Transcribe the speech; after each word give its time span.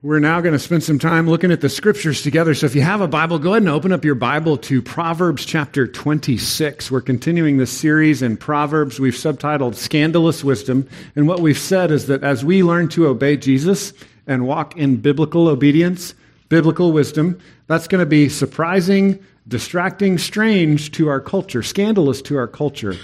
We're 0.00 0.20
now 0.20 0.40
going 0.40 0.52
to 0.52 0.60
spend 0.60 0.84
some 0.84 1.00
time 1.00 1.28
looking 1.28 1.50
at 1.50 1.60
the 1.60 1.68
scriptures 1.68 2.22
together. 2.22 2.54
So 2.54 2.66
if 2.66 2.76
you 2.76 2.82
have 2.82 3.00
a 3.00 3.08
Bible, 3.08 3.40
go 3.40 3.50
ahead 3.50 3.62
and 3.62 3.68
open 3.68 3.90
up 3.90 4.04
your 4.04 4.14
Bible 4.14 4.56
to 4.58 4.80
Proverbs 4.80 5.44
chapter 5.44 5.88
26. 5.88 6.88
We're 6.88 7.00
continuing 7.00 7.56
this 7.56 7.72
series 7.72 8.22
in 8.22 8.36
Proverbs. 8.36 9.00
We've 9.00 9.12
subtitled 9.12 9.74
Scandalous 9.74 10.44
Wisdom. 10.44 10.88
And 11.16 11.26
what 11.26 11.40
we've 11.40 11.58
said 11.58 11.90
is 11.90 12.06
that 12.06 12.22
as 12.22 12.44
we 12.44 12.62
learn 12.62 12.86
to 12.90 13.08
obey 13.08 13.36
Jesus 13.36 13.92
and 14.28 14.46
walk 14.46 14.76
in 14.76 14.98
biblical 14.98 15.48
obedience, 15.48 16.14
biblical 16.48 16.92
wisdom, 16.92 17.36
that's 17.66 17.88
going 17.88 17.98
to 17.98 18.06
be 18.06 18.28
surprising, 18.28 19.18
distracting, 19.48 20.16
strange 20.16 20.92
to 20.92 21.08
our 21.08 21.20
culture, 21.20 21.64
scandalous 21.64 22.22
to 22.22 22.36
our 22.36 22.46
culture. 22.46 22.94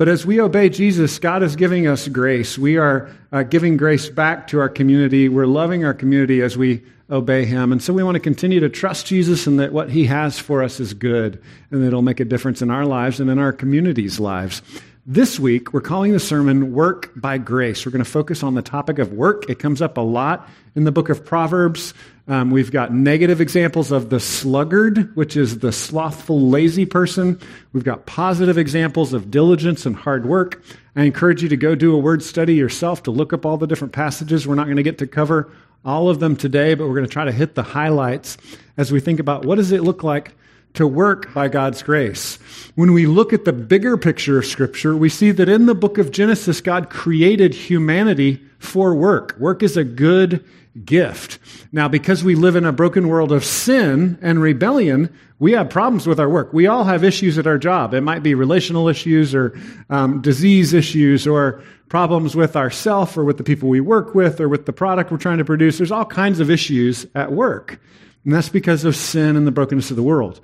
But 0.00 0.08
as 0.08 0.24
we 0.24 0.40
obey 0.40 0.70
Jesus, 0.70 1.18
God 1.18 1.42
is 1.42 1.56
giving 1.56 1.86
us 1.86 2.08
grace. 2.08 2.56
We 2.56 2.78
are 2.78 3.14
uh, 3.32 3.42
giving 3.42 3.76
grace 3.76 4.08
back 4.08 4.46
to 4.46 4.58
our 4.58 4.70
community. 4.70 5.28
We're 5.28 5.44
loving 5.44 5.84
our 5.84 5.92
community 5.92 6.40
as 6.40 6.56
we 6.56 6.82
obey 7.10 7.44
Him. 7.44 7.70
And 7.70 7.82
so 7.82 7.92
we 7.92 8.02
want 8.02 8.14
to 8.14 8.20
continue 8.20 8.60
to 8.60 8.70
trust 8.70 9.04
Jesus 9.04 9.46
and 9.46 9.60
that 9.60 9.74
what 9.74 9.90
He 9.90 10.06
has 10.06 10.38
for 10.38 10.62
us 10.62 10.80
is 10.80 10.94
good 10.94 11.42
and 11.70 11.82
that 11.82 11.88
it'll 11.88 12.00
make 12.00 12.18
a 12.18 12.24
difference 12.24 12.62
in 12.62 12.70
our 12.70 12.86
lives 12.86 13.20
and 13.20 13.28
in 13.28 13.38
our 13.38 13.52
community's 13.52 14.18
lives. 14.18 14.62
This 15.04 15.38
week, 15.38 15.74
we're 15.74 15.82
calling 15.82 16.12
the 16.12 16.18
sermon 16.18 16.72
Work 16.72 17.12
by 17.14 17.36
Grace. 17.36 17.84
We're 17.84 17.92
going 17.92 18.02
to 18.02 18.10
focus 18.10 18.42
on 18.42 18.54
the 18.54 18.62
topic 18.62 18.98
of 18.98 19.12
work. 19.12 19.50
It 19.50 19.58
comes 19.58 19.82
up 19.82 19.98
a 19.98 20.00
lot 20.00 20.48
in 20.74 20.84
the 20.84 20.92
book 20.92 21.10
of 21.10 21.26
Proverbs. 21.26 21.92
Um, 22.30 22.52
we've 22.52 22.70
got 22.70 22.94
negative 22.94 23.40
examples 23.40 23.90
of 23.90 24.08
the 24.08 24.20
sluggard, 24.20 25.16
which 25.16 25.36
is 25.36 25.58
the 25.58 25.72
slothful, 25.72 26.40
lazy 26.48 26.86
person. 26.86 27.40
We've 27.72 27.82
got 27.82 28.06
positive 28.06 28.56
examples 28.56 29.12
of 29.12 29.32
diligence 29.32 29.84
and 29.84 29.96
hard 29.96 30.24
work. 30.24 30.62
I 30.94 31.02
encourage 31.02 31.42
you 31.42 31.48
to 31.48 31.56
go 31.56 31.74
do 31.74 31.92
a 31.92 31.98
word 31.98 32.22
study 32.22 32.54
yourself 32.54 33.02
to 33.02 33.10
look 33.10 33.32
up 33.32 33.44
all 33.44 33.56
the 33.56 33.66
different 33.66 33.92
passages. 33.92 34.46
We're 34.46 34.54
not 34.54 34.66
going 34.66 34.76
to 34.76 34.84
get 34.84 34.98
to 34.98 35.08
cover 35.08 35.50
all 35.84 36.08
of 36.08 36.20
them 36.20 36.36
today, 36.36 36.74
but 36.74 36.86
we're 36.86 36.94
going 36.94 37.06
to 37.08 37.12
try 37.12 37.24
to 37.24 37.32
hit 37.32 37.56
the 37.56 37.64
highlights 37.64 38.36
as 38.76 38.92
we 38.92 39.00
think 39.00 39.18
about 39.18 39.44
what 39.44 39.56
does 39.56 39.72
it 39.72 39.82
look 39.82 40.04
like 40.04 40.32
to 40.74 40.86
work 40.86 41.34
by 41.34 41.48
God's 41.48 41.82
grace. 41.82 42.36
When 42.76 42.92
we 42.92 43.08
look 43.08 43.32
at 43.32 43.44
the 43.44 43.52
bigger 43.52 43.96
picture 43.96 44.38
of 44.38 44.46
Scripture, 44.46 44.96
we 44.96 45.08
see 45.08 45.32
that 45.32 45.48
in 45.48 45.66
the 45.66 45.74
book 45.74 45.98
of 45.98 46.12
Genesis, 46.12 46.60
God 46.60 46.90
created 46.90 47.54
humanity 47.54 48.40
for 48.60 48.94
work. 48.94 49.36
Work 49.38 49.64
is 49.64 49.76
a 49.76 49.82
good 49.82 50.44
gift. 50.84 51.38
Now, 51.72 51.88
because 51.88 52.22
we 52.22 52.36
live 52.36 52.54
in 52.54 52.64
a 52.64 52.72
broken 52.72 53.08
world 53.08 53.32
of 53.32 53.44
sin 53.44 54.18
and 54.22 54.40
rebellion, 54.40 55.12
we 55.40 55.52
have 55.52 55.68
problems 55.68 56.06
with 56.06 56.20
our 56.20 56.28
work. 56.28 56.52
We 56.52 56.66
all 56.66 56.84
have 56.84 57.02
issues 57.02 57.38
at 57.38 57.46
our 57.46 57.58
job. 57.58 57.92
It 57.94 58.02
might 58.02 58.22
be 58.22 58.34
relational 58.34 58.88
issues 58.88 59.34
or 59.34 59.58
um, 59.88 60.20
disease 60.20 60.72
issues 60.72 61.26
or 61.26 61.62
problems 61.88 62.36
with 62.36 62.54
ourself 62.54 63.16
or 63.16 63.24
with 63.24 63.36
the 63.36 63.42
people 63.42 63.68
we 63.68 63.80
work 63.80 64.14
with 64.14 64.40
or 64.40 64.48
with 64.48 64.66
the 64.66 64.72
product 64.72 65.10
we're 65.10 65.16
trying 65.16 65.38
to 65.38 65.44
produce. 65.44 65.78
There's 65.78 65.90
all 65.90 66.04
kinds 66.04 66.38
of 66.38 66.50
issues 66.50 67.04
at 67.14 67.32
work. 67.32 67.80
And 68.24 68.32
that's 68.32 68.48
because 68.48 68.84
of 68.84 68.94
sin 68.94 69.34
and 69.34 69.46
the 69.46 69.52
brokenness 69.52 69.90
of 69.90 69.96
the 69.96 70.02
world. 70.02 70.40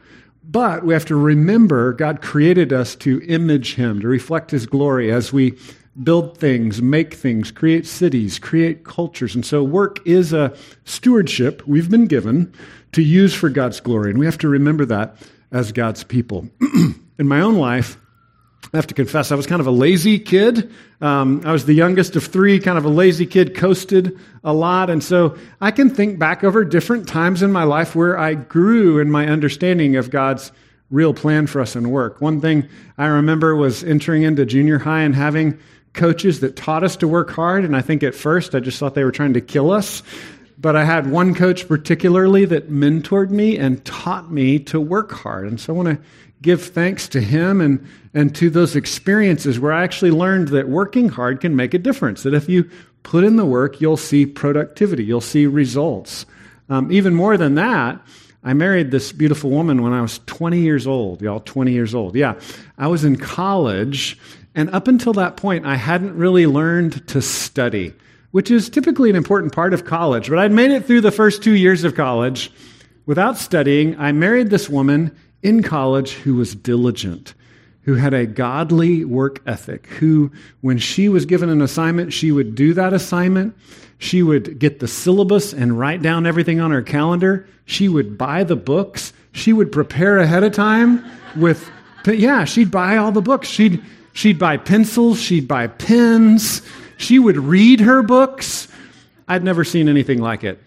But 0.48 0.84
we 0.84 0.94
have 0.94 1.04
to 1.06 1.16
remember 1.16 1.92
God 1.92 2.22
created 2.22 2.72
us 2.72 2.94
to 2.96 3.20
image 3.26 3.74
Him, 3.74 4.00
to 4.00 4.08
reflect 4.08 4.50
His 4.50 4.66
glory 4.66 5.12
as 5.12 5.32
we 5.32 5.58
build 6.02 6.38
things, 6.38 6.82
make 6.82 7.14
things, 7.14 7.50
create 7.50 7.86
cities, 7.86 8.38
create 8.38 8.84
cultures. 8.84 9.34
And 9.34 9.44
so 9.44 9.62
work 9.62 10.06
is 10.06 10.32
a 10.32 10.54
stewardship 10.84 11.66
we've 11.66 11.90
been 11.90 12.06
given 12.06 12.52
to 12.92 13.02
use 13.02 13.34
for 13.34 13.48
God's 13.48 13.80
glory. 13.80 14.10
And 14.10 14.18
we 14.18 14.26
have 14.26 14.38
to 14.38 14.48
remember 14.48 14.84
that 14.86 15.16
as 15.50 15.72
God's 15.72 16.04
people. 16.04 16.48
In 17.18 17.28
my 17.28 17.40
own 17.40 17.56
life, 17.56 17.98
I 18.72 18.76
have 18.76 18.86
to 18.88 18.94
confess, 18.94 19.30
I 19.30 19.36
was 19.36 19.46
kind 19.46 19.60
of 19.60 19.66
a 19.66 19.72
lazy 19.72 20.18
kid. 20.18 20.70
Um, 21.00 21.42
I 21.44 21.52
was 21.52 21.66
the 21.66 21.72
youngest 21.72 22.16
of 22.16 22.24
three, 22.24 22.58
kind 22.58 22.76
of 22.76 22.84
a 22.84 22.90
lazy 22.90 23.26
kid, 23.26 23.54
coasted 23.54 24.18
a 24.42 24.52
lot. 24.52 24.90
And 24.90 25.02
so 25.02 25.36
I 25.60 25.70
can 25.70 25.88
think 25.88 26.18
back 26.18 26.42
over 26.42 26.64
different 26.64 27.08
times 27.08 27.42
in 27.42 27.52
my 27.52 27.62
life 27.62 27.94
where 27.94 28.18
I 28.18 28.34
grew 28.34 28.98
in 28.98 29.10
my 29.10 29.26
understanding 29.28 29.96
of 29.96 30.10
God's 30.10 30.52
real 30.90 31.14
plan 31.14 31.46
for 31.46 31.60
us 31.60 31.76
in 31.76 31.90
work. 31.90 32.20
One 32.20 32.40
thing 32.40 32.68
I 32.98 33.06
remember 33.06 33.54
was 33.56 33.82
entering 33.82 34.22
into 34.22 34.44
junior 34.46 34.78
high 34.78 35.02
and 35.02 35.14
having 35.14 35.58
coaches 35.96 36.40
that 36.40 36.54
taught 36.54 36.84
us 36.84 36.96
to 36.96 37.08
work 37.08 37.30
hard. 37.30 37.64
And 37.64 37.74
I 37.74 37.80
think 37.80 38.02
at 38.02 38.14
first 38.14 38.54
I 38.54 38.60
just 38.60 38.78
thought 38.78 38.94
they 38.94 39.04
were 39.04 39.12
trying 39.12 39.34
to 39.34 39.40
kill 39.40 39.70
us. 39.70 40.02
But 40.58 40.76
I 40.76 40.84
had 40.84 41.10
one 41.10 41.34
coach 41.34 41.68
particularly 41.68 42.44
that 42.46 42.70
mentored 42.70 43.30
me 43.30 43.58
and 43.58 43.84
taught 43.84 44.30
me 44.30 44.58
to 44.60 44.80
work 44.80 45.12
hard. 45.12 45.46
And 45.46 45.60
so 45.60 45.74
I 45.74 45.76
want 45.76 45.88
to 45.88 45.98
give 46.40 46.62
thanks 46.62 47.08
to 47.08 47.20
him 47.20 47.60
and, 47.60 47.86
and 48.14 48.34
to 48.36 48.48
those 48.48 48.76
experiences 48.76 49.58
where 49.58 49.72
I 49.72 49.82
actually 49.82 50.12
learned 50.12 50.48
that 50.48 50.68
working 50.68 51.08
hard 51.08 51.40
can 51.40 51.56
make 51.56 51.74
a 51.74 51.78
difference. 51.78 52.22
That 52.22 52.34
if 52.34 52.48
you 52.48 52.70
put 53.02 53.24
in 53.24 53.36
the 53.36 53.44
work, 53.44 53.80
you'll 53.80 53.96
see 53.96 54.26
productivity, 54.26 55.04
you'll 55.04 55.20
see 55.20 55.46
results. 55.46 56.26
Um, 56.68 56.90
even 56.90 57.14
more 57.14 57.36
than 57.36 57.54
that, 57.56 58.00
I 58.42 58.52
married 58.52 58.90
this 58.90 59.12
beautiful 59.12 59.50
woman 59.50 59.82
when 59.82 59.92
I 59.92 60.00
was 60.00 60.20
20 60.26 60.60
years 60.60 60.86
old, 60.86 61.20
y'all, 61.20 61.40
20 61.40 61.72
years 61.72 61.94
old. 61.94 62.14
Yeah, 62.14 62.38
I 62.78 62.86
was 62.86 63.04
in 63.04 63.16
college 63.16 64.18
and 64.56 64.70
up 64.70 64.88
until 64.88 65.12
that 65.12 65.36
point, 65.36 65.66
I 65.66 65.76
hadn't 65.76 66.16
really 66.16 66.46
learned 66.46 67.06
to 67.08 67.20
study, 67.20 67.92
which 68.30 68.50
is 68.50 68.70
typically 68.70 69.10
an 69.10 69.16
important 69.16 69.52
part 69.52 69.74
of 69.74 69.84
college. 69.84 70.30
But 70.30 70.38
I'd 70.38 70.50
made 70.50 70.70
it 70.70 70.86
through 70.86 71.02
the 71.02 71.12
first 71.12 71.42
two 71.42 71.54
years 71.54 71.84
of 71.84 71.94
college 71.94 72.50
without 73.04 73.36
studying. 73.36 74.00
I 74.00 74.12
married 74.12 74.48
this 74.48 74.70
woman 74.70 75.14
in 75.42 75.62
college 75.62 76.12
who 76.12 76.36
was 76.36 76.54
diligent, 76.54 77.34
who 77.82 77.94
had 77.96 78.14
a 78.14 78.24
godly 78.26 79.04
work 79.04 79.42
ethic, 79.46 79.86
who, 79.86 80.32
when 80.62 80.78
she 80.78 81.10
was 81.10 81.26
given 81.26 81.50
an 81.50 81.60
assignment, 81.60 82.14
she 82.14 82.32
would 82.32 82.54
do 82.54 82.72
that 82.72 82.94
assignment. 82.94 83.54
She 83.98 84.22
would 84.22 84.58
get 84.58 84.80
the 84.80 84.88
syllabus 84.88 85.52
and 85.52 85.78
write 85.78 86.00
down 86.00 86.26
everything 86.26 86.60
on 86.60 86.70
her 86.70 86.82
calendar. 86.82 87.46
She 87.66 87.88
would 87.88 88.16
buy 88.16 88.42
the 88.42 88.56
books. 88.56 89.12
She 89.32 89.52
would 89.52 89.70
prepare 89.70 90.18
ahead 90.18 90.44
of 90.44 90.52
time 90.52 91.04
with, 91.36 91.70
yeah, 92.06 92.44
she'd 92.44 92.70
buy 92.70 92.96
all 92.96 93.12
the 93.12 93.20
books. 93.20 93.48
She'd, 93.48 93.82
She'd 94.16 94.38
buy 94.38 94.56
pencils, 94.56 95.20
she'd 95.20 95.46
buy 95.46 95.66
pens, 95.66 96.62
she 96.96 97.18
would 97.18 97.36
read 97.36 97.80
her 97.80 98.02
books. 98.02 98.66
I'd 99.28 99.44
never 99.44 99.62
seen 99.62 99.90
anything 99.90 100.22
like 100.22 100.42
it. 100.42 100.58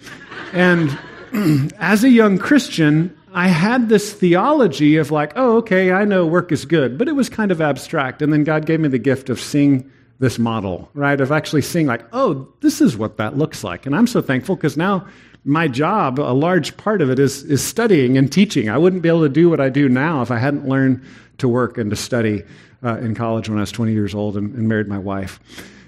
And 0.53 0.95
as 1.79 2.03
a 2.03 2.09
young 2.09 2.37
Christian, 2.37 3.17
I 3.33 3.47
had 3.47 3.89
this 3.89 4.13
theology 4.13 4.97
of 4.97 5.09
like, 5.09 5.33
oh, 5.35 5.57
okay, 5.57 5.91
I 5.91 6.05
know 6.05 6.27
work 6.27 6.51
is 6.51 6.63
good, 6.63 6.99
but 6.99 7.07
it 7.07 7.13
was 7.13 7.27
kind 7.27 7.51
of 7.51 7.59
abstract. 7.59 8.21
And 8.21 8.31
then 8.31 8.43
God 8.43 8.67
gave 8.67 8.81
me 8.81 8.87
the 8.87 8.99
gift 8.99 9.31
of 9.31 9.39
seeing 9.39 9.89
this 10.19 10.37
model, 10.37 10.87
right? 10.93 11.19
Of 11.19 11.31
actually 11.31 11.63
seeing, 11.63 11.87
like, 11.87 12.05
oh, 12.13 12.47
this 12.61 12.81
is 12.81 12.97
what 12.97 13.17
that 13.17 13.35
looks 13.35 13.63
like. 13.63 13.87
And 13.87 13.95
I'm 13.95 14.05
so 14.05 14.21
thankful 14.21 14.57
because 14.57 14.77
now 14.77 15.07
my 15.43 15.67
job, 15.67 16.19
a 16.19 16.35
large 16.35 16.77
part 16.77 17.01
of 17.01 17.09
it 17.09 17.17
is, 17.17 17.41
is 17.45 17.63
studying 17.63 18.15
and 18.15 18.31
teaching. 18.31 18.69
I 18.69 18.77
wouldn't 18.77 19.01
be 19.01 19.09
able 19.09 19.23
to 19.23 19.29
do 19.29 19.49
what 19.49 19.59
I 19.59 19.69
do 19.69 19.89
now 19.89 20.21
if 20.21 20.29
I 20.29 20.37
hadn't 20.37 20.67
learned 20.67 21.01
to 21.39 21.47
work 21.47 21.79
and 21.79 21.89
to 21.89 21.95
study 21.95 22.43
uh, 22.83 22.97
in 22.97 23.15
college 23.15 23.49
when 23.49 23.57
I 23.57 23.61
was 23.61 23.71
20 23.71 23.91
years 23.91 24.15
old 24.15 24.37
and, 24.37 24.53
and 24.55 24.67
married 24.67 24.87
my 24.87 24.99
wife. 24.99 25.39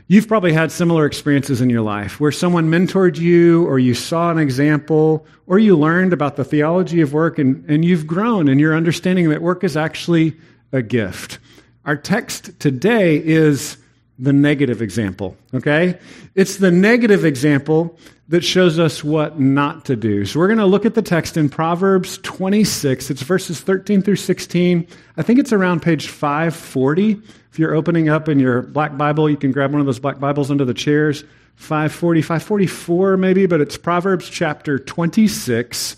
You've 0.08 0.28
probably 0.28 0.52
had 0.52 0.74
similar 0.74 1.06
experiences 1.06 1.62
in 1.62 1.70
your 1.70 1.82
life 1.82 2.20
where 2.20 2.34
someone 2.34 2.70
mentored 2.70 3.18
you, 3.18 3.66
or 3.66 3.80
you 3.80 3.94
saw 3.94 4.30
an 4.30 4.38
example, 4.38 5.26
or 5.48 5.58
you 5.58 5.78
learned 5.78 6.12
about 6.12 6.36
the 6.36 6.44
theology 6.44 7.00
of 7.00 7.14
work, 7.14 7.40
and, 7.40 7.64
and 7.70 7.86
you've 7.86 8.06
grown 8.06 8.50
in 8.50 8.60
your 8.60 8.76
understanding 8.76 9.30
that 9.30 9.42
work 9.42 9.64
is 9.64 9.78
actually 9.78 10.36
a 10.74 10.82
gift. 10.82 11.40
Our 11.86 11.96
text 11.96 12.60
today 12.60 13.24
is 13.24 13.78
the 14.22 14.32
negative 14.32 14.84
example, 14.84 15.36
okay? 15.52 15.98
It's 16.36 16.58
the 16.58 16.70
negative 16.70 17.26
example 17.26 17.98
that 18.30 18.44
shows 18.44 18.78
us 18.78 19.04
what 19.04 19.40
not 19.40 19.84
to 19.86 19.96
do. 19.96 20.26
So 20.26 20.40
we're 20.40 20.48
going 20.48 20.60
to 20.60 20.66
look 20.66 20.86
at 20.86 20.94
the 20.94 21.02
text 21.02 21.38
in 21.38 21.50
Proverbs 21.50 22.20
26. 22.20 23.10
It's 23.10 23.24
verses 23.24 23.60
13 23.60 24.04
through 24.04 24.18
16. 24.18 24.88
I 25.18 25.22
think 25.24 25.40
it's 25.40 25.52
around 25.52 25.82
page 25.82 26.08
540. 26.08 27.20
If 27.52 27.58
you're 27.58 27.74
opening 27.74 28.10
up 28.10 28.30
in 28.30 28.40
your 28.40 28.62
black 28.62 28.96
Bible, 28.96 29.28
you 29.28 29.38
can 29.38 29.52
grab 29.52 29.72
one 29.72 29.82
of 29.82 29.88
those 29.88 30.00
black 30.00 30.20
Bibles 30.20 30.52
under 30.52 30.66
the 30.66 30.74
chairs. 30.74 31.24
540, 31.56 32.22
544 32.22 33.18
maybe, 33.18 33.48
but 33.48 33.60
it's 33.60 33.78
Proverbs 33.78 34.30
chapter 34.30 34.80
26, 34.80 35.96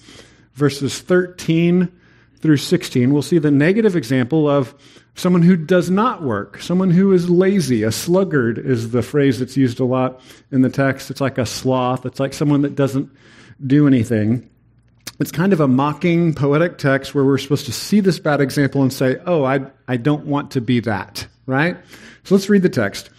verses 0.53 0.99
13 1.01 1.91
through 2.43 2.57
16. 2.57 3.13
We'll 3.13 3.21
see 3.21 3.37
the 3.37 3.49
negative 3.49 3.95
example 3.95 4.49
of 4.49 4.75
someone 5.15 5.43
who 5.43 5.55
does 5.55 5.89
not 5.89 6.21
work, 6.21 6.61
someone 6.61 6.91
who 6.91 7.13
is 7.13 7.29
lazy. 7.29 7.83
A 7.83 7.91
sluggard 7.91 8.57
is 8.57 8.91
the 8.91 9.01
phrase 9.01 9.39
that's 9.39 9.55
used 9.55 9.79
a 9.79 9.85
lot 9.85 10.19
in 10.51 10.61
the 10.61 10.69
text. 10.69 11.09
It's 11.09 11.21
like 11.21 11.37
a 11.37 11.45
sloth, 11.45 12.05
it's 12.05 12.19
like 12.19 12.33
someone 12.33 12.61
that 12.63 12.75
doesn't 12.75 13.09
do 13.65 13.87
anything. 13.87 14.49
It's 15.21 15.31
kind 15.31 15.53
of 15.53 15.61
a 15.61 15.69
mocking, 15.69 16.33
poetic 16.33 16.77
text 16.77 17.15
where 17.15 17.23
we're 17.23 17.37
supposed 17.37 17.65
to 17.67 17.71
see 17.71 18.01
this 18.01 18.19
bad 18.19 18.41
example 18.41 18.81
and 18.81 18.91
say, 18.91 19.21
oh, 19.25 19.45
I, 19.45 19.61
I 19.87 19.95
don't 19.95 20.25
want 20.25 20.51
to 20.51 20.59
be 20.59 20.81
that, 20.81 21.25
right? 21.45 21.77
So 22.25 22.35
let's 22.35 22.49
read 22.49 22.63
the 22.63 22.67
text. 22.67 23.09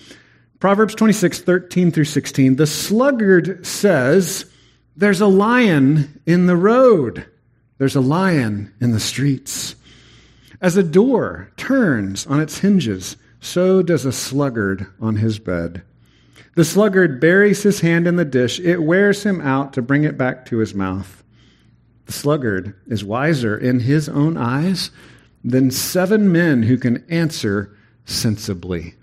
Proverbs 0.61 0.95
26, 0.95 1.41
13 1.41 1.93
through 1.93 2.05
16. 2.05 2.57
The 2.57 2.67
sluggard 2.67 3.65
says, 3.67 4.45
There's 4.99 5.23
a 5.23 5.27
lion 5.27 6.21
in 6.27 6.45
the 6.45 6.57
road, 6.57 7.27
there's 7.79 7.97
a 7.97 8.01
lion 8.01 8.73
in 8.81 8.93
the 8.93 9.01
streets. 9.01 9.75
As 10.61 10.77
a 10.77 10.83
door 10.83 11.53
turns 11.57 12.27
on 12.27 12.41
its 12.41 12.59
hinges, 12.59 13.17
so 13.41 13.83
does 13.83 14.05
a 14.05 14.13
sluggard 14.13 14.87
on 15.01 15.17
his 15.17 15.39
bed. 15.39 15.83
The 16.55 16.65
sluggard 16.65 17.21
buries 17.21 17.63
his 17.65 17.81
hand 17.81 18.07
in 18.07 18.17
the 18.17 18.25
dish, 18.25 18.61
it 18.61 18.83
wears 18.83 19.25
him 19.25 19.41
out 19.41 19.73
to 19.73 19.83
bring 19.83 20.05
it 20.05 20.17
back 20.17 20.47
to 20.47 20.59
his 20.59 20.75
mouth. 20.75 21.25
The 22.07 22.13
sluggard 22.13 22.75
is 22.87 23.05
wiser 23.05 23.57
in 23.57 23.81
his 23.81 24.09
own 24.09 24.37
eyes 24.37 24.91
than 25.43 25.71
seven 25.71 26.31
men 26.31 26.63
who 26.63 26.79
can 26.79 27.05
answer 27.09 27.77
sensibly. 28.05 28.95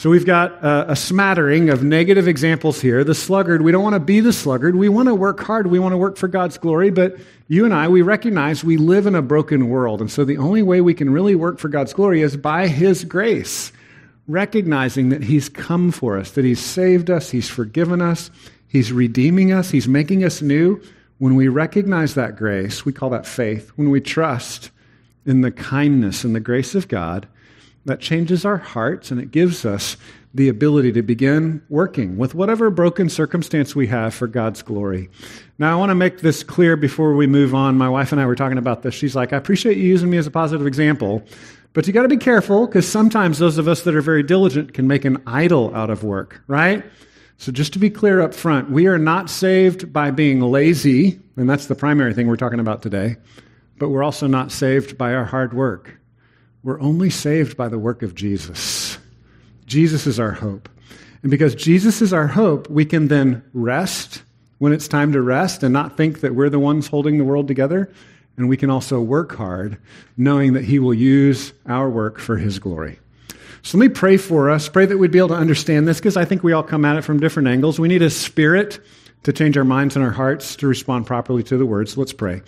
So 0.00 0.08
we've 0.08 0.24
got 0.24 0.64
a, 0.64 0.92
a, 0.92 0.96
smattering 0.96 1.68
of 1.68 1.82
negative 1.82 2.26
examples 2.26 2.80
here. 2.80 3.04
The 3.04 3.14
sluggard, 3.14 3.60
we 3.60 3.70
don't 3.70 3.82
want 3.82 3.96
to 3.96 4.00
be 4.00 4.20
the 4.20 4.32
sluggard. 4.32 4.74
We 4.74 4.88
want 4.88 5.08
to 5.08 5.14
work 5.14 5.40
hard. 5.40 5.66
We 5.66 5.78
want 5.78 5.92
to 5.92 5.98
work 5.98 6.16
for 6.16 6.26
God's 6.26 6.56
glory. 6.56 6.88
But 6.88 7.18
you 7.48 7.66
and 7.66 7.74
I, 7.74 7.86
we 7.86 8.00
recognize 8.00 8.64
we 8.64 8.78
live 8.78 9.04
in 9.04 9.14
a 9.14 9.20
broken 9.20 9.68
world. 9.68 10.00
And 10.00 10.10
so 10.10 10.24
the 10.24 10.38
only 10.38 10.62
way 10.62 10.80
we 10.80 10.94
can 10.94 11.10
really 11.10 11.34
work 11.34 11.58
for 11.58 11.68
God's 11.68 11.92
glory 11.92 12.22
is 12.22 12.34
by 12.34 12.66
His 12.66 13.04
grace, 13.04 13.72
recognizing 14.26 15.10
that 15.10 15.22
He's 15.22 15.50
come 15.50 15.92
for 15.92 16.16
us, 16.16 16.30
that 16.30 16.46
He's 16.46 16.64
saved 16.64 17.10
us, 17.10 17.30
He's 17.30 17.50
forgiven 17.50 18.00
us, 18.00 18.30
He's 18.68 18.92
redeeming 18.94 19.52
us, 19.52 19.68
He's 19.70 19.86
making 19.86 20.24
us 20.24 20.40
new. 20.40 20.80
When 21.18 21.34
we 21.34 21.48
recognize 21.48 22.14
that 22.14 22.36
grace, 22.36 22.86
we 22.86 22.94
call 22.94 23.10
that 23.10 23.26
faith. 23.26 23.68
When 23.76 23.90
we 23.90 24.00
trust 24.00 24.70
in 25.26 25.42
the 25.42 25.50
kindness 25.50 26.24
and 26.24 26.34
the 26.34 26.40
grace 26.40 26.74
of 26.74 26.88
God, 26.88 27.28
that 27.84 28.00
changes 28.00 28.44
our 28.44 28.58
hearts 28.58 29.10
and 29.10 29.20
it 29.20 29.30
gives 29.30 29.64
us 29.64 29.96
the 30.32 30.48
ability 30.48 30.92
to 30.92 31.02
begin 31.02 31.62
working 31.68 32.16
with 32.16 32.34
whatever 32.34 32.70
broken 32.70 33.08
circumstance 33.08 33.74
we 33.74 33.88
have 33.88 34.14
for 34.14 34.28
God's 34.28 34.62
glory. 34.62 35.08
Now, 35.58 35.72
I 35.72 35.76
want 35.76 35.90
to 35.90 35.94
make 35.94 36.20
this 36.20 36.42
clear 36.42 36.76
before 36.76 37.14
we 37.14 37.26
move 37.26 37.54
on. 37.54 37.76
My 37.76 37.88
wife 37.88 38.12
and 38.12 38.20
I 38.20 38.26
were 38.26 38.36
talking 38.36 38.58
about 38.58 38.82
this. 38.82 38.94
She's 38.94 39.16
like, 39.16 39.32
I 39.32 39.36
appreciate 39.36 39.76
you 39.76 39.84
using 39.84 40.08
me 40.08 40.18
as 40.18 40.26
a 40.26 40.30
positive 40.30 40.66
example, 40.66 41.24
but 41.72 41.86
you 41.86 41.92
got 41.92 42.02
to 42.02 42.08
be 42.08 42.16
careful 42.16 42.66
because 42.66 42.88
sometimes 42.88 43.38
those 43.38 43.58
of 43.58 43.66
us 43.66 43.82
that 43.82 43.94
are 43.94 44.02
very 44.02 44.22
diligent 44.22 44.72
can 44.72 44.86
make 44.86 45.04
an 45.04 45.20
idol 45.26 45.74
out 45.74 45.90
of 45.90 46.04
work, 46.04 46.42
right? 46.46 46.84
So, 47.38 47.50
just 47.50 47.72
to 47.72 47.78
be 47.78 47.90
clear 47.90 48.20
up 48.20 48.34
front, 48.34 48.70
we 48.70 48.86
are 48.86 48.98
not 48.98 49.30
saved 49.30 49.92
by 49.92 50.10
being 50.10 50.40
lazy, 50.40 51.18
and 51.36 51.48
that's 51.48 51.66
the 51.66 51.74
primary 51.74 52.12
thing 52.12 52.26
we're 52.26 52.36
talking 52.36 52.60
about 52.60 52.82
today, 52.82 53.16
but 53.78 53.88
we're 53.88 54.02
also 54.02 54.26
not 54.26 54.52
saved 54.52 54.98
by 54.98 55.14
our 55.14 55.24
hard 55.24 55.54
work. 55.54 55.99
We're 56.62 56.80
only 56.80 57.10
saved 57.10 57.56
by 57.56 57.68
the 57.68 57.78
work 57.78 58.02
of 58.02 58.14
Jesus. 58.14 58.98
Jesus 59.66 60.06
is 60.06 60.20
our 60.20 60.32
hope. 60.32 60.68
And 61.22 61.30
because 61.30 61.54
Jesus 61.54 62.02
is 62.02 62.12
our 62.12 62.26
hope, 62.26 62.68
we 62.68 62.84
can 62.84 63.08
then 63.08 63.42
rest 63.52 64.22
when 64.58 64.72
it's 64.72 64.88
time 64.88 65.12
to 65.12 65.22
rest 65.22 65.62
and 65.62 65.72
not 65.72 65.96
think 65.96 66.20
that 66.20 66.34
we're 66.34 66.50
the 66.50 66.58
ones 66.58 66.86
holding 66.86 67.18
the 67.18 67.24
world 67.24 67.48
together. 67.48 67.90
And 68.36 68.48
we 68.48 68.56
can 68.56 68.70
also 68.70 69.00
work 69.00 69.34
hard 69.36 69.78
knowing 70.16 70.54
that 70.54 70.64
He 70.64 70.78
will 70.78 70.94
use 70.94 71.52
our 71.66 71.88
work 71.88 72.18
for 72.18 72.36
His 72.36 72.58
glory. 72.58 72.98
So 73.62 73.76
let 73.76 73.88
me 73.88 73.94
pray 73.94 74.16
for 74.16 74.50
us. 74.50 74.68
Pray 74.68 74.86
that 74.86 74.98
we'd 74.98 75.10
be 75.10 75.18
able 75.18 75.28
to 75.28 75.34
understand 75.34 75.86
this 75.86 75.98
because 75.98 76.16
I 76.16 76.24
think 76.24 76.42
we 76.42 76.52
all 76.52 76.62
come 76.62 76.84
at 76.84 76.96
it 76.96 77.02
from 77.02 77.20
different 77.20 77.48
angles. 77.48 77.78
We 77.78 77.88
need 77.88 78.02
a 78.02 78.10
spirit 78.10 78.80
to 79.22 79.32
change 79.32 79.56
our 79.56 79.64
minds 79.64 79.96
and 79.96 80.04
our 80.04 80.10
hearts 80.10 80.56
to 80.56 80.66
respond 80.66 81.06
properly 81.06 81.42
to 81.44 81.56
the 81.56 81.66
words. 81.66 81.96
Let's 81.96 82.12
pray. 82.12 82.42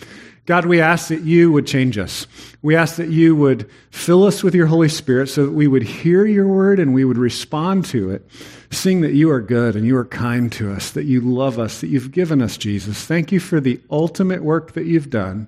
God, 0.45 0.67
we 0.67 0.81
ask 0.81 1.09
that 1.09 1.23
you 1.23 1.53
would 1.53 1.69
change 1.69 1.99
us. 1.99 2.27
We 2.63 2.75
ask 2.75 2.97
that 2.97 3.11
you 3.11 3.37
would 3.37 3.71
fill 3.91 4.25
us 4.25 4.43
with 4.43 4.57
your 4.57 4.67
Holy 4.67 4.89
Spirit 4.89 5.29
so 5.29 5.47
that 5.47 5.53
we 5.53 5.69
would 5.69 5.85
hear 5.85 6.27
your 6.27 6.49
word 6.49 6.81
and 6.81 6.93
we 6.93 7.05
would 7.05 7.19
respond 7.19 7.85
to 7.87 8.11
it, 8.11 8.29
seeing 8.71 9.03
that 9.03 9.13
you 9.13 9.31
are 9.31 9.41
good 9.41 9.77
and 9.77 9.87
you 9.87 9.97
are 9.97 10.05
kind 10.05 10.51
to 10.53 10.73
us, 10.73 10.91
that 10.91 11.05
you 11.05 11.21
love 11.21 11.61
us, 11.61 11.81
that 11.81 11.89
you've 11.89 12.11
given 12.11 12.43
us 12.43 12.57
Jesus. 12.57 13.05
Thank 13.05 13.31
you 13.31 13.39
for 13.39 13.61
the 13.61 13.81
ultimate 13.89 14.43
work 14.43 14.73
that 14.73 14.87
you've 14.87 15.11
done, 15.11 15.47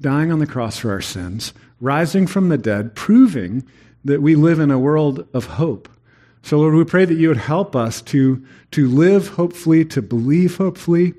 dying 0.00 0.32
on 0.32 0.38
the 0.38 0.46
cross 0.46 0.78
for 0.78 0.90
our 0.90 1.02
sins, 1.02 1.52
rising 1.80 2.26
from 2.26 2.48
the 2.48 2.58
dead, 2.58 2.94
proving 2.94 3.62
that 4.04 4.22
we 4.22 4.34
live 4.34 4.60
in 4.60 4.70
a 4.70 4.78
world 4.78 5.26
of 5.34 5.44
hope. 5.44 5.90
So, 6.42 6.58
Lord, 6.58 6.74
we 6.74 6.84
pray 6.84 7.04
that 7.04 7.14
you 7.14 7.28
would 7.28 7.36
help 7.36 7.76
us 7.76 8.02
to, 8.02 8.44
to 8.72 8.88
live 8.88 9.28
hopefully, 9.28 9.84
to 9.86 10.02
believe 10.02 10.56
hopefully, 10.56 11.14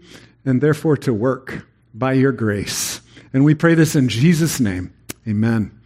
and 0.45 0.59
therefore 0.59 0.97
to 0.97 1.13
work 1.13 1.65
by 1.93 2.13
your 2.13 2.31
grace. 2.31 3.01
And 3.33 3.45
we 3.45 3.55
pray 3.55 3.73
this 3.73 3.95
in 3.95 4.09
Jesus' 4.09 4.59
name. 4.59 4.93
Amen. 5.27 5.79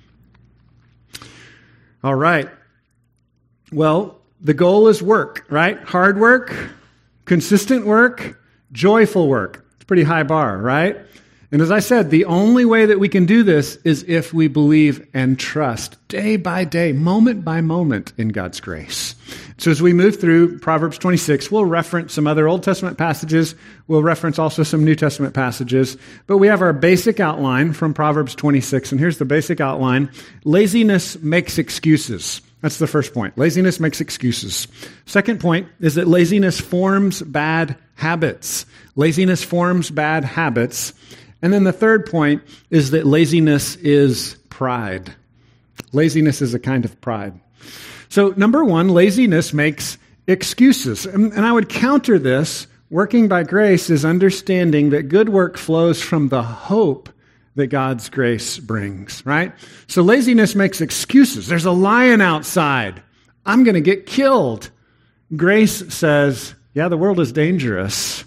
All 2.03 2.15
right. 2.15 2.49
Well, 3.71 4.19
the 4.41 4.53
goal 4.53 4.87
is 4.87 5.01
work, 5.01 5.45
right? 5.49 5.79
Hard 5.83 6.19
work, 6.19 6.55
consistent 7.25 7.85
work, 7.85 8.39
joyful 8.71 9.27
work. 9.27 9.65
It's 9.75 9.85
pretty 9.85 10.03
high 10.03 10.23
bar, 10.23 10.57
right? 10.57 10.97
And 11.49 11.61
as 11.61 11.71
I 11.71 11.79
said, 11.79 12.09
the 12.09 12.25
only 12.25 12.65
way 12.65 12.87
that 12.87 12.99
we 12.99 13.07
can 13.07 13.25
do 13.25 13.41
this 13.41 13.77
is 13.77 14.03
if 14.07 14.33
we 14.33 14.49
believe 14.49 15.07
and 15.13 15.39
trust 15.39 15.95
day 16.09 16.35
by 16.35 16.65
day, 16.65 16.91
moment 16.91 17.45
by 17.45 17.61
moment 17.61 18.11
in 18.17 18.29
God's 18.29 18.59
grace. 18.59 19.15
So 19.57 19.71
as 19.71 19.81
we 19.81 19.93
move 19.93 20.19
through 20.19 20.59
Proverbs 20.59 20.97
26, 20.97 21.49
we'll 21.49 21.63
reference 21.65 22.13
some 22.13 22.27
other 22.27 22.49
Old 22.49 22.63
Testament 22.63 22.97
passages. 22.97 23.55
We'll 23.87 24.03
reference 24.03 24.37
also 24.37 24.63
some 24.63 24.83
New 24.83 24.95
Testament 24.95 25.33
passages. 25.33 25.95
But 26.27 26.37
we 26.37 26.47
have 26.47 26.61
our 26.61 26.73
basic 26.73 27.21
outline 27.21 27.71
from 27.71 27.93
Proverbs 27.93 28.35
26. 28.35 28.91
And 28.91 28.99
here's 28.99 29.17
the 29.17 29.25
basic 29.25 29.61
outline. 29.61 30.11
Laziness 30.43 31.17
makes 31.21 31.57
excuses. 31.57 32.41
That's 32.61 32.77
the 32.77 32.87
first 32.87 33.13
point. 33.13 33.37
Laziness 33.37 33.79
makes 33.79 34.01
excuses. 34.01 34.67
Second 35.05 35.39
point 35.39 35.69
is 35.79 35.95
that 35.95 36.07
laziness 36.07 36.59
forms 36.59 37.21
bad 37.21 37.77
habits. 37.95 38.65
Laziness 38.95 39.43
forms 39.43 39.89
bad 39.89 40.25
habits. 40.25 40.93
And 41.41 41.53
then 41.53 41.63
the 41.63 41.73
third 41.73 42.05
point 42.05 42.41
is 42.69 42.91
that 42.91 43.05
laziness 43.05 43.75
is 43.77 44.35
pride. 44.49 45.13
Laziness 45.93 46.41
is 46.41 46.53
a 46.53 46.59
kind 46.59 46.85
of 46.85 46.99
pride. 47.01 47.39
So, 48.09 48.33
number 48.37 48.63
one, 48.63 48.89
laziness 48.89 49.53
makes 49.53 49.97
excuses. 50.27 51.05
And, 51.05 51.33
I 51.33 51.51
would 51.51 51.69
counter 51.69 52.17
this 52.17 52.67
working 52.89 53.27
by 53.27 53.43
grace 53.43 53.89
is 53.89 54.05
understanding 54.05 54.91
that 54.91 55.03
good 55.03 55.29
work 55.29 55.57
flows 55.57 56.01
from 56.01 56.29
the 56.29 56.41
hope 56.41 57.09
that 57.55 57.67
God's 57.67 58.09
grace 58.09 58.59
brings, 58.59 59.25
right? 59.25 59.51
So, 59.87 60.01
laziness 60.01 60.55
makes 60.55 60.81
excuses. 60.81 61.47
There's 61.47 61.65
a 61.65 61.71
lion 61.71 62.21
outside. 62.21 63.01
I'm 63.45 63.63
going 63.63 63.75
to 63.75 63.81
get 63.81 64.05
killed. 64.05 64.69
Grace 65.35 65.93
says, 65.93 66.55
yeah, 66.73 66.87
the 66.89 66.97
world 66.97 67.19
is 67.19 67.31
dangerous, 67.31 68.23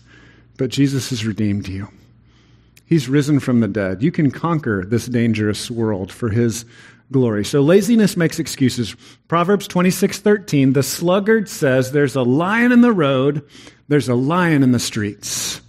but 0.59 0.71
Jesus 0.71 1.11
has 1.11 1.25
redeemed 1.25 1.69
you. 1.69 1.89
He's 2.91 3.09
risen 3.09 3.39
from 3.39 3.61
the 3.61 3.69
dead. 3.69 4.03
You 4.03 4.11
can 4.11 4.33
conquer 4.33 4.85
this 4.85 5.07
dangerous 5.07 5.71
world 5.71 6.11
for 6.11 6.29
his 6.29 6.65
glory. 7.13 7.45
So 7.45 7.61
laziness 7.61 8.17
makes 8.17 8.41
excuses. 8.41 8.97
Proverbs 9.29 9.69
26:13, 9.69 10.73
the 10.73 10.83
sluggard 10.83 11.49
says 11.49 11.93
there's 11.93 12.17
a 12.17 12.23
lion 12.23 12.73
in 12.73 12.81
the 12.81 12.93
road, 12.93 13.45
there's 13.87 14.09
a 14.09 14.17
lion 14.17 14.65
in 14.65 14.73
the 14.73 14.81
streets. 14.81 15.61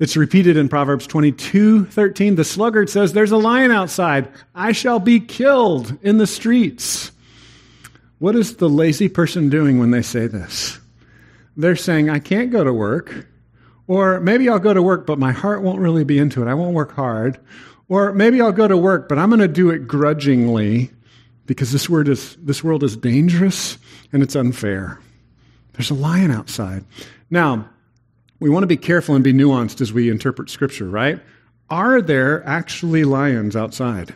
It's 0.00 0.16
repeated 0.16 0.56
in 0.56 0.68
Proverbs 0.68 1.06
22:13, 1.06 2.34
the 2.34 2.42
sluggard 2.42 2.90
says 2.90 3.12
there's 3.12 3.30
a 3.30 3.36
lion 3.36 3.70
outside, 3.70 4.26
I 4.52 4.72
shall 4.72 4.98
be 4.98 5.20
killed 5.20 5.96
in 6.02 6.18
the 6.18 6.26
streets. 6.26 7.12
What 8.18 8.34
is 8.34 8.56
the 8.56 8.68
lazy 8.68 9.08
person 9.08 9.50
doing 9.50 9.78
when 9.78 9.92
they 9.92 10.02
say 10.02 10.26
this? 10.26 10.80
They're 11.56 11.76
saying 11.76 12.10
I 12.10 12.18
can't 12.18 12.50
go 12.50 12.64
to 12.64 12.72
work. 12.72 13.28
Or 13.86 14.20
maybe 14.20 14.48
I'll 14.48 14.58
go 14.58 14.72
to 14.72 14.82
work, 14.82 15.06
but 15.06 15.18
my 15.18 15.32
heart 15.32 15.62
won't 15.62 15.80
really 15.80 16.04
be 16.04 16.18
into 16.18 16.42
it. 16.42 16.48
I 16.48 16.54
won't 16.54 16.74
work 16.74 16.92
hard. 16.92 17.38
Or 17.88 18.12
maybe 18.12 18.40
I'll 18.40 18.52
go 18.52 18.68
to 18.68 18.76
work, 18.76 19.08
but 19.08 19.18
I'm 19.18 19.30
going 19.30 19.40
to 19.40 19.48
do 19.48 19.70
it 19.70 19.88
grudgingly 19.88 20.90
because 21.46 21.72
this, 21.72 21.88
word 21.88 22.06
is, 22.06 22.36
this 22.36 22.62
world 22.62 22.84
is 22.84 22.96
dangerous 22.96 23.78
and 24.12 24.22
it's 24.22 24.36
unfair. 24.36 25.00
There's 25.72 25.90
a 25.90 25.94
lion 25.94 26.30
outside. 26.30 26.84
Now, 27.30 27.68
we 28.38 28.48
want 28.48 28.62
to 28.62 28.68
be 28.68 28.76
careful 28.76 29.16
and 29.16 29.24
be 29.24 29.32
nuanced 29.32 29.80
as 29.80 29.92
we 29.92 30.08
interpret 30.08 30.50
Scripture, 30.50 30.88
right? 30.88 31.20
Are 31.68 32.00
there 32.00 32.46
actually 32.46 33.04
lions 33.04 33.56
outside? 33.56 34.14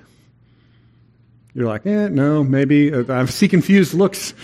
You're 1.55 1.69
like, 1.69 1.87
eh, 1.87 2.09
no, 2.09 2.43
maybe. 2.43 2.93
Uh, 2.93 3.05
I 3.09 3.25
see 3.27 3.49
confused 3.49 3.95
looks. 3.95 4.35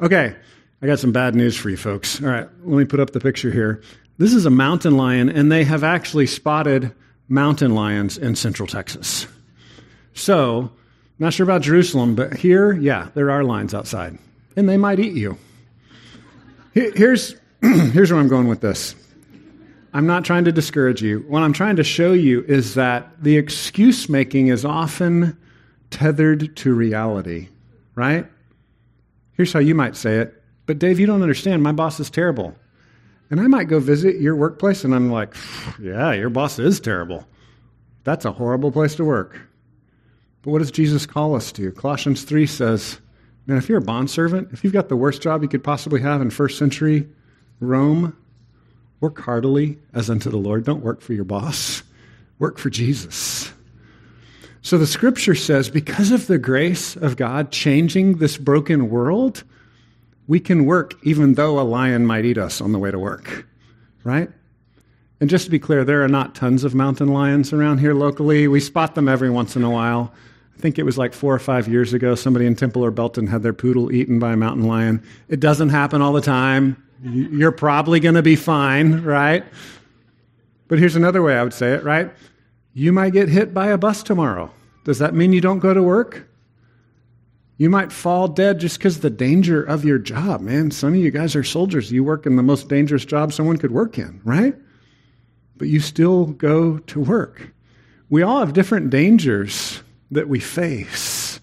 Okay, 0.00 0.36
I 0.80 0.86
got 0.86 0.98
some 1.00 1.10
bad 1.10 1.34
news 1.34 1.56
for 1.56 1.68
you 1.68 1.76
folks. 1.76 2.22
All 2.22 2.28
right, 2.28 2.48
let 2.62 2.78
me 2.78 2.84
put 2.84 3.00
up 3.00 3.10
the 3.10 3.20
picture 3.20 3.50
here. 3.50 3.82
This 4.20 4.34
is 4.34 4.44
a 4.44 4.50
mountain 4.50 4.98
lion, 4.98 5.30
and 5.30 5.50
they 5.50 5.64
have 5.64 5.82
actually 5.82 6.26
spotted 6.26 6.92
mountain 7.26 7.74
lions 7.74 8.18
in 8.18 8.36
central 8.36 8.66
Texas. 8.66 9.26
So, 10.12 10.70
not 11.18 11.32
sure 11.32 11.44
about 11.44 11.62
Jerusalem, 11.62 12.16
but 12.16 12.36
here, 12.36 12.74
yeah, 12.74 13.08
there 13.14 13.30
are 13.30 13.42
lions 13.42 13.72
outside, 13.72 14.18
and 14.56 14.68
they 14.68 14.76
might 14.76 15.00
eat 15.00 15.14
you. 15.14 15.38
Here's, 16.74 17.34
here's 17.62 18.12
where 18.12 18.20
I'm 18.20 18.28
going 18.28 18.46
with 18.46 18.60
this. 18.60 18.94
I'm 19.94 20.06
not 20.06 20.26
trying 20.26 20.44
to 20.44 20.52
discourage 20.52 21.00
you. 21.00 21.20
What 21.20 21.42
I'm 21.42 21.54
trying 21.54 21.76
to 21.76 21.84
show 21.84 22.12
you 22.12 22.44
is 22.46 22.74
that 22.74 23.22
the 23.22 23.38
excuse 23.38 24.10
making 24.10 24.48
is 24.48 24.66
often 24.66 25.34
tethered 25.88 26.54
to 26.58 26.74
reality, 26.74 27.48
right? 27.94 28.26
Here's 29.32 29.54
how 29.54 29.60
you 29.60 29.74
might 29.74 29.96
say 29.96 30.16
it. 30.16 30.42
But 30.66 30.78
Dave, 30.78 31.00
you 31.00 31.06
don't 31.06 31.22
understand. 31.22 31.62
My 31.62 31.72
boss 31.72 31.98
is 32.00 32.10
terrible. 32.10 32.54
And 33.30 33.40
I 33.40 33.46
might 33.46 33.68
go 33.68 33.78
visit 33.78 34.20
your 34.20 34.34
workplace 34.34 34.82
and 34.84 34.94
I'm 34.94 35.10
like, 35.10 35.34
yeah, 35.80 36.12
your 36.12 36.30
boss 36.30 36.58
is 36.58 36.80
terrible. 36.80 37.26
That's 38.02 38.24
a 38.24 38.32
horrible 38.32 38.72
place 38.72 38.96
to 38.96 39.04
work. 39.04 39.40
But 40.42 40.50
what 40.50 40.58
does 40.58 40.70
Jesus 40.70 41.06
call 41.06 41.36
us 41.36 41.52
to? 41.52 41.70
Colossians 41.72 42.24
3 42.24 42.46
says, 42.46 43.00
man, 43.46 43.58
if 43.58 43.68
you're 43.68 43.78
a 43.78 43.82
bondservant, 43.82 44.48
if 44.52 44.64
you've 44.64 44.72
got 44.72 44.88
the 44.88 44.96
worst 44.96 45.22
job 45.22 45.42
you 45.42 45.48
could 45.48 45.62
possibly 45.62 46.00
have 46.00 46.20
in 46.20 46.30
first 46.30 46.58
century 46.58 47.08
Rome, 47.60 48.16
work 49.00 49.20
heartily 49.20 49.78
as 49.94 50.10
unto 50.10 50.30
the 50.30 50.38
Lord. 50.38 50.64
Don't 50.64 50.82
work 50.82 51.00
for 51.00 51.12
your 51.12 51.24
boss, 51.24 51.82
work 52.38 52.58
for 52.58 52.70
Jesus. 52.70 53.52
So 54.62 54.76
the 54.76 54.86
scripture 54.86 55.34
says, 55.34 55.70
because 55.70 56.10
of 56.10 56.26
the 56.26 56.38
grace 56.38 56.96
of 56.96 57.16
God 57.16 57.50
changing 57.50 58.18
this 58.18 58.36
broken 58.36 58.90
world, 58.90 59.44
we 60.30 60.38
can 60.38 60.64
work 60.64 60.94
even 61.02 61.34
though 61.34 61.58
a 61.58 61.62
lion 61.66 62.06
might 62.06 62.24
eat 62.24 62.38
us 62.38 62.60
on 62.60 62.70
the 62.70 62.78
way 62.78 62.88
to 62.88 62.98
work, 63.00 63.48
right? 64.04 64.30
And 65.20 65.28
just 65.28 65.44
to 65.46 65.50
be 65.50 65.58
clear, 65.58 65.84
there 65.84 66.04
are 66.04 66.08
not 66.08 66.36
tons 66.36 66.62
of 66.62 66.72
mountain 66.72 67.08
lions 67.08 67.52
around 67.52 67.78
here 67.78 67.94
locally. 67.94 68.46
We 68.46 68.60
spot 68.60 68.94
them 68.94 69.08
every 69.08 69.28
once 69.28 69.56
in 69.56 69.64
a 69.64 69.70
while. 69.70 70.14
I 70.56 70.60
think 70.60 70.78
it 70.78 70.84
was 70.84 70.96
like 70.96 71.14
four 71.14 71.34
or 71.34 71.40
five 71.40 71.66
years 71.66 71.92
ago, 71.92 72.14
somebody 72.14 72.46
in 72.46 72.54
Temple 72.54 72.84
or 72.84 72.92
Belton 72.92 73.26
had 73.26 73.42
their 73.42 73.52
poodle 73.52 73.90
eaten 73.90 74.20
by 74.20 74.34
a 74.34 74.36
mountain 74.36 74.68
lion. 74.68 75.02
It 75.26 75.40
doesn't 75.40 75.70
happen 75.70 76.00
all 76.00 76.12
the 76.12 76.20
time. 76.20 76.80
You're 77.02 77.50
probably 77.50 77.98
going 77.98 78.14
to 78.14 78.22
be 78.22 78.36
fine, 78.36 79.02
right? 79.02 79.44
But 80.68 80.78
here's 80.78 80.94
another 80.94 81.22
way 81.22 81.36
I 81.36 81.42
would 81.42 81.54
say 81.54 81.72
it, 81.72 81.82
right? 81.82 82.08
You 82.72 82.92
might 82.92 83.14
get 83.14 83.28
hit 83.28 83.52
by 83.52 83.70
a 83.70 83.78
bus 83.78 84.04
tomorrow. 84.04 84.52
Does 84.84 85.00
that 85.00 85.12
mean 85.12 85.32
you 85.32 85.40
don't 85.40 85.58
go 85.58 85.74
to 85.74 85.82
work? 85.82 86.29
You 87.60 87.68
might 87.68 87.92
fall 87.92 88.26
dead 88.26 88.58
just 88.58 88.78
because 88.78 89.00
the 89.00 89.10
danger 89.10 89.62
of 89.62 89.84
your 89.84 89.98
job, 89.98 90.40
man. 90.40 90.70
Some 90.70 90.94
of 90.94 90.98
you 90.98 91.10
guys 91.10 91.36
are 91.36 91.44
soldiers. 91.44 91.92
You 91.92 92.02
work 92.02 92.24
in 92.24 92.36
the 92.36 92.42
most 92.42 92.70
dangerous 92.70 93.04
job 93.04 93.34
someone 93.34 93.58
could 93.58 93.70
work 93.70 93.98
in, 93.98 94.18
right? 94.24 94.54
But 95.58 95.68
you 95.68 95.78
still 95.78 96.24
go 96.24 96.78
to 96.78 97.00
work. 97.00 97.52
We 98.08 98.22
all 98.22 98.40
have 98.40 98.54
different 98.54 98.88
dangers 98.88 99.82
that 100.10 100.26
we 100.26 100.40
face. 100.40 101.38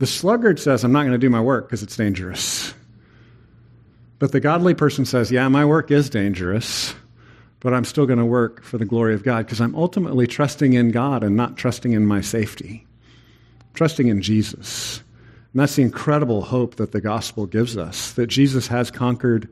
The 0.00 0.06
sluggard 0.06 0.60
says, 0.60 0.84
I'm 0.84 0.92
not 0.92 1.04
going 1.04 1.12
to 1.12 1.18
do 1.18 1.30
my 1.30 1.40
work 1.40 1.66
because 1.66 1.82
it's 1.82 1.96
dangerous. 1.96 2.74
But 4.18 4.32
the 4.32 4.40
godly 4.40 4.74
person 4.74 5.06
says, 5.06 5.30
Yeah, 5.30 5.48
my 5.48 5.64
work 5.64 5.90
is 5.90 6.10
dangerous, 6.10 6.94
but 7.60 7.72
I'm 7.72 7.86
still 7.86 8.04
going 8.04 8.18
to 8.18 8.26
work 8.26 8.62
for 8.62 8.76
the 8.76 8.84
glory 8.84 9.14
of 9.14 9.22
God 9.22 9.46
because 9.46 9.62
I'm 9.62 9.74
ultimately 9.74 10.26
trusting 10.26 10.74
in 10.74 10.90
God 10.90 11.24
and 11.24 11.36
not 11.36 11.56
trusting 11.56 11.92
in 11.92 12.04
my 12.04 12.20
safety, 12.20 12.86
trusting 13.72 14.08
in 14.08 14.20
Jesus. 14.20 15.02
And 15.52 15.60
that's 15.60 15.76
the 15.76 15.82
incredible 15.82 16.42
hope 16.42 16.76
that 16.76 16.92
the 16.92 17.00
gospel 17.00 17.46
gives 17.46 17.76
us 17.76 18.12
that 18.12 18.26
Jesus 18.26 18.66
has 18.68 18.90
conquered 18.90 19.48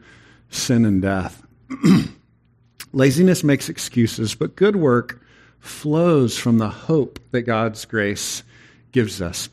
sin 0.50 0.84
and 0.84 1.00
death. 1.00 1.42
Laziness 2.92 3.42
makes 3.42 3.68
excuses, 3.68 4.34
but 4.34 4.56
good 4.56 4.76
work 4.76 5.22
flows 5.58 6.38
from 6.38 6.58
the 6.58 6.68
hope 6.68 7.18
that 7.32 7.42
God's 7.42 7.84
grace 7.84 8.42
gives 8.92 9.20
us. 9.20 9.48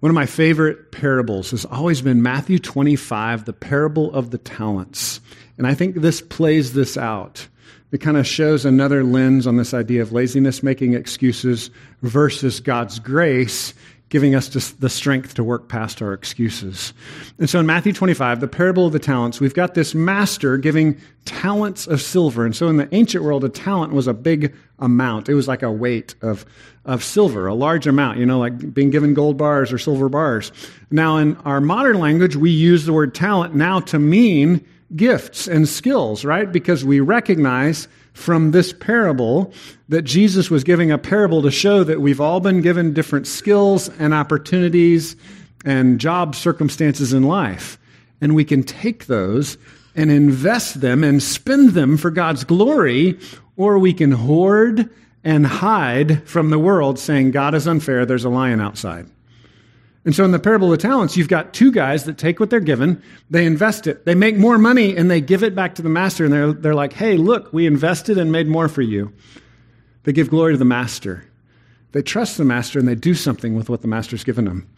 One 0.00 0.10
of 0.10 0.14
my 0.14 0.26
favorite 0.26 0.92
parables 0.92 1.50
has 1.50 1.66
always 1.66 2.00
been 2.00 2.22
Matthew 2.22 2.58
25, 2.58 3.44
the 3.44 3.52
parable 3.52 4.12
of 4.14 4.30
the 4.30 4.38
talents. 4.38 5.20
And 5.58 5.66
I 5.66 5.74
think 5.74 5.96
this 5.96 6.22
plays 6.22 6.72
this 6.72 6.96
out. 6.96 7.46
It 7.92 7.98
kind 7.98 8.16
of 8.16 8.26
shows 8.26 8.64
another 8.64 9.04
lens 9.04 9.46
on 9.46 9.56
this 9.56 9.74
idea 9.74 10.00
of 10.00 10.12
laziness 10.12 10.62
making 10.62 10.94
excuses 10.94 11.70
versus 12.02 12.60
God's 12.60 12.98
grace 12.98 13.74
giving 14.10 14.34
us 14.34 14.48
the 14.48 14.88
strength 14.88 15.34
to 15.34 15.44
work 15.44 15.68
past 15.68 16.02
our 16.02 16.12
excuses. 16.12 16.92
And 17.38 17.48
so 17.48 17.60
in 17.60 17.66
Matthew 17.66 17.92
25, 17.92 18.40
the 18.40 18.48
parable 18.48 18.86
of 18.86 18.92
the 18.92 18.98
talents, 18.98 19.40
we've 19.40 19.54
got 19.54 19.74
this 19.74 19.94
master 19.94 20.56
giving 20.56 21.00
talents 21.24 21.86
of 21.86 22.02
silver. 22.02 22.44
And 22.44 22.54
so 22.54 22.66
in 22.66 22.76
the 22.76 22.92
ancient 22.92 23.22
world, 23.22 23.44
a 23.44 23.48
talent 23.48 23.92
was 23.92 24.08
a 24.08 24.12
big 24.12 24.52
amount. 24.80 25.28
It 25.28 25.34
was 25.34 25.46
like 25.46 25.62
a 25.62 25.70
weight 25.70 26.16
of, 26.22 26.44
of 26.84 27.04
silver, 27.04 27.46
a 27.46 27.54
large 27.54 27.86
amount, 27.86 28.18
you 28.18 28.26
know, 28.26 28.40
like 28.40 28.74
being 28.74 28.90
given 28.90 29.14
gold 29.14 29.36
bars 29.36 29.72
or 29.72 29.78
silver 29.78 30.08
bars. 30.08 30.50
Now, 30.90 31.16
in 31.18 31.36
our 31.44 31.60
modern 31.60 32.00
language, 32.00 32.34
we 32.34 32.50
use 32.50 32.86
the 32.86 32.92
word 32.92 33.14
talent 33.14 33.54
now 33.54 33.78
to 33.80 34.00
mean 34.00 34.66
gifts 34.96 35.46
and 35.46 35.68
skills, 35.68 36.24
right? 36.24 36.50
Because 36.50 36.84
we 36.84 36.98
recognize 36.98 37.86
from 38.20 38.50
this 38.50 38.72
parable 38.72 39.52
that 39.88 40.02
Jesus 40.02 40.50
was 40.50 40.62
giving 40.62 40.92
a 40.92 40.98
parable 40.98 41.42
to 41.42 41.50
show 41.50 41.82
that 41.84 42.00
we've 42.00 42.20
all 42.20 42.38
been 42.38 42.60
given 42.60 42.92
different 42.92 43.26
skills 43.26 43.88
and 43.98 44.12
opportunities 44.12 45.16
and 45.64 45.98
job 45.98 46.34
circumstances 46.34 47.12
in 47.12 47.22
life. 47.22 47.78
And 48.20 48.34
we 48.34 48.44
can 48.44 48.62
take 48.62 49.06
those 49.06 49.56
and 49.96 50.10
invest 50.10 50.80
them 50.80 51.02
and 51.02 51.22
spend 51.22 51.70
them 51.70 51.96
for 51.96 52.10
God's 52.10 52.44
glory, 52.44 53.18
or 53.56 53.78
we 53.78 53.92
can 53.92 54.12
hoard 54.12 54.90
and 55.24 55.46
hide 55.46 56.22
from 56.28 56.50
the 56.50 56.58
world 56.58 56.98
saying, 56.98 57.30
God 57.30 57.54
is 57.54 57.66
unfair, 57.66 58.04
there's 58.04 58.24
a 58.24 58.30
lion 58.30 58.60
outside. 58.60 59.06
And 60.04 60.14
so 60.14 60.24
in 60.24 60.30
the 60.30 60.38
parable 60.38 60.72
of 60.72 60.78
the 60.78 60.88
talents, 60.88 61.16
you've 61.16 61.28
got 61.28 61.52
two 61.52 61.70
guys 61.70 62.04
that 62.04 62.16
take 62.16 62.40
what 62.40 62.48
they're 62.48 62.60
given, 62.60 63.02
they 63.28 63.44
invest 63.44 63.86
it, 63.86 64.06
they 64.06 64.14
make 64.14 64.36
more 64.36 64.56
money, 64.56 64.96
and 64.96 65.10
they 65.10 65.20
give 65.20 65.42
it 65.42 65.54
back 65.54 65.74
to 65.74 65.82
the 65.82 65.90
master. 65.90 66.24
And 66.24 66.32
they're, 66.32 66.52
they're 66.52 66.74
like, 66.74 66.94
hey, 66.94 67.16
look, 67.18 67.52
we 67.52 67.66
invested 67.66 68.16
and 68.16 68.32
made 68.32 68.48
more 68.48 68.68
for 68.68 68.82
you. 68.82 69.12
They 70.04 70.12
give 70.12 70.30
glory 70.30 70.54
to 70.54 70.58
the 70.58 70.64
master. 70.64 71.24
They 71.92 72.02
trust 72.02 72.38
the 72.38 72.44
master 72.44 72.78
and 72.78 72.88
they 72.88 72.94
do 72.94 73.14
something 73.14 73.54
with 73.54 73.68
what 73.68 73.82
the 73.82 73.88
master's 73.88 74.24
given 74.24 74.44
them. 74.44 74.68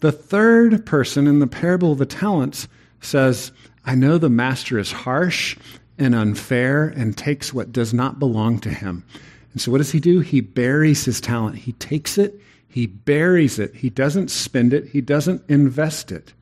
The 0.00 0.12
third 0.12 0.84
person 0.84 1.26
in 1.26 1.38
the 1.38 1.46
parable 1.46 1.92
of 1.92 1.98
the 1.98 2.06
talents 2.06 2.66
says, 3.00 3.52
I 3.86 3.94
know 3.94 4.18
the 4.18 4.30
master 4.30 4.78
is 4.78 4.90
harsh 4.90 5.56
and 5.98 6.14
unfair 6.14 6.88
and 6.88 7.16
takes 7.16 7.54
what 7.54 7.70
does 7.70 7.94
not 7.94 8.18
belong 8.18 8.58
to 8.60 8.70
him. 8.70 9.04
And 9.52 9.60
so 9.60 9.70
what 9.70 9.78
does 9.78 9.92
he 9.92 10.00
do? 10.00 10.20
He 10.20 10.40
buries 10.40 11.04
his 11.04 11.20
talent. 11.20 11.56
He 11.56 11.72
takes 11.74 12.18
it 12.18 12.40
he 12.74 12.88
buries 12.88 13.60
it. 13.60 13.72
He 13.72 13.88
doesn't 13.88 14.32
spend 14.32 14.74
it. 14.74 14.88
He 14.88 15.00
doesn't 15.00 15.48
invest 15.48 16.10
it. 16.10 16.32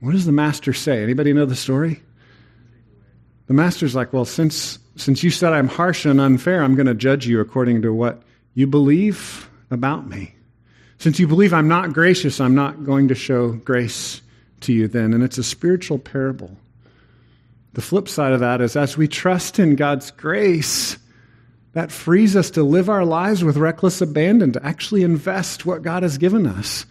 What 0.00 0.12
does 0.12 0.26
the 0.26 0.30
master 0.30 0.74
say? 0.74 1.02
Anybody 1.02 1.32
know 1.32 1.46
the 1.46 1.56
story? 1.56 2.02
The 3.46 3.54
master's 3.54 3.94
like, 3.94 4.12
well, 4.12 4.26
since, 4.26 4.78
since 4.96 5.22
you 5.22 5.30
said 5.30 5.54
I'm 5.54 5.68
harsh 5.68 6.04
and 6.04 6.20
unfair, 6.20 6.62
I'm 6.62 6.74
going 6.74 6.86
to 6.86 6.94
judge 6.94 7.26
you 7.26 7.40
according 7.40 7.80
to 7.80 7.94
what 7.94 8.22
you 8.52 8.66
believe 8.66 9.48
about 9.70 10.06
me. 10.06 10.34
Since 10.98 11.18
you 11.18 11.26
believe 11.26 11.54
I'm 11.54 11.66
not 11.66 11.94
gracious, 11.94 12.38
I'm 12.38 12.54
not 12.54 12.84
going 12.84 13.08
to 13.08 13.14
show 13.14 13.52
grace 13.52 14.20
to 14.60 14.74
you 14.74 14.86
then. 14.86 15.14
And 15.14 15.24
it's 15.24 15.38
a 15.38 15.42
spiritual 15.42 15.98
parable. 15.98 16.54
The 17.72 17.80
flip 17.80 18.06
side 18.06 18.34
of 18.34 18.40
that 18.40 18.60
is 18.60 18.76
as 18.76 18.98
we 18.98 19.08
trust 19.08 19.58
in 19.58 19.76
God's 19.76 20.10
grace, 20.10 20.98
that 21.72 21.90
frees 21.90 22.36
us 22.36 22.50
to 22.50 22.62
live 22.62 22.88
our 22.88 23.04
lives 23.04 23.42
with 23.42 23.56
reckless 23.56 24.00
abandon, 24.00 24.52
to 24.52 24.64
actually 24.64 25.02
invest 25.02 25.64
what 25.64 25.82
God 25.82 26.02
has 26.02 26.18
given 26.18 26.46
us. 26.46 26.84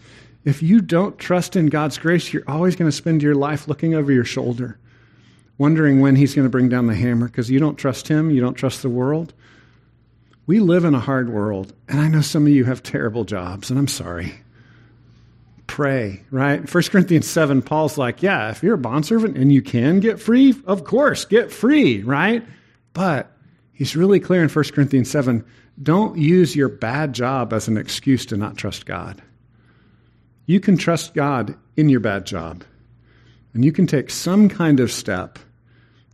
If 0.44 0.64
you 0.64 0.82
don't 0.82 1.20
trust 1.20 1.56
in 1.56 1.68
God's 1.68 2.00
grace, 2.00 2.34
you're 2.34 2.50
always 2.50 2.76
going 2.76 2.90
to 2.90 2.96
spend 2.96 3.22
your 3.22 3.36
life 3.36 3.68
looking 3.68 3.94
over 3.94 4.12
your 4.12 4.26
shoulder, 4.26 4.80
wondering 5.58 6.02
when 6.02 6.16
He's 6.16 6.34
going 6.34 6.48
to 6.48 6.50
bring 6.50 6.68
down 6.70 6.88
the 6.88 6.96
hammer 6.96 7.28
because 7.28 7.52
you 7.52 7.60
don't 7.60 7.76
trust 7.76 8.08
Him, 8.08 8.32
you 8.32 8.42
don't 8.42 8.56
trust 8.56 8.82
the 8.82 8.90
world. 8.90 9.34
We 10.48 10.60
live 10.60 10.84
in 10.84 10.96
a 10.96 11.00
hard 11.00 11.30
world, 11.30 11.74
and 11.88 12.00
I 12.00 12.08
know 12.08 12.22
some 12.22 12.48
of 12.48 12.52
you 12.52 12.66
have 12.66 12.82
terrible 12.82 13.24
jobs, 13.24 13.70
and 13.70 13.78
I'm 13.78 13.88
sorry. 13.88 14.34
Pray, 15.68 16.24
right? 16.32 16.74
1 16.74 16.84
Corinthians 16.86 17.30
7, 17.30 17.62
Paul's 17.62 18.00
like, 18.00 18.24
yeah, 18.24 18.50
if 18.50 18.64
you're 18.64 18.74
a 18.74 18.80
bondservant 18.80 19.38
and 19.38 19.54
you 19.54 19.62
can 19.62 20.00
get 20.00 20.20
free, 20.20 20.56
of 20.66 20.84
course, 20.84 21.26
get 21.26 21.52
free, 21.52 22.02
right? 22.02 22.44
But 22.94 23.32
He's 23.74 23.96
really 23.96 24.20
clear 24.20 24.44
in 24.44 24.50
1 24.50 24.66
Corinthians 24.74 25.10
7 25.10 25.44
don't 25.82 26.18
use 26.18 26.56
your 26.56 26.70
bad 26.70 27.14
job 27.14 27.54
as 27.54 27.68
an 27.68 27.78
excuse 27.78 28.26
to 28.28 28.38
not 28.38 28.58
trust 28.58 28.86
God. 28.86 29.22
You 30.46 30.60
can 30.60 30.78
trust 30.78 31.14
God 31.14 31.56
in 31.78 31.90
your 31.90 32.02
bad 32.02 32.26
job, 32.26 32.64
and 33.54 33.64
you 33.64 33.72
can 33.72 33.88
take 33.88 34.10
some 34.10 34.50
kind 34.50 34.80
of 34.80 34.92
step 34.92 35.40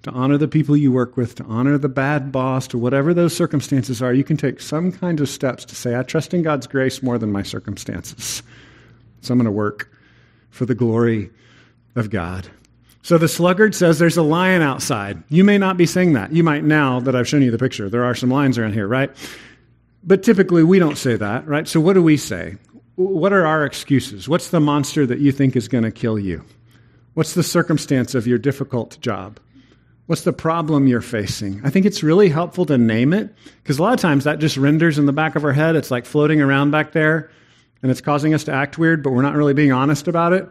to 0.04 0.12
honor 0.12 0.38
the 0.38 0.48
people 0.48 0.78
you 0.78 0.92
work 0.92 1.18
with, 1.18 1.36
to 1.36 1.44
honor 1.46 1.78
the 1.78 1.90
bad 1.90 2.32
boss, 2.32 2.68
to 2.68 2.78
whatever 2.78 3.14
those 3.14 3.36
circumstances 3.36 4.02
are. 4.02 4.14
You 4.14 4.24
can 4.24 4.38
take 4.38 4.62
some 4.62 4.92
kind 4.92 5.20
of 5.20 5.28
steps 5.28 5.66
to 5.66 5.76
say, 5.76 5.98
I 5.98 6.04
trust 6.04 6.34
in 6.34 6.44
God's 6.44 6.68
grace 6.68 7.04
more 7.04 7.18
than 7.18 7.32
my 7.32 7.44
circumstances. 7.44 8.44
So 9.22 9.34
I'm 9.34 9.40
going 9.40 9.46
to 9.46 9.52
work 9.52 9.92
for 10.50 10.66
the 10.66 10.76
glory 10.76 11.30
of 11.96 12.10
God. 12.10 12.48
So 13.08 13.18
the 13.18 13.30
sluggard 13.30 13.74
says 13.74 14.00
there's 14.00 14.18
a 14.18 14.22
lion 14.22 14.62
outside. 14.62 15.24
You 15.30 15.46
may 15.46 15.58
not 15.58 15.78
be 15.78 15.86
saying 15.86 16.12
that. 16.12 16.34
You 16.34 16.44
might 16.44 16.66
now 16.66 17.00
that 17.00 17.16
I've 17.16 17.26
shown 17.26 17.42
you 17.42 17.52
the 17.52 17.58
picture. 17.58 17.90
There 17.90 18.04
are 18.04 18.14
some 18.14 18.30
lions 18.30 18.58
around 18.58 18.74
here, 18.74 18.86
right? 18.86 19.10
But 20.04 20.24
typically 20.24 20.62
we 20.62 20.78
don't 20.78 20.98
say 20.98 21.16
that, 21.16 21.48
right? 21.48 21.66
So 21.70 21.80
what 21.80 21.94
do 21.94 22.04
we 22.04 22.18
say? 22.18 22.58
What 22.96 23.32
are 23.32 23.46
our 23.46 23.64
excuses? 23.64 24.28
What's 24.28 24.50
the 24.50 24.60
monster 24.60 25.06
that 25.06 25.20
you 25.20 25.32
think 25.32 25.56
is 25.56 25.70
going 25.70 25.86
to 25.86 25.92
kill 25.92 26.20
you? 26.20 26.44
What's 27.14 27.34
the 27.34 27.44
circumstance 27.44 28.14
of 28.14 28.28
your 28.28 28.40
difficult 28.40 29.00
job? 29.00 29.40
What's 30.08 30.24
the 30.24 30.34
problem 30.34 30.86
you're 30.86 31.00
facing? 31.00 31.62
I 31.64 31.70
think 31.70 31.86
it's 31.86 32.04
really 32.04 32.28
helpful 32.28 32.66
to 32.66 32.78
name 32.78 33.14
it 33.14 33.34
because 33.64 33.80
a 33.80 33.84
lot 33.84 33.94
of 33.94 34.02
times 34.02 34.26
that 34.26 34.40
just 34.40 34.58
renders 34.58 35.00
in 35.00 35.06
the 35.06 35.14
back 35.14 35.38
of 35.38 35.46
our 35.46 35.54
head. 35.54 35.78
It's 35.78 35.92
like 35.92 36.06
floating 36.06 36.42
around 36.42 36.72
back 36.72 36.92
there 36.92 37.32
and 37.82 37.90
it's 37.90 38.02
causing 38.02 38.34
us 38.34 38.44
to 38.44 38.52
act 38.52 38.78
weird, 38.78 39.02
but 39.02 39.12
we're 39.12 39.22
not 39.22 39.36
really 39.36 39.54
being 39.54 39.72
honest 39.72 40.10
about 40.10 40.34
it 40.34 40.50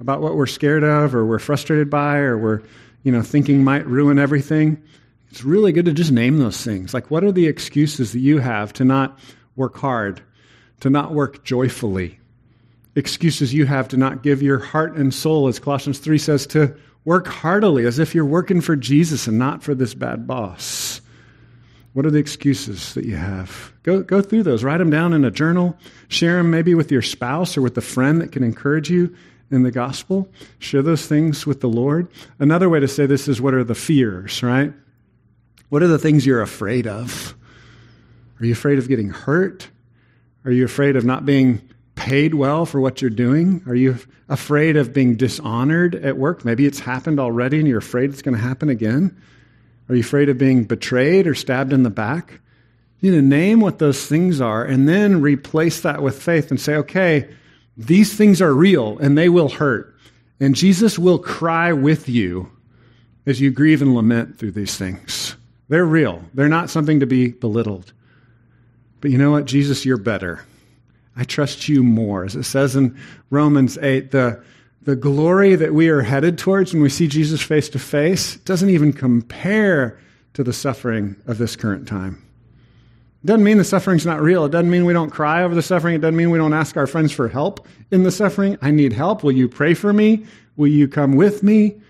about 0.00 0.20
what 0.20 0.36
we're 0.36 0.46
scared 0.46 0.84
of 0.84 1.14
or 1.14 1.24
we're 1.24 1.38
frustrated 1.38 1.90
by 1.90 2.18
or 2.18 2.36
we're 2.38 2.62
you 3.02 3.12
know 3.12 3.22
thinking 3.22 3.62
might 3.64 3.86
ruin 3.86 4.18
everything 4.18 4.82
it's 5.30 5.44
really 5.44 5.72
good 5.72 5.84
to 5.84 5.92
just 5.92 6.12
name 6.12 6.38
those 6.38 6.62
things 6.62 6.92
like 6.94 7.10
what 7.10 7.24
are 7.24 7.32
the 7.32 7.46
excuses 7.46 8.12
that 8.12 8.20
you 8.20 8.38
have 8.38 8.72
to 8.72 8.84
not 8.84 9.18
work 9.56 9.76
hard 9.76 10.22
to 10.80 10.90
not 10.90 11.12
work 11.12 11.44
joyfully 11.44 12.18
excuses 12.94 13.52
you 13.52 13.66
have 13.66 13.88
to 13.88 13.96
not 13.96 14.22
give 14.22 14.42
your 14.42 14.58
heart 14.58 14.96
and 14.96 15.12
soul 15.14 15.48
as 15.48 15.58
colossians 15.58 15.98
3 15.98 16.18
says 16.18 16.46
to 16.46 16.76
Work 17.06 17.28
heartily 17.28 17.86
as 17.86 18.00
if 18.00 18.16
you're 18.16 18.24
working 18.24 18.60
for 18.60 18.74
Jesus 18.74 19.28
and 19.28 19.38
not 19.38 19.62
for 19.62 19.76
this 19.76 19.94
bad 19.94 20.26
boss. 20.26 21.00
What 21.92 22.04
are 22.04 22.10
the 22.10 22.18
excuses 22.18 22.94
that 22.94 23.04
you 23.04 23.14
have? 23.14 23.72
Go, 23.84 24.02
go 24.02 24.20
through 24.20 24.42
those. 24.42 24.64
Write 24.64 24.78
them 24.78 24.90
down 24.90 25.12
in 25.12 25.24
a 25.24 25.30
journal. 25.30 25.78
Share 26.08 26.38
them 26.38 26.50
maybe 26.50 26.74
with 26.74 26.90
your 26.90 27.02
spouse 27.02 27.56
or 27.56 27.62
with 27.62 27.78
a 27.78 27.80
friend 27.80 28.20
that 28.20 28.32
can 28.32 28.42
encourage 28.42 28.90
you 28.90 29.14
in 29.50 29.62
the 29.62 29.70
gospel. 29.70 30.28
Share 30.58 30.82
those 30.82 31.06
things 31.06 31.46
with 31.46 31.60
the 31.60 31.68
Lord. 31.68 32.08
Another 32.38 32.68
way 32.68 32.80
to 32.80 32.88
say 32.88 33.06
this 33.06 33.28
is 33.28 33.40
what 33.40 33.54
are 33.54 33.64
the 33.64 33.74
fears, 33.74 34.42
right? 34.42 34.72
What 35.68 35.82
are 35.82 35.88
the 35.88 35.98
things 35.98 36.26
you're 36.26 36.42
afraid 36.42 36.86
of? 36.86 37.34
Are 38.40 38.46
you 38.46 38.52
afraid 38.52 38.78
of 38.78 38.88
getting 38.88 39.10
hurt? 39.10 39.68
Are 40.44 40.52
you 40.52 40.64
afraid 40.64 40.96
of 40.96 41.04
not 41.04 41.26
being 41.26 41.60
paid 41.94 42.34
well 42.34 42.66
for 42.66 42.80
what 42.80 43.00
you're 43.00 43.10
doing? 43.10 43.62
Are 43.66 43.74
you 43.74 43.96
afraid 44.28 44.76
of 44.76 44.92
being 44.92 45.16
dishonored 45.16 45.94
at 45.94 46.16
work? 46.16 46.44
Maybe 46.44 46.66
it's 46.66 46.78
happened 46.78 47.18
already 47.18 47.58
and 47.58 47.66
you're 47.66 47.78
afraid 47.78 48.10
it's 48.10 48.22
going 48.22 48.36
to 48.36 48.42
happen 48.42 48.68
again. 48.68 49.16
Are 49.88 49.94
you 49.94 50.02
afraid 50.02 50.28
of 50.28 50.38
being 50.38 50.64
betrayed 50.64 51.26
or 51.26 51.34
stabbed 51.34 51.72
in 51.72 51.82
the 51.82 51.90
back? 51.90 52.40
You 53.00 53.10
need 53.10 53.18
to 53.18 53.22
name 53.22 53.60
what 53.60 53.78
those 53.78 54.06
things 54.06 54.40
are 54.40 54.64
and 54.64 54.88
then 54.88 55.20
replace 55.20 55.80
that 55.82 56.02
with 56.02 56.20
faith 56.20 56.50
and 56.50 56.60
say, 56.60 56.76
okay, 56.76 57.28
these 57.76 58.14
things 58.14 58.40
are 58.40 58.54
real 58.54 58.98
and 58.98 59.16
they 59.16 59.28
will 59.28 59.48
hurt. 59.48 59.94
And 60.40 60.54
Jesus 60.54 60.98
will 60.98 61.18
cry 61.18 61.72
with 61.72 62.08
you 62.08 62.50
as 63.26 63.40
you 63.40 63.50
grieve 63.50 63.82
and 63.82 63.94
lament 63.94 64.38
through 64.38 64.52
these 64.52 64.76
things. 64.76 65.36
They're 65.68 65.84
real, 65.84 66.22
they're 66.34 66.48
not 66.48 66.70
something 66.70 67.00
to 67.00 67.06
be 67.06 67.28
belittled. 67.28 67.92
But 69.00 69.10
you 69.10 69.18
know 69.18 69.32
what, 69.32 69.44
Jesus, 69.44 69.84
you're 69.84 69.96
better. 69.96 70.44
I 71.16 71.24
trust 71.24 71.68
you 71.68 71.82
more. 71.82 72.24
As 72.24 72.36
it 72.36 72.44
says 72.44 72.76
in 72.76 72.98
Romans 73.30 73.78
8, 73.78 74.10
the, 74.10 74.42
the 74.82 74.96
glory 74.96 75.54
that 75.56 75.74
we 75.74 75.88
are 75.88 76.02
headed 76.02 76.38
towards 76.38 76.72
when 76.72 76.82
we 76.82 76.88
see 76.88 77.08
Jesus 77.08 77.42
face 77.42 77.68
to 77.70 77.78
face 77.78 78.36
doesn't 78.38 78.70
even 78.70 78.92
compare 78.92 79.98
to 80.34 80.44
the 80.44 80.52
suffering 80.52 81.16
of 81.26 81.38
this 81.38 81.56
current 81.56 81.88
time. 81.88 82.22
It 83.22 83.26
doesn't 83.26 83.44
mean 83.44 83.58
the 83.58 83.64
suffering's 83.64 84.06
not 84.06 84.20
real. 84.20 84.44
It 84.44 84.52
doesn't 84.52 84.70
mean 84.70 84.84
we 84.84 84.92
don't 84.92 85.10
cry 85.10 85.42
over 85.42 85.54
the 85.54 85.62
suffering. 85.62 85.94
It 85.94 86.00
doesn't 86.00 86.16
mean 86.16 86.30
we 86.30 86.38
don't 86.38 86.52
ask 86.52 86.76
our 86.76 86.86
friends 86.86 87.12
for 87.12 87.28
help 87.28 87.66
in 87.90 88.02
the 88.02 88.12
suffering. 88.12 88.56
I 88.62 88.70
need 88.70 88.92
help. 88.92 89.24
Will 89.24 89.32
you 89.32 89.48
pray 89.48 89.74
for 89.74 89.92
me? 89.92 90.26
Will 90.56 90.68
you 90.68 90.86
come 90.86 91.16
with 91.16 91.42
me? 91.42 91.80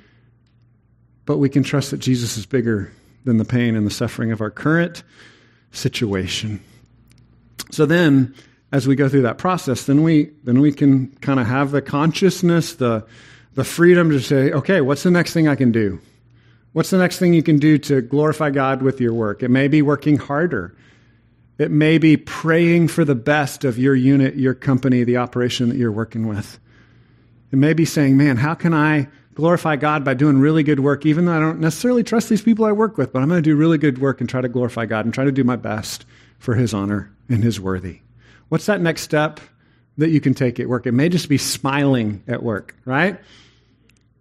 But 1.27 1.39
we 1.39 1.49
can 1.49 1.63
trust 1.63 1.91
that 1.91 1.99
Jesus 1.99 2.37
is 2.37 2.47
bigger 2.47 2.93
than 3.25 3.39
the 3.39 3.45
pain 3.45 3.77
and 3.77 3.87
the 3.87 3.91
suffering 3.91 4.33
of 4.33 4.41
our 4.41 4.51
current 4.51 5.03
situation. 5.73 6.63
So 7.71 7.85
then, 7.85 8.35
as 8.73 8.87
we 8.87 8.95
go 8.95 9.09
through 9.09 9.23
that 9.23 9.39
process, 9.39 9.85
then 9.85 10.03
we 10.03 10.31
then 10.45 10.61
we 10.61 10.73
can 10.73 11.09
kind 11.21 11.41
of 11.41 11.47
have 11.47 11.71
the 11.71 11.83
consciousness, 11.83 12.75
the 12.75 13.05
the 13.55 13.65
freedom 13.65 14.11
to 14.11 14.21
say, 14.21 14.53
okay, 14.53 14.81
what's 14.81 15.03
the 15.03 15.11
next 15.11 15.33
thing 15.33 15.49
I 15.49 15.57
can 15.57 15.73
do? 15.73 16.01
What's 16.73 16.91
the 16.91 16.99
next 16.99 17.19
thing 17.19 17.33
you 17.33 17.43
can 17.43 17.59
do 17.59 17.79
to 17.79 18.03
glorify 18.03 18.51
God 18.51 18.83
with 18.83 19.01
your 19.01 19.15
work? 19.15 19.43
It 19.43 19.49
may 19.49 19.67
be 19.67 19.81
working 19.83 20.19
harder. 20.19 20.77
It 21.59 21.71
may 21.71 21.99
be 21.99 22.17
praying 22.17 22.89
for 22.89 23.05
the 23.05 23.15
best 23.15 23.65
of 23.65 23.79
your 23.79 23.95
unit, 23.95 24.37
your 24.37 24.55
company, 24.55 25.05
the 25.05 25.17
operation 25.17 25.69
that 25.71 25.79
you're 25.79 25.93
working 25.93 26.29
with. 26.29 26.59
It 27.51 27.57
may 27.57 27.73
be 27.73 27.85
saying, 27.85 28.17
man, 28.17 28.37
how 28.37 28.55
can 28.55 28.75
I 28.75 29.09
glorify 29.37 29.77
God 29.77 30.05
by 30.05 30.15
doing 30.15 30.39
really 30.39 30.63
good 30.63 30.81
work, 30.81 31.07
even 31.07 31.27
though 31.27 31.37
I 31.37 31.41
don't 31.41 31.61
necessarily 31.61 32.03
trust 32.03 32.29
these 32.29 32.43
people 32.43 32.65
I 32.65 32.73
work 32.73 32.97
with, 32.97 33.13
but 33.13 33.23
I'm 33.23 33.29
going 33.29 33.43
to 33.43 33.49
do 33.51 33.55
really 33.55 33.79
good 33.79 33.99
work 33.99 34.21
and 34.21 34.29
try 34.29 34.41
to 34.41 34.49
glorify 34.49 34.87
God 34.87 35.05
and 35.05 35.15
try 35.15 35.25
to 35.25 35.33
do 35.33 35.45
my 35.45 35.57
best 35.57 36.07
for 36.39 36.55
His 36.55 36.75
honor 36.75 37.15
and 37.29 37.45
His 37.45 37.61
worthy. 37.61 38.01
What's 38.49 38.67
that 38.67 38.81
next 38.81 39.03
step 39.03 39.41
that 39.99 40.09
you 40.09 40.21
can 40.21 40.35
take 40.35 40.59
at 40.59 40.69
work? 40.69 40.87
It 40.87 40.93
may 40.93 41.09
just 41.09 41.29
be 41.29 41.39
smiling 41.39 42.23
at 42.27 42.43
work, 42.43 42.75
right? 42.85 43.19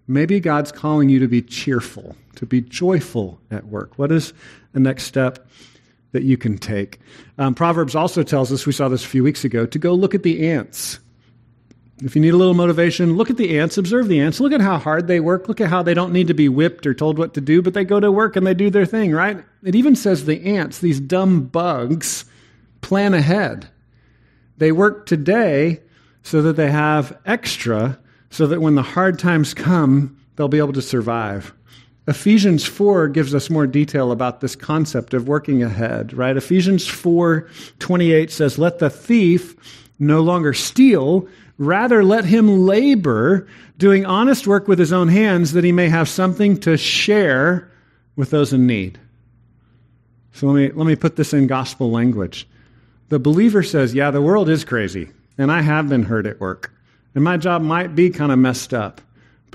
Maybe 0.08 0.40
God's 0.40 0.72
calling 0.72 1.10
you 1.10 1.20
to 1.20 1.28
be 1.28 1.42
cheerful, 1.42 2.16
to 2.36 2.46
be 2.46 2.62
joyful 2.62 3.40
at 3.50 3.66
work. 3.66 3.98
What 3.98 4.12
is 4.12 4.34
the 4.74 4.80
next 4.82 5.06
step 5.06 5.48
that 6.16 6.24
you 6.24 6.38
can 6.38 6.58
take? 6.58 7.00
Um, 7.38 7.54
Proverbs 7.54 7.94
also 7.94 8.24
tells 8.24 8.52
us, 8.52 8.66
we 8.66 8.72
saw 8.72 8.88
this 8.88 9.06
a 9.06 9.08
few 9.08 9.24
weeks 9.24 9.44
ago, 9.44 9.66
to 9.66 9.78
go 9.78 9.94
look 9.94 10.16
at 10.16 10.24
the 10.24 10.50
ants. 10.50 11.00
If 12.02 12.16
you 12.16 12.22
need 12.22 12.34
a 12.34 12.38
little 12.38 12.54
motivation, 12.54 13.16
look 13.16 13.30
at 13.30 13.38
the 13.38 13.60
ants, 13.60 13.78
observe 13.78 14.08
the 14.08 14.20
ants, 14.20 14.40
look 14.40 14.52
at 14.52 14.60
how 14.60 14.78
hard 14.78 15.08
they 15.08 15.20
work, 15.20 15.48
look 15.48 15.62
at 15.62 15.70
how 15.70 15.84
they 15.84 15.94
don't 15.94 16.12
need 16.12 16.28
to 16.28 16.34
be 16.34 16.50
whipped 16.50 16.86
or 16.86 16.94
told 16.94 17.18
what 17.18 17.34
to 17.36 17.42
do, 17.42 17.62
but 17.62 17.74
they 17.74 17.86
go 17.86 18.00
to 18.00 18.12
work 18.12 18.36
and 18.36 18.46
they 18.46 18.54
do 18.54 18.70
their 18.70 18.86
thing, 18.86 19.12
right? 19.12 19.44
It 19.64 19.76
even 19.76 19.96
says 19.96 20.26
the 20.26 20.58
ants, 20.58 20.80
these 20.80 21.00
dumb 21.00 21.44
bugs, 21.44 22.26
plan 22.82 23.14
ahead. 23.14 23.70
They 24.58 24.72
work 24.72 25.06
today 25.06 25.82
so 26.24 26.42
that 26.42 26.56
they 26.56 26.70
have 26.70 27.18
extra, 27.26 28.00
so 28.30 28.48
that 28.48 28.62
when 28.62 28.76
the 28.76 28.82
hard 28.82 29.20
times 29.20 29.54
come, 29.54 30.18
they'll 30.36 30.48
be 30.48 30.58
able 30.58 30.74
to 30.74 30.82
survive. 30.82 31.54
Ephesians 32.08 32.66
4 32.66 33.08
gives 33.08 33.34
us 33.34 33.50
more 33.50 33.66
detail 33.66 34.12
about 34.12 34.42
this 34.42 34.56
concept 34.56 35.14
of 35.14 35.28
working 35.28 35.64
ahead, 35.64 36.14
right? 36.14 36.38
Ephesians 36.38 36.86
4 36.88 37.50
28 37.80 38.32
says, 38.32 38.58
Let 38.58 38.80
the 38.80 38.90
thief 38.90 39.56
no 39.98 40.22
longer 40.22 40.54
steal 40.54 41.28
Rather, 41.58 42.04
let 42.04 42.26
him 42.26 42.66
labor, 42.66 43.48
doing 43.78 44.06
honest 44.06 44.46
work 44.46 44.68
with 44.68 44.78
his 44.78 44.92
own 44.92 45.08
hands, 45.08 45.54
that 45.54 45.64
he 45.64 45.72
may 45.72 45.88
have 45.88 46.10
something 46.10 46.60
to 46.62 46.78
share 46.78 47.72
with 48.16 48.30
those 48.30 48.52
in 48.52 48.68
need. 48.68 49.00
So 50.34 50.48
let 50.48 50.56
me, 50.56 50.72
let 50.72 50.86
me 50.86 50.98
put 50.98 51.16
this 51.16 51.34
in 51.34 51.48
gospel 51.48 51.92
language. 51.92 52.48
The 53.08 53.20
believer 53.20 53.64
says, 53.64 53.94
Yeah, 53.94 54.12
the 54.12 54.22
world 54.22 54.50
is 54.50 54.66
crazy, 54.66 55.10
and 55.38 55.50
I 55.50 55.62
have 55.62 55.88
been 55.88 56.04
hurt 56.04 56.26
at 56.26 56.42
work, 56.42 56.74
and 57.14 57.24
my 57.24 57.38
job 57.38 57.62
might 57.62 57.96
be 57.96 58.10
kind 58.10 58.34
of 58.34 58.40
messed 58.40 58.74
up. 58.74 59.00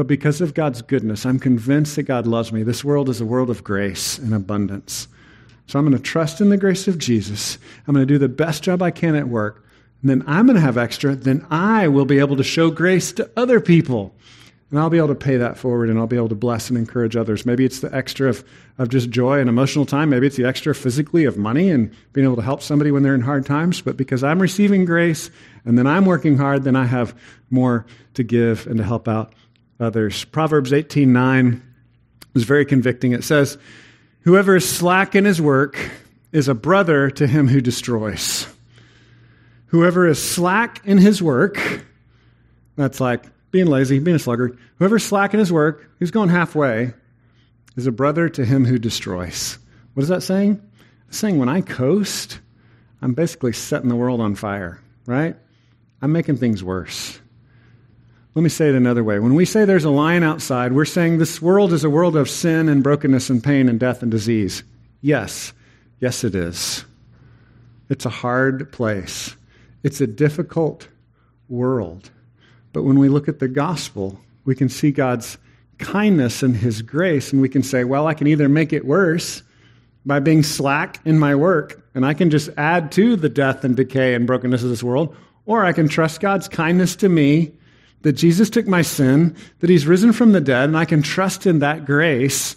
But 0.01 0.07
because 0.07 0.41
of 0.41 0.55
God's 0.55 0.81
goodness, 0.81 1.27
I'm 1.27 1.39
convinced 1.39 1.97
that 1.97 2.05
God 2.05 2.27
loves 2.27 2.53
me. 2.53 2.63
This 2.63 2.83
world 2.83 3.11
is 3.11 3.21
a 3.21 3.27
world 3.27 3.51
of 3.51 3.63
grace 3.63 4.17
and 4.17 4.33
abundance. 4.33 5.07
So 5.67 5.79
I'm 5.79 5.85
going 5.85 5.95
to 5.95 6.03
trust 6.03 6.41
in 6.41 6.49
the 6.49 6.57
grace 6.57 6.89
of 6.89 6.97
Jesus. 6.97 7.59
I'm 7.87 7.93
going 7.93 8.07
to 8.07 8.11
do 8.15 8.17
the 8.17 8.27
best 8.27 8.63
job 8.63 8.81
I 8.81 8.93
can 8.93 9.15
at 9.15 9.29
work 9.29 9.63
And 10.01 10.09
then 10.09 10.25
I'm 10.27 10.47
going 10.47 10.55
to 10.55 10.63
have 10.63 10.79
extra, 10.79 11.15
then 11.15 11.47
I 11.51 11.89
will 11.89 12.07
be 12.07 12.19
able 12.19 12.39
to 12.39 12.43
show 12.43 12.71
grace 12.71 13.13
to 13.13 13.31
other 13.37 13.61
people. 13.61 14.15
And 14.71 14.79
I'll 14.79 14.89
be 14.89 14.97
able 14.97 15.09
to 15.09 15.15
pay 15.15 15.37
that 15.37 15.59
forward 15.59 15.91
and 15.91 15.99
I'll 15.99 16.07
be 16.07 16.17
able 16.17 16.31
to 16.31 16.35
bless 16.35 16.71
and 16.71 16.79
encourage 16.79 17.15
others. 17.15 17.45
Maybe 17.45 17.67
it's 17.67 17.81
the 17.81 17.95
extra 17.95 18.31
of, 18.31 18.43
of 18.79 18.89
just 18.89 19.11
joy 19.11 19.39
and 19.39 19.51
emotional 19.51 19.85
time. 19.85 20.09
Maybe 20.09 20.27
it's 20.27 20.37
the 20.37 20.47
extra 20.47 20.75
physically 20.75 21.27
of 21.27 21.37
money 21.37 21.69
and 21.69 21.95
being 22.15 22.25
able 22.25 22.37
to 22.37 22.43
help 22.43 22.63
somebody 22.63 22.91
when 22.91 23.03
they're 23.03 23.15
in 23.15 23.21
hard 23.21 23.45
times. 23.45 23.83
But 23.83 23.99
because 23.99 24.25
I'm 24.25 24.41
receiving 24.41 24.87
grace 24.87 25.31
and 25.67 25.77
then 25.77 25.87
I'm 25.87 26.07
working 26.07 26.39
hard, 26.39 26.65
then 26.65 26.75
I 26.75 26.87
have 26.87 27.15
more 27.51 27.85
to 28.15 28.23
give 28.23 28.67
and 28.67 28.79
to 28.79 28.83
help 28.83 29.07
out 29.07 29.35
Uh, 29.81 29.85
others. 29.85 30.25
Proverbs 30.25 30.73
18:9 30.73 31.61
is 32.35 32.45
very 32.45 32.65
convicting. 32.65 33.13
It 33.13 33.25
says, 33.25 33.59
Whoever 34.21 34.57
is 34.57 34.69
slack 34.69 35.15
in 35.15 35.25
his 35.25 35.41
work 35.41 35.79
is 36.33 36.49
a 36.49 36.55
brother 36.55 37.11
to 37.11 37.27
him 37.27 37.49
who 37.49 37.61
destroys. 37.61 38.47
Whoever 39.67 40.07
is 40.07 40.23
slack 40.23 40.83
in 40.85 40.99
his 40.99 41.23
work, 41.23 41.59
that's 42.77 43.01
like 43.01 43.25
being 43.51 43.67
lazy, 43.67 43.99
being 43.99 44.17
a 44.17 44.19
sluggard. 44.19 44.59
Whoever's 44.77 45.05
slack 45.05 45.33
in 45.33 45.41
his 45.41 45.53
work, 45.53 45.89
who's 45.99 46.11
going 46.11 46.29
halfway, 46.29 46.93
is 47.77 47.87
a 47.87 47.93
brother 47.93 48.29
to 48.29 48.45
him 48.45 48.65
who 48.65 48.79
destroys. 48.79 49.59
What 49.95 50.03
is 50.03 50.09
that 50.09 50.23
saying? 50.23 50.61
It's 51.09 51.19
saying 51.19 51.39
when 51.39 51.49
I 51.49 51.61
coast, 51.61 52.41
I'm 53.01 53.15
basically 53.15 53.53
setting 53.53 53.89
the 53.89 53.97
world 53.97 54.21
on 54.21 54.35
fire, 54.35 54.81
right? 55.07 55.37
I'm 56.03 56.13
making 56.13 56.37
things 56.37 56.63
worse. 56.63 57.20
Let 58.35 58.43
me 58.43 58.49
say 58.49 58.69
it 58.69 58.77
another 58.77 59.03
way. 59.03 59.19
When 59.19 59.35
we 59.35 59.45
say 59.45 59.65
there's 59.65 59.85
a 59.85 59.91
lion 59.91 60.23
outside, 60.23 60.73
we're 60.73 60.85
saying 60.85 61.19
this 61.19 61.43
world 61.43 61.73
is 61.73 61.83
a 61.83 61.91
world 61.91 62.17
of 62.17 62.31
sin 62.31 62.69
and 62.69 62.83
brokenness 62.83 63.29
and 63.29 63.43
pain 63.43 63.69
and 63.69 63.81
death 63.81 64.03
and 64.03 64.11
disease. 64.11 64.63
Yes, 65.01 65.53
yes, 65.99 66.23
it 66.23 66.37
is. 66.37 66.85
It's 67.89 68.07
a 68.07 68.11
hard 68.11 68.71
place. 68.71 69.35
It's 69.83 70.01
a 70.01 70.07
difficult 70.07 70.87
world. 71.49 72.11
But 72.73 72.85
when 72.85 73.01
we 73.01 73.09
look 73.09 73.27
at 73.27 73.41
the 73.41 73.49
gospel, 73.49 74.21
we 74.45 74.55
can 74.55 74.69
see 74.69 74.93
God's 74.93 75.37
kindness 75.79 76.45
and 76.45 76.57
his 76.57 76.83
grace, 76.83 77.33
and 77.33 77.43
we 77.43 77.49
can 77.49 77.65
say, 77.65 77.83
well, 77.83 78.07
I 78.07 78.15
can 78.15 78.29
either 78.29 78.49
make 78.49 78.73
it 78.73 78.87
worse 78.87 79.43
by 80.07 80.21
being 80.21 80.45
slack 80.45 81.01
in 81.05 81.19
my 81.19 81.35
work, 81.35 81.83
and 81.95 82.07
I 82.07 82.15
can 82.15 82.31
just 82.31 82.51
add 82.57 82.93
to 82.93 83.17
the 83.17 83.29
death 83.29 83.65
and 83.65 83.75
decay 83.75 84.15
and 84.15 84.27
brokenness 84.27 84.63
of 84.63 84.69
this 84.69 84.85
world, 84.85 85.17
or 85.47 85.65
I 85.65 85.73
can 85.73 85.89
trust 85.89 86.21
God's 86.21 86.47
kindness 86.47 86.95
to 86.97 87.09
me, 87.09 87.53
that 88.03 88.13
Jesus 88.13 88.51
took 88.51 88.67
my 88.67 88.83
sin, 88.83 89.37
that 89.61 89.71
he's 89.71 89.87
risen 89.87 90.13
from 90.13 90.33
the 90.33 90.41
dead, 90.41 90.65
and 90.65 90.77
I 90.77 90.85
can 90.85 91.03
trust 91.03 91.47
in 91.47 91.59
that 91.59 91.85
grace, 91.85 92.57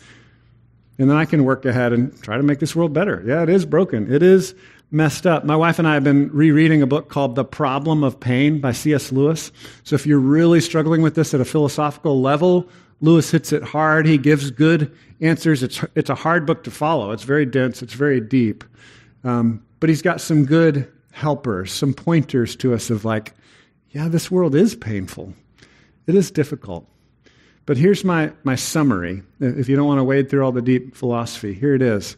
and 0.97 1.10
then 1.10 1.17
I 1.17 1.25
can 1.25 1.43
work 1.43 1.65
ahead 1.65 1.93
and 1.93 2.21
try 2.21 2.38
to 2.38 2.43
make 2.43 2.60
this 2.60 2.75
world 2.75 2.93
better. 2.93 3.23
Yeah, 3.25 3.43
it 3.43 3.49
is 3.49 3.65
broken. 3.65 4.13
It 4.13 4.23
is 4.23 4.56
messed 4.91 5.25
up. 5.25 5.43
My 5.43 5.56
wife 5.56 5.79
and 5.79 5.88
I 5.88 5.95
have 5.95 6.03
been 6.03 6.29
rereading 6.32 6.82
a 6.82 6.88
book 6.88 7.10
called 7.10 7.36
The 7.36 7.43
Problem 7.43 8.03
of 8.03 8.19
Pain 8.19 8.62
by 8.62 8.71
C.S. 8.71 9.12
Lewis. 9.12 9.51
So 9.84 9.95
if 9.95 10.06
you're 10.06 10.19
really 10.19 10.62
struggling 10.62 11.01
with 11.01 11.15
this 11.15 11.34
at 11.34 11.41
a 11.41 11.45
philosophical 11.45 12.21
level, 12.21 12.69
Lewis 13.01 13.32
hits 13.32 13.51
it 13.51 13.63
hard. 13.63 14.06
He 14.06 14.19
gives 14.19 14.51
good 14.51 14.95
answers. 15.19 15.63
It's, 15.63 15.84
it's 15.95 16.12
a 16.12 16.15
hard 16.15 16.45
book 16.45 16.63
to 16.65 16.71
follow. 16.71 17.12
It's 17.12 17.23
very 17.23 17.45
dense, 17.45 17.82
it's 17.82 17.93
very 17.93 18.21
deep. 18.21 18.63
Um, 19.23 19.65
but 19.79 19.89
he's 19.89 20.01
got 20.01 20.21
some 20.21 20.45
good 20.45 20.89
helpers, 21.12 21.71
some 21.71 21.93
pointers 21.93 22.56
to 22.58 22.73
us 22.73 22.89
of 22.89 23.03
like, 23.03 23.34
yeah, 23.93 24.10
this 24.10 24.29
world 24.29 24.56
is 24.56 24.75
painful, 24.75 25.34
it 26.08 26.15
is 26.15 26.32
difficult. 26.32 26.88
But 27.65 27.77
here's 27.77 28.03
my, 28.03 28.34
my 28.43 28.56
summary. 28.56 29.23
If 29.39 29.69
you 29.69 29.77
don't 29.77 29.88
want 29.88 29.99
to 29.99 30.03
wade 30.03 30.29
through 30.29 30.43
all 30.43 30.51
the 30.51 30.62
deep 30.62 30.97
philosophy, 30.97 31.53
here 31.53 31.73
it 31.73 31.82
is. 31.82 32.17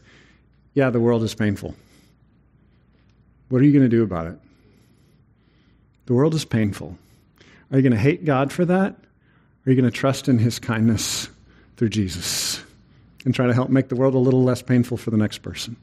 Yeah, 0.74 0.90
the 0.90 1.00
world 1.00 1.22
is 1.22 1.36
painful. 1.36 1.76
What 3.50 3.62
are 3.62 3.66
you 3.66 3.72
going 3.72 3.84
to 3.84 3.90
do 3.90 4.02
about 4.02 4.26
it? 4.26 4.40
The 6.08 6.14
world 6.14 6.34
is 6.34 6.46
painful. 6.46 6.98
Are 7.72 7.78
you 7.78 7.84
going 7.84 7.94
to 7.94 8.00
hate 8.00 8.26
God 8.26 8.52
for 8.52 8.66
that? 8.66 8.96
Are 9.66 9.72
you 9.72 9.80
going 9.80 9.90
to 9.90 9.96
trust 9.96 10.28
in 10.28 10.40
his 10.40 10.58
kindness 10.58 11.30
through 11.78 11.90
Jesus 11.90 12.64
and 13.24 13.34
try 13.34 13.46
to 13.46 13.54
help 13.54 13.70
make 13.70 13.90
the 13.90 13.96
world 13.96 14.16
a 14.16 14.20
little 14.20 14.44
less 14.44 14.64
painful 14.64 14.98
for 14.98 15.12
the 15.12 15.18
next 15.18 15.40
person? 15.40 15.76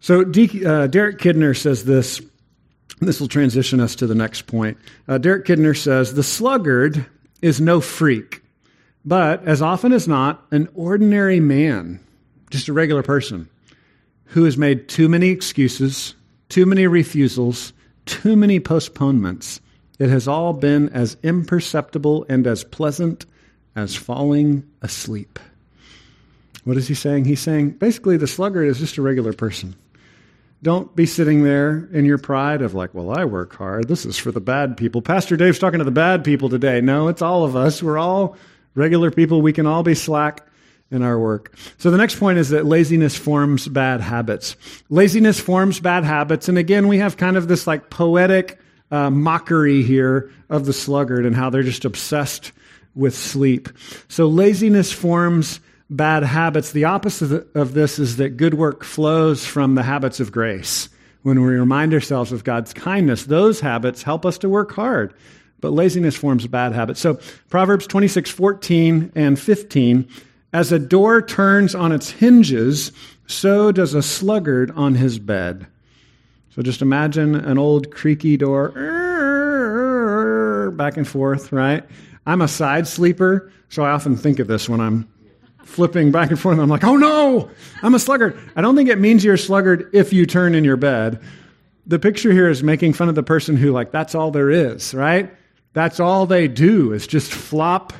So, 0.00 0.20
uh, 0.20 0.86
Derek 0.86 1.18
Kidner 1.18 1.56
says 1.56 1.84
this. 1.84 2.22
This 3.00 3.20
will 3.20 3.28
transition 3.28 3.80
us 3.80 3.94
to 3.96 4.06
the 4.06 4.14
next 4.14 4.46
point. 4.46 4.76
Uh, 5.08 5.18
Derek 5.18 5.46
Kidner 5.46 5.76
says 5.76 6.12
The 6.12 6.22
sluggard 6.22 7.06
is 7.40 7.60
no 7.60 7.80
freak, 7.80 8.42
but 9.04 9.42
as 9.46 9.62
often 9.62 9.92
as 9.92 10.06
not, 10.06 10.46
an 10.50 10.68
ordinary 10.74 11.40
man, 11.40 12.00
just 12.50 12.68
a 12.68 12.72
regular 12.74 13.02
person, 13.02 13.48
who 14.26 14.44
has 14.44 14.58
made 14.58 14.88
too 14.88 15.08
many 15.08 15.28
excuses, 15.28 16.14
too 16.50 16.66
many 16.66 16.86
refusals, 16.86 17.72
too 18.04 18.36
many 18.36 18.60
postponements. 18.60 19.60
It 19.98 20.10
has 20.10 20.28
all 20.28 20.52
been 20.52 20.90
as 20.90 21.16
imperceptible 21.22 22.26
and 22.28 22.46
as 22.46 22.64
pleasant 22.64 23.24
as 23.76 23.96
falling 23.96 24.68
asleep. 24.82 25.38
What 26.64 26.76
is 26.76 26.88
he 26.88 26.94
saying? 26.94 27.24
He's 27.24 27.40
saying 27.40 27.72
basically 27.72 28.16
the 28.16 28.26
sluggard 28.26 28.68
is 28.68 28.78
just 28.78 28.98
a 28.98 29.02
regular 29.02 29.32
person. 29.32 29.74
Don't 30.62 30.94
be 30.94 31.06
sitting 31.06 31.42
there 31.42 31.88
in 31.92 32.04
your 32.04 32.18
pride 32.18 32.60
of 32.60 32.74
like, 32.74 32.94
well, 32.94 33.10
I 33.10 33.24
work 33.24 33.56
hard. 33.56 33.88
This 33.88 34.04
is 34.04 34.18
for 34.18 34.30
the 34.30 34.40
bad 34.40 34.76
people. 34.76 35.00
Pastor 35.00 35.36
Dave's 35.36 35.58
talking 35.58 35.78
to 35.78 35.84
the 35.84 35.90
bad 35.90 36.22
people 36.22 36.50
today. 36.50 36.82
No, 36.82 37.08
it's 37.08 37.22
all 37.22 37.44
of 37.44 37.56
us. 37.56 37.82
We're 37.82 37.98
all 37.98 38.36
regular 38.74 39.10
people. 39.10 39.40
We 39.40 39.54
can 39.54 39.66
all 39.66 39.82
be 39.82 39.94
slack 39.94 40.46
in 40.90 41.02
our 41.02 41.18
work. 41.18 41.54
So 41.78 41.90
the 41.90 41.96
next 41.96 42.18
point 42.18 42.38
is 42.38 42.50
that 42.50 42.66
laziness 42.66 43.16
forms 43.16 43.68
bad 43.68 44.00
habits. 44.00 44.56
Laziness 44.90 45.40
forms 45.40 45.80
bad 45.80 46.04
habits. 46.04 46.48
And 46.48 46.58
again, 46.58 46.88
we 46.88 46.98
have 46.98 47.16
kind 47.16 47.36
of 47.36 47.48
this 47.48 47.66
like 47.66 47.88
poetic 47.88 48.58
uh, 48.90 49.08
mockery 49.08 49.82
here 49.82 50.30
of 50.50 50.66
the 50.66 50.72
sluggard 50.72 51.24
and 51.24 51.34
how 51.34 51.48
they're 51.48 51.62
just 51.62 51.84
obsessed 51.84 52.52
with 52.94 53.14
sleep. 53.14 53.68
So 54.08 54.26
laziness 54.26 54.92
forms 54.92 55.60
bad 55.90 56.22
habits. 56.22 56.72
The 56.72 56.84
opposite 56.84 57.54
of 57.54 57.74
this 57.74 57.98
is 57.98 58.16
that 58.16 58.36
good 58.36 58.54
work 58.54 58.84
flows 58.84 59.44
from 59.44 59.74
the 59.74 59.82
habits 59.82 60.20
of 60.20 60.32
grace. 60.32 60.88
When 61.22 61.42
we 61.42 61.54
remind 61.54 61.92
ourselves 61.92 62.32
of 62.32 62.44
God's 62.44 62.72
kindness, 62.72 63.24
those 63.24 63.60
habits 63.60 64.02
help 64.02 64.24
us 64.24 64.38
to 64.38 64.48
work 64.48 64.72
hard. 64.72 65.12
But 65.60 65.72
laziness 65.72 66.16
forms 66.16 66.46
bad 66.46 66.72
habits. 66.72 67.00
So 67.00 67.20
Proverbs 67.50 67.86
26, 67.86 68.30
14 68.30 69.12
and 69.14 69.38
15. 69.38 70.08
As 70.52 70.72
a 70.72 70.78
door 70.78 71.20
turns 71.20 71.74
on 71.74 71.92
its 71.92 72.10
hinges, 72.10 72.92
so 73.26 73.70
does 73.70 73.92
a 73.92 74.02
sluggard 74.02 74.70
on 74.72 74.94
his 74.94 75.18
bed. 75.18 75.66
So 76.54 76.62
just 76.62 76.80
imagine 76.82 77.34
an 77.34 77.58
old 77.58 77.90
creaky 77.92 78.36
door 78.38 78.70
back 80.76 80.96
and 80.96 81.06
forth, 81.06 81.52
right? 81.52 81.84
I'm 82.26 82.40
a 82.40 82.48
side 82.48 82.88
sleeper, 82.88 83.52
so 83.68 83.84
I 83.84 83.90
often 83.90 84.16
think 84.16 84.38
of 84.38 84.46
this 84.46 84.68
when 84.68 84.80
I'm 84.80 85.06
flipping 85.64 86.10
back 86.10 86.30
and 86.30 86.38
forth. 86.38 86.58
I'm 86.58 86.68
like, 86.68 86.84
oh 86.84 86.96
no, 86.96 87.50
I'm 87.82 87.94
a 87.94 87.98
sluggard. 87.98 88.38
I 88.56 88.60
don't 88.60 88.76
think 88.76 88.88
it 88.88 88.98
means 88.98 89.24
you're 89.24 89.34
a 89.34 89.38
sluggard 89.38 89.90
if 89.92 90.12
you 90.12 90.26
turn 90.26 90.54
in 90.54 90.64
your 90.64 90.76
bed. 90.76 91.22
The 91.86 91.98
picture 91.98 92.32
here 92.32 92.48
is 92.48 92.62
making 92.62 92.92
fun 92.92 93.08
of 93.08 93.14
the 93.14 93.22
person 93.22 93.56
who, 93.56 93.72
like, 93.72 93.90
that's 93.90 94.14
all 94.14 94.30
there 94.30 94.50
is, 94.50 94.94
right? 94.94 95.34
That's 95.72 96.00
all 96.00 96.26
they 96.26 96.48
do 96.48 96.92
is 96.92 97.06
just 97.06 97.32
flop 97.32 97.92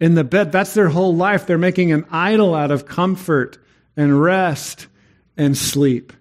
in 0.00 0.14
the 0.14 0.24
bed. 0.24 0.52
That's 0.52 0.74
their 0.74 0.88
whole 0.88 1.14
life. 1.14 1.46
They're 1.46 1.58
making 1.58 1.92
an 1.92 2.06
idol 2.10 2.54
out 2.54 2.70
of 2.70 2.86
comfort 2.86 3.58
and 3.96 4.20
rest 4.20 4.86
and 5.36 5.56
sleep. 5.56 6.12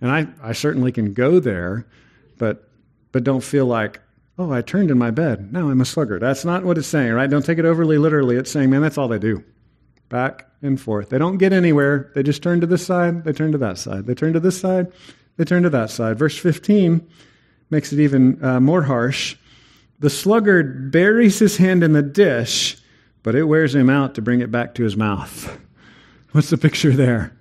And 0.00 0.10
I, 0.10 0.28
I 0.42 0.52
certainly 0.52 0.92
can 0.92 1.12
go 1.12 1.40
there, 1.40 1.86
but, 2.38 2.68
but 3.12 3.24
don't 3.24 3.42
feel 3.42 3.66
like, 3.66 4.00
oh, 4.38 4.52
I 4.52 4.62
turned 4.62 4.90
in 4.90 4.98
my 4.98 5.10
bed. 5.10 5.52
Now 5.52 5.70
I'm 5.70 5.80
a 5.80 5.84
sluggard. 5.84 6.22
That's 6.22 6.44
not 6.44 6.64
what 6.64 6.78
it's 6.78 6.88
saying, 6.88 7.12
right? 7.12 7.28
Don't 7.28 7.44
take 7.44 7.58
it 7.58 7.64
overly 7.64 7.98
literally. 7.98 8.36
It's 8.36 8.50
saying, 8.50 8.70
man, 8.70 8.82
that's 8.82 8.98
all 8.98 9.08
they 9.08 9.18
do 9.18 9.44
back 10.08 10.46
and 10.62 10.80
forth. 10.80 11.10
They 11.10 11.18
don't 11.18 11.38
get 11.38 11.52
anywhere. 11.52 12.10
They 12.14 12.22
just 12.22 12.42
turn 12.42 12.60
to 12.60 12.66
this 12.66 12.84
side, 12.84 13.24
they 13.24 13.32
turn 13.32 13.52
to 13.52 13.58
that 13.58 13.78
side. 13.78 14.06
They 14.06 14.14
turn 14.14 14.32
to 14.32 14.40
this 14.40 14.58
side, 14.58 14.92
they 15.36 15.44
turn 15.44 15.62
to 15.62 15.70
that 15.70 15.90
side. 15.90 16.18
Verse 16.18 16.36
15 16.36 17.06
makes 17.70 17.92
it 17.92 18.00
even 18.00 18.42
uh, 18.44 18.60
more 18.60 18.82
harsh. 18.82 19.36
The 20.00 20.10
sluggard 20.10 20.90
buries 20.90 21.38
his 21.38 21.56
hand 21.56 21.82
in 21.82 21.92
the 21.92 22.02
dish, 22.02 22.76
but 23.22 23.34
it 23.34 23.44
wears 23.44 23.74
him 23.74 23.90
out 23.90 24.14
to 24.14 24.22
bring 24.22 24.40
it 24.40 24.50
back 24.50 24.74
to 24.76 24.84
his 24.84 24.96
mouth. 24.96 25.58
What's 26.32 26.50
the 26.50 26.58
picture 26.58 26.92
there? 26.92 27.34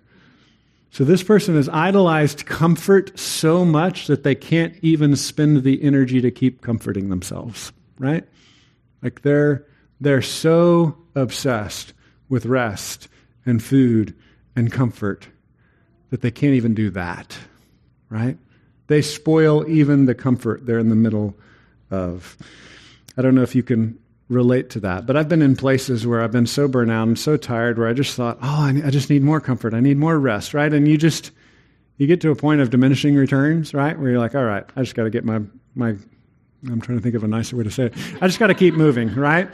So 0.92 1.04
this 1.04 1.22
person 1.22 1.56
has 1.56 1.70
idolized 1.70 2.46
comfort 2.46 3.20
so 3.20 3.64
much 3.64 4.08
that 4.08 4.24
they 4.24 4.34
can't 4.34 4.76
even 4.82 5.16
spend 5.16 5.64
the 5.64 5.84
energy 5.84 6.22
to 6.22 6.32
keep 6.32 6.62
comforting 6.62 7.10
themselves, 7.10 7.72
right? 8.00 8.24
Like 9.04 9.22
they're 9.22 9.66
they're 10.00 10.22
so 10.22 10.98
obsessed 11.16 11.94
with 12.30 12.46
rest 12.46 13.08
and 13.46 13.62
food 13.64 14.16
and 14.56 14.72
comfort 14.72 15.28
that 16.10 16.22
they 16.22 16.32
can't 16.32 16.54
even 16.54 16.74
do 16.74 16.90
that, 16.92 17.38
right? 18.10 18.38
They 18.88 19.02
spoil 19.02 19.68
even 19.68 20.06
the 20.06 20.16
comfort 20.16 20.66
they're 20.66 20.80
in 20.80 20.90
the 20.90 20.96
middle 20.96 21.36
of. 21.92 22.38
I 23.18 23.22
don't 23.22 23.36
know 23.36 23.42
if 23.42 23.56
you 23.56 23.64
can 23.64 24.00
relate 24.30 24.70
to 24.72 24.80
that, 24.82 25.06
but 25.06 25.16
I've 25.16 25.30
been 25.30 25.42
in 25.42 25.56
places 25.56 26.06
where 26.06 26.22
I've 26.22 26.32
been 26.32 26.48
so 26.48 26.68
burnt 26.68 26.92
out 26.92 27.08
and 27.08 27.18
so 27.18 27.38
tired 27.38 27.78
where 27.78 27.88
I 27.88 27.94
just 27.94 28.16
thought, 28.16 28.38
oh, 28.42 28.82
I 28.84 28.90
just 28.90 29.10
need 29.10 29.24
more 29.24 29.40
comfort. 29.40 29.74
I 29.74 29.80
need 29.80 29.98
more 29.98 30.20
rest, 30.20 30.54
right? 30.54 30.72
And 30.72 30.88
you 30.88 30.98
just, 30.98 31.32
you 31.98 32.08
get 32.08 32.22
to 32.22 32.32
a 32.32 32.36
point 32.36 32.62
of 32.62 32.70
diminishing 32.70 33.16
returns, 33.16 33.74
right? 33.74 33.98
Where 33.98 34.12
you're 34.12 34.20
like, 34.20 34.36
all 34.36 34.44
right, 34.44 34.66
I 34.76 34.82
just 34.82 34.96
got 34.96 35.04
to 35.04 35.10
get 35.10 35.24
my, 35.24 35.42
my, 35.76 35.96
I'm 36.70 36.82
trying 36.82 36.98
to 36.98 37.02
think 37.02 37.16
of 37.16 37.24
a 37.24 37.28
nicer 37.28 37.56
way 37.56 37.64
to 37.64 37.72
say 37.72 37.86
it. 37.86 37.94
I 38.22 38.28
just 38.28 38.40
got 38.40 38.48
to 38.48 38.54
keep 38.54 38.74
moving, 38.74 39.14
right? 39.16 39.50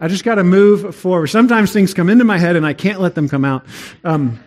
I 0.00 0.08
just 0.08 0.24
got 0.24 0.34
to 0.36 0.44
move 0.44 0.94
forward. 0.94 1.28
Sometimes 1.28 1.72
things 1.72 1.94
come 1.94 2.10
into 2.10 2.24
my 2.24 2.38
head 2.38 2.56
and 2.56 2.66
I 2.66 2.74
can't 2.74 3.00
let 3.00 3.14
them 3.14 3.28
come 3.28 3.44
out. 3.44 3.64
Um, 4.04 4.40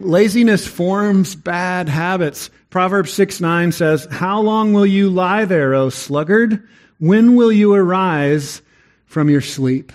laziness 0.00 0.66
forms 0.66 1.34
bad 1.34 1.88
habits. 1.88 2.50
Proverbs 2.70 3.12
6 3.12 3.40
9 3.40 3.72
says, 3.72 4.06
How 4.10 4.40
long 4.40 4.72
will 4.72 4.86
you 4.86 5.08
lie 5.08 5.44
there, 5.46 5.74
O 5.74 5.88
sluggard? 5.88 6.66
When 6.98 7.36
will 7.36 7.52
you 7.52 7.74
arise 7.74 8.62
from 9.06 9.30
your 9.30 9.40
sleep? 9.40 9.92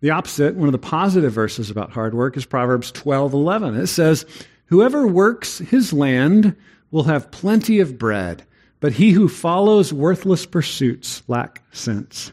The 0.00 0.10
opposite, 0.10 0.54
one 0.54 0.68
of 0.68 0.72
the 0.72 0.78
positive 0.78 1.32
verses 1.32 1.70
about 1.70 1.90
hard 1.90 2.14
work, 2.14 2.36
is 2.36 2.46
Proverbs 2.46 2.90
12 2.92 3.34
11. 3.34 3.74
It 3.74 3.88
says, 3.88 4.24
Whoever 4.66 5.06
works 5.06 5.58
his 5.58 5.92
land 5.92 6.54
will 6.90 7.02
have 7.04 7.30
plenty 7.30 7.80
of 7.80 7.98
bread, 7.98 8.44
but 8.78 8.92
he 8.92 9.10
who 9.10 9.28
follows 9.28 9.92
worthless 9.92 10.46
pursuits 10.46 11.22
lack 11.26 11.62
sense. 11.72 12.32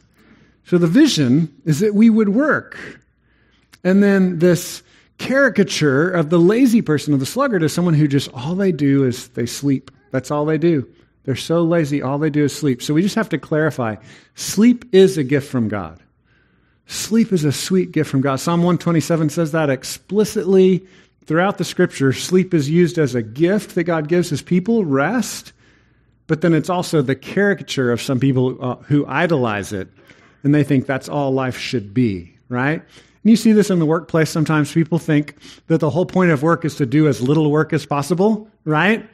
So 0.68 0.78
the 0.78 0.86
vision 0.86 1.54
is 1.64 1.80
that 1.80 1.96
we 1.96 2.10
would 2.10 2.30
work. 2.30 2.78
And 3.86 4.04
then 4.04 4.40
this 4.40 4.84
caricature 5.18 6.10
of 6.10 6.30
the 6.30 6.40
lazy 6.40 6.82
person, 6.82 7.14
of 7.14 7.22
the 7.22 7.26
sluggard, 7.26 7.64
is 7.64 7.72
someone 7.72 7.94
who 7.94 8.06
just 8.06 8.30
all 8.34 8.54
they 8.54 8.74
do 8.74 9.06
is 9.06 9.30
they 9.30 9.46
sleep. 9.46 9.92
That's 10.12 10.30
all 10.30 10.46
they 10.46 10.58
do. 10.58 10.86
They're 11.24 11.38
so 11.38 11.64
lazy, 11.64 12.02
all 12.02 12.18
they 12.18 12.30
do 12.30 12.44
is 12.44 12.56
sleep. 12.56 12.82
So 12.82 12.94
we 12.94 13.02
just 13.02 13.16
have 13.16 13.30
to 13.30 13.38
clarify 13.38 13.96
sleep 14.36 14.86
is 14.94 15.18
a 15.18 15.24
gift 15.24 15.50
from 15.50 15.70
God. 15.70 16.02
Sleep 16.86 17.32
is 17.32 17.46
a 17.46 17.52
sweet 17.54 17.94
gift 17.94 18.10
from 18.10 18.20
God. 18.20 18.36
Psalm 18.38 18.60
127 18.60 19.30
says 19.30 19.54
that 19.54 19.70
explicitly 19.70 20.86
throughout 21.26 21.58
the 21.58 21.66
scripture. 21.66 22.12
Sleep 22.12 22.54
is 22.54 22.70
used 22.70 22.98
as 22.98 23.16
a 23.16 23.22
gift 23.22 23.76
that 23.76 23.86
God 23.86 24.10
gives 24.10 24.30
his 24.30 24.42
people, 24.42 24.84
rest, 24.84 25.54
but 26.28 26.42
then 26.42 26.54
it's 26.54 26.70
also 26.70 27.02
the 27.02 27.16
caricature 27.16 27.90
of 27.90 28.02
some 28.02 28.20
people 28.20 28.58
uh, 28.62 28.76
who 28.84 29.06
idolize 29.06 29.72
it 29.72 29.88
and 30.48 30.56
they 30.56 30.64
think 30.64 30.86
that's 30.86 31.10
all 31.10 31.34
life 31.34 31.58
should 31.58 31.94
be, 31.94 32.34
right? 32.48 32.82
And 32.82 33.30
you 33.30 33.36
see 33.36 33.52
this 33.52 33.70
in 33.70 33.80
the 33.80 33.86
workplace 33.86 34.30
sometimes. 34.30 34.72
People 34.72 34.98
think 34.98 35.36
that 35.68 35.82
the 35.82 35.90
whole 35.90 36.06
point 36.06 36.32
of 36.32 36.42
work 36.42 36.64
is 36.64 36.76
to 36.76 36.86
do 36.86 37.10
as 37.10 37.20
little 37.20 37.52
work 37.52 37.74
as 37.74 37.86
possible, 37.86 38.50
right? 38.64 39.06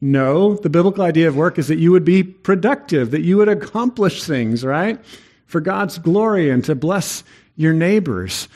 No, 0.00 0.56
the 0.56 0.68
biblical 0.68 1.04
idea 1.04 1.28
of 1.28 1.36
work 1.36 1.56
is 1.56 1.68
that 1.68 1.78
you 1.78 1.92
would 1.92 2.04
be 2.04 2.24
productive, 2.24 3.12
that 3.12 3.20
you 3.20 3.36
would 3.36 3.48
accomplish 3.48 4.24
things, 4.24 4.64
right? 4.64 4.98
For 5.46 5.60
God's 5.60 5.98
glory 5.98 6.50
and 6.50 6.64
to 6.64 6.74
bless 6.74 7.22
your 7.54 7.72
neighbors. 7.72 8.48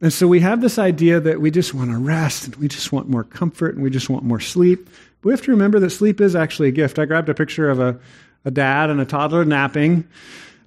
And 0.00 0.10
so 0.10 0.26
we 0.26 0.40
have 0.40 0.62
this 0.62 0.78
idea 0.78 1.20
that 1.20 1.38
we 1.38 1.50
just 1.50 1.74
want 1.74 1.90
to 1.90 1.98
rest 1.98 2.46
and 2.46 2.56
we 2.56 2.66
just 2.66 2.92
want 2.92 3.10
more 3.10 3.24
comfort 3.24 3.74
and 3.74 3.84
we 3.84 3.90
just 3.90 4.08
want 4.08 4.24
more 4.24 4.40
sleep. 4.40 4.88
But 5.20 5.26
we 5.26 5.32
have 5.34 5.42
to 5.42 5.50
remember 5.50 5.78
that 5.80 5.90
sleep 5.90 6.22
is 6.22 6.34
actually 6.34 6.68
a 6.68 6.72
gift. 6.72 6.98
I 6.98 7.04
grabbed 7.04 7.28
a 7.28 7.34
picture 7.34 7.68
of 7.68 7.78
a, 7.78 8.00
a 8.46 8.50
dad 8.50 8.88
and 8.88 9.02
a 9.02 9.04
toddler 9.04 9.44
napping. 9.44 10.08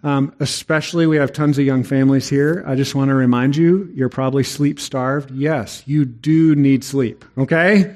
Um, 0.03 0.33
especially, 0.39 1.05
we 1.05 1.17
have 1.17 1.31
tons 1.31 1.59
of 1.59 1.65
young 1.65 1.83
families 1.83 2.27
here. 2.27 2.63
I 2.65 2.75
just 2.75 2.95
want 2.95 3.09
to 3.09 3.15
remind 3.15 3.55
you, 3.55 3.91
you're 3.93 4.09
probably 4.09 4.43
sleep 4.43 4.79
starved. 4.79 5.29
Yes, 5.31 5.83
you 5.85 6.05
do 6.05 6.55
need 6.55 6.83
sleep, 6.83 7.23
okay? 7.37 7.95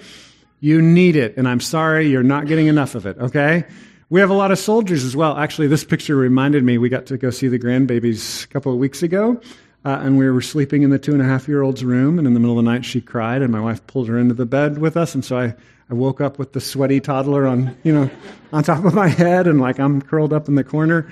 You 0.60 0.82
need 0.82 1.16
it, 1.16 1.36
and 1.38 1.48
I'm 1.48 1.60
sorry 1.60 2.08
you're 2.08 2.24
not 2.24 2.46
getting 2.48 2.68
enough 2.68 2.94
of 2.96 3.06
it, 3.06 3.18
okay? 3.18 3.66
We 4.10 4.20
have 4.20 4.30
a 4.30 4.36
lot 4.36 4.52
of 4.52 4.60
soldiers 4.60 5.04
as 5.04 5.16
well. 5.16 5.36
Actually, 5.36 5.68
this 5.68 5.84
picture 5.84 6.16
reminded 6.16 6.64
me 6.64 6.78
we 6.78 6.90
got 6.90 7.08
to 7.08 7.18
go 7.18 7.32
see 7.32 7.48
the 7.48 7.58
grandbabies 7.58 8.46
a 8.46 8.48
couple 8.50 8.72
of 8.72 8.78
weeks 8.78 9.02
ago. 9.02 9.42
Uh, 9.84 10.00
and 10.02 10.18
we 10.18 10.28
were 10.28 10.42
sleeping 10.42 10.82
in 10.82 10.90
the 10.90 10.98
two 10.98 11.14
and 11.14 11.22
a 11.22 11.26
half 11.26 11.48
year 11.48 11.62
old's 11.62 11.84
room, 11.84 12.18
and 12.18 12.28
in 12.28 12.34
the 12.34 12.40
middle 12.40 12.58
of 12.58 12.66
the 12.66 12.72
night 12.72 12.84
she 12.84 13.00
cried, 13.00 13.44
and 13.44 13.52
my 13.52 13.60
wife 13.60 13.86
pulled 13.86 14.08
her 14.08 14.18
into 14.18 14.34
the 14.34 14.46
bed 14.46 14.80
with 14.80 14.98
us, 14.98 15.14
and 15.14 15.24
so 15.24 15.38
I, 15.38 15.56
I 15.92 15.94
woke 15.94 16.22
up 16.22 16.40
with 16.40 16.54
the 16.54 16.62
sweaty 16.62 17.00
toddler 17.00 17.46
on, 17.46 17.78
you 17.84 17.94
know, 17.94 18.10
on 18.52 18.64
top 18.64 18.84
of 18.84 18.96
my 18.96 19.08
head, 19.08 19.46
and 19.46 19.62
like 19.62 19.80
I'm 19.80 20.02
curled 20.02 20.34
up 20.34 20.48
in 20.48 20.56
the 20.56 20.64
corner. 20.64 21.08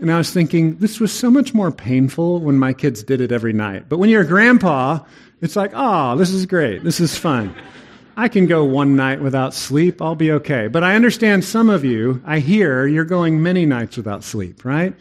And 0.00 0.10
I 0.10 0.16
was 0.16 0.32
thinking, 0.32 0.76
this 0.76 0.98
was 0.98 1.12
so 1.12 1.30
much 1.30 1.52
more 1.52 1.70
painful 1.70 2.40
when 2.40 2.58
my 2.58 2.72
kids 2.72 3.02
did 3.02 3.20
it 3.20 3.32
every 3.32 3.52
night. 3.52 3.88
But 3.88 3.98
when 3.98 4.08
you're 4.08 4.22
a 4.22 4.26
grandpa, 4.26 5.00
it's 5.42 5.56
like, 5.56 5.72
oh, 5.74 6.16
this 6.16 6.30
is 6.30 6.46
great. 6.46 6.82
This 6.82 7.00
is 7.00 7.16
fun. 7.16 7.54
I 8.16 8.28
can 8.28 8.46
go 8.46 8.64
one 8.64 8.96
night 8.96 9.20
without 9.20 9.52
sleep. 9.52 10.00
I'll 10.00 10.14
be 10.14 10.32
okay. 10.32 10.68
But 10.68 10.84
I 10.84 10.94
understand 10.94 11.44
some 11.44 11.68
of 11.68 11.84
you, 11.84 12.22
I 12.24 12.38
hear 12.38 12.86
you're 12.86 13.04
going 13.04 13.42
many 13.42 13.66
nights 13.66 13.98
without 13.98 14.24
sleep, 14.24 14.64
right? 14.64 14.94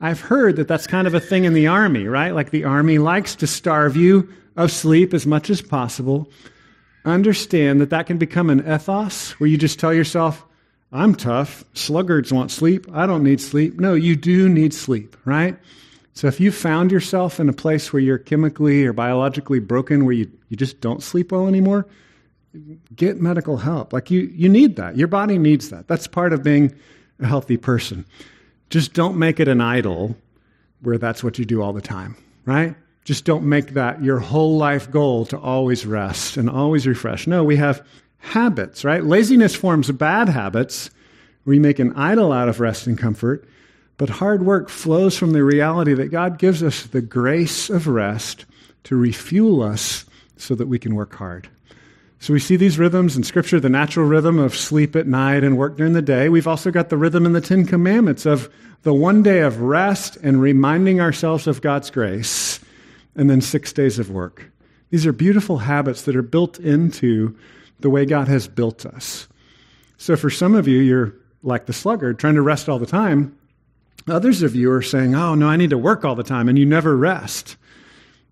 I've 0.00 0.20
heard 0.20 0.56
that 0.56 0.68
that's 0.68 0.86
kind 0.86 1.06
of 1.06 1.14
a 1.14 1.20
thing 1.20 1.44
in 1.44 1.54
the 1.54 1.66
army, 1.66 2.06
right? 2.06 2.34
Like 2.34 2.50
the 2.50 2.64
army 2.64 2.98
likes 2.98 3.34
to 3.36 3.46
starve 3.46 3.96
you 3.96 4.28
of 4.56 4.70
sleep 4.70 5.14
as 5.14 5.26
much 5.26 5.48
as 5.48 5.62
possible. 5.62 6.30
Understand 7.06 7.80
that 7.80 7.90
that 7.90 8.06
can 8.06 8.18
become 8.18 8.50
an 8.50 8.60
ethos 8.60 9.32
where 9.40 9.48
you 9.48 9.56
just 9.56 9.78
tell 9.78 9.94
yourself, 9.94 10.44
I'm 10.94 11.16
tough. 11.16 11.64
Sluggards 11.74 12.32
want 12.32 12.52
sleep. 12.52 12.86
I 12.92 13.06
don't 13.06 13.24
need 13.24 13.40
sleep. 13.40 13.80
No, 13.80 13.94
you 13.94 14.14
do 14.14 14.48
need 14.48 14.72
sleep, 14.72 15.16
right? 15.24 15.58
So 16.12 16.28
if 16.28 16.38
you 16.38 16.52
found 16.52 16.92
yourself 16.92 17.40
in 17.40 17.48
a 17.48 17.52
place 17.52 17.92
where 17.92 18.00
you're 18.00 18.18
chemically 18.18 18.86
or 18.86 18.92
biologically 18.92 19.58
broken, 19.58 20.04
where 20.04 20.14
you, 20.14 20.30
you 20.48 20.56
just 20.56 20.80
don't 20.80 21.02
sleep 21.02 21.32
well 21.32 21.48
anymore, 21.48 21.88
get 22.94 23.20
medical 23.20 23.56
help. 23.56 23.92
Like 23.92 24.12
you, 24.12 24.20
you 24.20 24.48
need 24.48 24.76
that. 24.76 24.96
Your 24.96 25.08
body 25.08 25.36
needs 25.36 25.70
that. 25.70 25.88
That's 25.88 26.06
part 26.06 26.32
of 26.32 26.44
being 26.44 26.72
a 27.18 27.26
healthy 27.26 27.56
person. 27.56 28.06
Just 28.70 28.92
don't 28.92 29.18
make 29.18 29.40
it 29.40 29.48
an 29.48 29.60
idol 29.60 30.16
where 30.80 30.98
that's 30.98 31.24
what 31.24 31.40
you 31.40 31.44
do 31.44 31.60
all 31.60 31.72
the 31.72 31.82
time, 31.82 32.16
right? 32.44 32.76
Just 33.04 33.24
don't 33.24 33.44
make 33.44 33.70
that 33.70 34.02
your 34.04 34.20
whole 34.20 34.56
life 34.56 34.88
goal 34.92 35.26
to 35.26 35.38
always 35.38 35.84
rest 35.84 36.36
and 36.36 36.48
always 36.48 36.86
refresh. 36.86 37.26
No, 37.26 37.42
we 37.42 37.56
have 37.56 37.84
habits, 38.24 38.84
right? 38.84 39.04
Laziness 39.04 39.54
forms 39.54 39.90
bad 39.90 40.28
habits. 40.28 40.90
We 41.44 41.58
make 41.58 41.78
an 41.78 41.92
idol 41.94 42.32
out 42.32 42.48
of 42.48 42.60
rest 42.60 42.86
and 42.86 42.98
comfort. 42.98 43.46
But 43.96 44.08
hard 44.08 44.44
work 44.44 44.68
flows 44.68 45.16
from 45.16 45.32
the 45.32 45.44
reality 45.44 45.94
that 45.94 46.10
God 46.10 46.38
gives 46.38 46.62
us 46.62 46.84
the 46.84 47.02
grace 47.02 47.70
of 47.70 47.86
rest 47.86 48.44
to 48.84 48.96
refuel 48.96 49.62
us 49.62 50.04
so 50.36 50.54
that 50.54 50.66
we 50.66 50.78
can 50.78 50.94
work 50.94 51.14
hard. 51.14 51.48
So 52.18 52.32
we 52.32 52.40
see 52.40 52.56
these 52.56 52.78
rhythms 52.78 53.16
in 53.16 53.22
Scripture 53.22 53.60
the 53.60 53.68
natural 53.68 54.06
rhythm 54.06 54.38
of 54.38 54.56
sleep 54.56 54.96
at 54.96 55.06
night 55.06 55.44
and 55.44 55.58
work 55.58 55.76
during 55.76 55.92
the 55.92 56.02
day. 56.02 56.28
We've 56.28 56.48
also 56.48 56.70
got 56.70 56.88
the 56.88 56.96
rhythm 56.96 57.26
in 57.26 57.34
the 57.34 57.40
Ten 57.40 57.66
Commandments 57.66 58.24
of 58.24 58.50
the 58.82 58.94
one 58.94 59.22
day 59.22 59.40
of 59.40 59.60
rest 59.60 60.16
and 60.22 60.40
reminding 60.40 61.00
ourselves 61.00 61.46
of 61.46 61.60
God's 61.60 61.90
grace, 61.90 62.60
and 63.14 63.28
then 63.30 63.40
six 63.40 63.72
days 63.72 63.98
of 63.98 64.10
work. 64.10 64.50
These 64.90 65.06
are 65.06 65.12
beautiful 65.12 65.58
habits 65.58 66.02
that 66.02 66.16
are 66.16 66.22
built 66.22 66.58
into 66.58 67.36
the 67.84 67.90
way 67.90 68.06
God 68.06 68.28
has 68.28 68.48
built 68.48 68.86
us. 68.86 69.28
So 69.98 70.16
for 70.16 70.30
some 70.30 70.54
of 70.54 70.66
you, 70.66 70.78
you're 70.80 71.14
like 71.42 71.66
the 71.66 71.74
sluggard, 71.74 72.18
trying 72.18 72.36
to 72.36 72.42
rest 72.42 72.66
all 72.66 72.78
the 72.78 72.86
time. 72.86 73.38
Others 74.08 74.42
of 74.42 74.56
you 74.56 74.72
are 74.72 74.80
saying, 74.80 75.14
oh, 75.14 75.34
no, 75.34 75.48
I 75.48 75.56
need 75.56 75.68
to 75.68 75.76
work 75.76 76.02
all 76.02 76.14
the 76.14 76.22
time, 76.22 76.48
and 76.48 76.58
you 76.58 76.64
never 76.64 76.96
rest. 76.96 77.58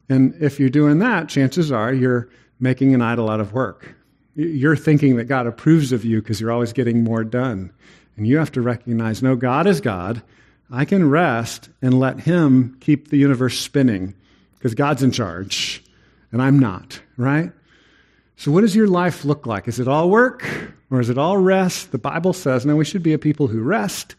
And 0.09 0.35
if 0.41 0.59
you're 0.59 0.71
doing 0.71 1.01
that, 1.01 1.29
chances 1.29 1.71
are 1.71 1.93
you're 1.93 2.31
making 2.61 2.95
an 2.95 3.03
idol 3.03 3.29
out 3.29 3.41
of 3.41 3.53
work. 3.53 3.95
You're 4.37 4.75
thinking 4.75 5.17
that 5.17 5.25
God 5.25 5.47
approves 5.47 5.93
of 5.93 6.03
you 6.03 6.23
because 6.23 6.41
you're 6.41 6.51
always 6.51 6.73
getting 6.73 7.05
more 7.05 7.23
done. 7.23 7.73
And 8.17 8.27
you 8.27 8.38
have 8.38 8.53
to 8.53 8.62
recognize 8.62 9.23
no, 9.23 9.37
God 9.37 9.67
is 9.67 9.83
God. 9.83 10.23
I 10.71 10.87
can 10.87 11.11
rest 11.11 11.69
and 11.83 12.01
let 12.01 12.21
Him 12.21 12.79
keep 12.81 13.09
the 13.09 13.19
universe 13.19 13.61
spinning 13.61 14.15
because 14.55 14.75
God's 14.75 15.03
in 15.03 15.11
charge 15.12 15.85
and 16.33 16.41
I'm 16.41 16.59
not, 16.59 17.01
right? 17.19 17.53
So, 18.42 18.50
what 18.50 18.62
does 18.62 18.74
your 18.74 18.88
life 18.88 19.24
look 19.24 19.46
like? 19.46 19.68
Is 19.68 19.78
it 19.78 19.87
all 19.87 20.11
work 20.11 20.44
or 20.90 20.98
is 20.98 21.09
it 21.09 21.16
all 21.16 21.38
rest? 21.38 21.92
The 21.92 21.98
Bible 21.98 22.33
says, 22.33 22.66
no, 22.66 22.74
we 22.74 22.85
should 22.85 23.05
be 23.05 23.12
a 23.12 23.18
people 23.18 23.46
who 23.46 23.62
rest, 23.62 24.16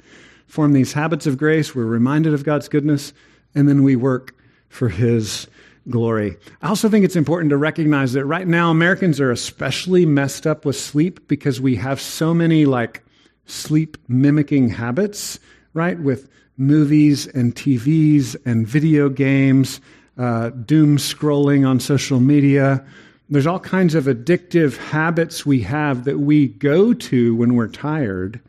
form 0.47 0.71
these 0.71 0.93
habits 0.93 1.27
of 1.27 1.37
grace, 1.37 1.75
we're 1.75 1.83
reminded 1.83 2.33
of 2.33 2.45
God's 2.45 2.69
goodness, 2.69 3.11
and 3.53 3.67
then 3.67 3.83
we 3.83 3.97
work 3.97 4.33
for 4.69 4.87
His 4.87 5.45
glory. 5.89 6.37
I 6.61 6.69
also 6.69 6.87
think 6.87 7.03
it's 7.03 7.17
important 7.17 7.49
to 7.49 7.57
recognize 7.57 8.13
that 8.13 8.23
right 8.23 8.47
now 8.47 8.71
Americans 8.71 9.19
are 9.19 9.29
especially 9.29 10.05
messed 10.05 10.47
up 10.47 10.63
with 10.63 10.77
sleep 10.77 11.27
because 11.27 11.59
we 11.59 11.75
have 11.75 11.99
so 11.99 12.33
many 12.33 12.65
like 12.65 13.03
sleep 13.45 13.97
mimicking 14.07 14.69
habits, 14.69 15.37
right? 15.73 15.99
With 15.99 16.29
movies 16.55 17.27
and 17.27 17.53
TVs 17.53 18.37
and 18.45 18.65
video 18.65 19.09
games, 19.09 19.81
uh, 20.17 20.51
doom 20.51 20.95
scrolling 20.95 21.67
on 21.67 21.81
social 21.81 22.21
media. 22.21 22.85
There's 23.33 23.47
all 23.47 23.59
kinds 23.59 23.95
of 23.95 24.05
addictive 24.05 24.77
habits 24.77 25.43
we 25.43 25.61
have 25.61 26.03
that 26.03 26.19
we 26.19 26.49
go 26.49 26.93
to 26.93 27.35
when 27.35 27.55
we're 27.55 27.67
tired. 27.67 28.39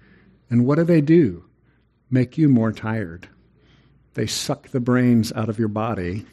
And 0.50 0.66
what 0.66 0.74
do 0.74 0.84
they 0.84 1.00
do? 1.00 1.42
Make 2.10 2.36
you 2.36 2.50
more 2.50 2.70
tired. 2.70 3.26
They 4.12 4.26
suck 4.26 4.68
the 4.68 4.80
brains 4.80 5.32
out 5.32 5.48
of 5.48 5.58
your 5.58 5.68
body. 5.68 6.26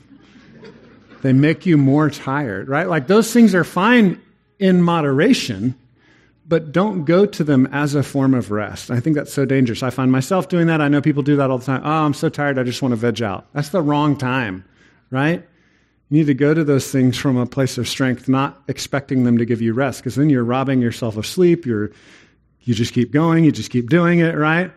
They 1.21 1.31
make 1.31 1.65
you 1.65 1.77
more 1.77 2.09
tired, 2.09 2.67
right? 2.67 2.89
Like 2.89 3.07
those 3.07 3.31
things 3.31 3.55
are 3.55 3.63
fine 3.63 4.21
in 4.59 4.81
moderation, 4.81 5.73
but 6.45 6.73
don't 6.73 7.05
go 7.05 7.25
to 7.25 7.45
them 7.45 7.67
as 7.71 7.95
a 7.95 8.03
form 8.03 8.33
of 8.33 8.51
rest. 8.51 8.91
I 8.91 8.99
think 8.99 9.15
that's 9.15 9.31
so 9.31 9.45
dangerous. 9.45 9.81
I 9.81 9.91
find 9.91 10.11
myself 10.11 10.49
doing 10.49 10.67
that. 10.67 10.81
I 10.81 10.89
know 10.89 10.99
people 10.99 11.23
do 11.23 11.37
that 11.37 11.49
all 11.49 11.57
the 11.57 11.65
time. 11.65 11.83
Oh, 11.85 12.05
I'm 12.05 12.13
so 12.13 12.27
tired, 12.27 12.59
I 12.59 12.63
just 12.63 12.81
want 12.81 12.91
to 12.91 12.97
veg 12.97 13.21
out. 13.21 13.45
That's 13.53 13.69
the 13.69 13.81
wrong 13.81 14.17
time, 14.17 14.65
right? 15.09 15.47
You 16.11 16.17
need 16.17 16.27
to 16.27 16.33
go 16.33 16.53
to 16.53 16.65
those 16.65 16.91
things 16.91 17.17
from 17.17 17.37
a 17.37 17.45
place 17.45 17.77
of 17.77 17.87
strength, 17.87 18.27
not 18.27 18.61
expecting 18.67 19.23
them 19.23 19.37
to 19.37 19.45
give 19.45 19.61
you 19.61 19.71
rest, 19.71 20.01
because 20.01 20.15
then 20.15 20.29
you're 20.29 20.43
robbing 20.43 20.81
yourself 20.81 21.15
of 21.15 21.25
sleep. 21.25 21.65
You're, 21.65 21.91
you 22.63 22.73
just 22.73 22.93
keep 22.93 23.11
going, 23.11 23.45
you 23.45 23.51
just 23.53 23.71
keep 23.71 23.89
doing 23.89 24.19
it, 24.19 24.35
right? 24.35 24.69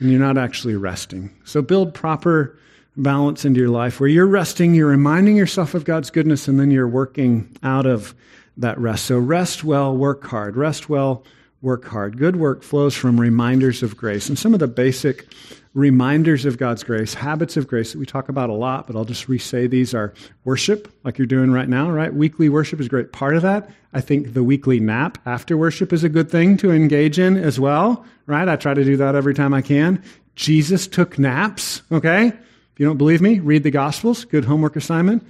And 0.00 0.10
you're 0.10 0.18
not 0.18 0.36
actually 0.36 0.74
resting. 0.74 1.30
So 1.44 1.62
build 1.62 1.94
proper 1.94 2.58
balance 2.96 3.44
into 3.44 3.60
your 3.60 3.68
life 3.68 4.00
where 4.00 4.08
you're 4.08 4.26
resting, 4.26 4.74
you're 4.74 4.88
reminding 4.88 5.36
yourself 5.36 5.72
of 5.74 5.84
God's 5.84 6.10
goodness, 6.10 6.48
and 6.48 6.58
then 6.58 6.72
you're 6.72 6.88
working 6.88 7.56
out 7.62 7.86
of 7.86 8.12
that 8.56 8.76
rest. 8.76 9.04
So 9.04 9.20
rest 9.20 9.62
well, 9.62 9.96
work 9.96 10.26
hard. 10.26 10.56
Rest 10.56 10.88
well, 10.88 11.22
work 11.66 11.84
hard. 11.84 12.16
Good 12.16 12.36
work 12.36 12.62
flows 12.62 12.94
from 12.94 13.20
reminders 13.20 13.82
of 13.82 13.96
grace. 13.96 14.28
And 14.28 14.38
some 14.38 14.54
of 14.54 14.60
the 14.60 14.68
basic 14.68 15.26
reminders 15.74 16.44
of 16.44 16.58
God's 16.58 16.84
grace, 16.84 17.12
habits 17.12 17.56
of 17.56 17.66
grace 17.66 17.92
that 17.92 17.98
we 17.98 18.06
talk 18.06 18.28
about 18.28 18.50
a 18.50 18.54
lot, 18.54 18.86
but 18.86 18.94
I'll 18.94 19.04
just 19.04 19.28
re 19.28 19.36
say 19.36 19.66
these 19.66 19.92
are 19.92 20.14
worship, 20.44 20.88
like 21.02 21.18
you're 21.18 21.26
doing 21.26 21.50
right 21.50 21.68
now, 21.68 21.90
right? 21.90 22.14
Weekly 22.14 22.48
worship 22.48 22.78
is 22.78 22.86
a 22.86 22.88
great 22.88 23.12
part 23.12 23.34
of 23.34 23.42
that. 23.42 23.68
I 23.92 24.00
think 24.00 24.32
the 24.32 24.44
weekly 24.44 24.78
nap 24.78 25.18
after 25.26 25.56
worship 25.56 25.92
is 25.92 26.04
a 26.04 26.08
good 26.08 26.30
thing 26.30 26.56
to 26.58 26.70
engage 26.70 27.18
in 27.18 27.36
as 27.36 27.58
well, 27.58 28.06
right? 28.26 28.48
I 28.48 28.54
try 28.54 28.72
to 28.72 28.84
do 28.84 28.96
that 28.98 29.16
every 29.16 29.34
time 29.34 29.52
I 29.52 29.60
can. 29.60 30.00
Jesus 30.36 30.86
took 30.86 31.18
naps, 31.18 31.82
okay? 31.90 32.28
If 32.28 32.78
you 32.78 32.86
don't 32.86 32.96
believe 32.96 33.20
me, 33.20 33.40
read 33.40 33.64
the 33.64 33.72
Gospels. 33.72 34.24
Good 34.24 34.44
homework 34.44 34.76
assignment. 34.76 35.26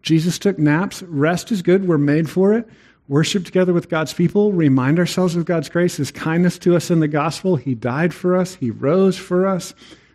Jesus 0.00 0.38
took 0.38 0.58
naps. 0.58 1.02
Rest 1.02 1.52
is 1.52 1.60
good. 1.60 1.86
We're 1.86 1.98
made 1.98 2.30
for 2.30 2.54
it 2.54 2.66
worship 3.08 3.44
together 3.44 3.72
with 3.72 3.88
God's 3.88 4.14
people, 4.14 4.52
remind 4.52 4.98
ourselves 4.98 5.36
of 5.36 5.44
God's 5.44 5.68
grace, 5.68 5.96
His 5.96 6.10
kindness 6.10 6.58
to 6.60 6.76
us 6.76 6.90
in 6.90 7.00
the 7.00 7.08
gospel. 7.08 7.56
He 7.56 7.74
died 7.74 8.14
for 8.14 8.36
us, 8.36 8.54
He 8.54 8.70
rose 8.70 9.16
for 9.16 9.46
us. 9.46 9.74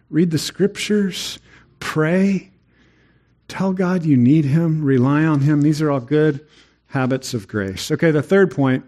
Read 0.10 0.32
the 0.32 0.40
scriptures, 0.40 1.38
pray, 1.80 2.50
tell 3.48 3.74
God 3.74 4.06
you 4.06 4.18
need 4.18 4.46
Him, 4.46 4.84
rely 4.84 5.24
on 5.24 5.42
Him. 5.42 5.62
These 5.62 5.82
are 5.82 5.92
all 5.92 6.00
good 6.00 6.46
habits 6.88 7.34
of 7.34 7.48
grace. 7.48 7.92
Okay, 7.92 8.12
the 8.12 8.24
third 8.24 8.52
point 8.52 8.84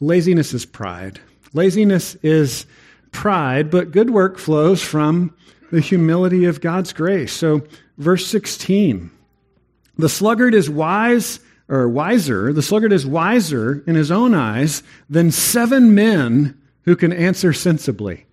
laziness 0.00 0.52
is 0.52 0.66
pride. 0.66 1.20
Laziness 1.52 2.16
is 2.16 2.66
pride, 3.12 3.70
but 3.70 3.92
good 3.92 4.10
work 4.10 4.38
flows 4.38 4.82
from 4.82 5.32
the 5.70 5.80
humility 5.80 6.44
of 6.44 6.60
God's 6.60 6.92
grace. 6.92 7.32
So, 7.32 7.62
verse 7.98 8.26
16 8.26 9.10
the 9.96 10.08
sluggard 10.08 10.54
is 10.54 10.68
wise 10.68 11.38
or 11.68 11.88
wiser, 11.88 12.52
the 12.52 12.62
sluggard 12.62 12.92
is 12.92 13.06
wiser 13.06 13.82
in 13.86 13.94
his 13.94 14.10
own 14.10 14.34
eyes 14.34 14.82
than 15.08 15.30
seven 15.30 15.94
men 15.94 16.60
who 16.82 16.94
can 16.96 17.12
answer 17.12 17.52
sensibly. 17.52 18.26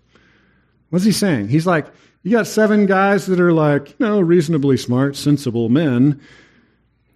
What's 0.90 1.06
he 1.06 1.12
saying? 1.12 1.48
He's 1.48 1.66
like, 1.66 1.88
you 2.24 2.32
got 2.32 2.48
seven 2.48 2.86
guys 2.86 3.26
that 3.28 3.40
are 3.40 3.54
like, 3.54 3.90
you 3.90 4.06
know, 4.06 4.20
reasonably 4.20 4.78
smart, 4.78 5.16
sensible 5.16 5.70
men. 5.70 6.22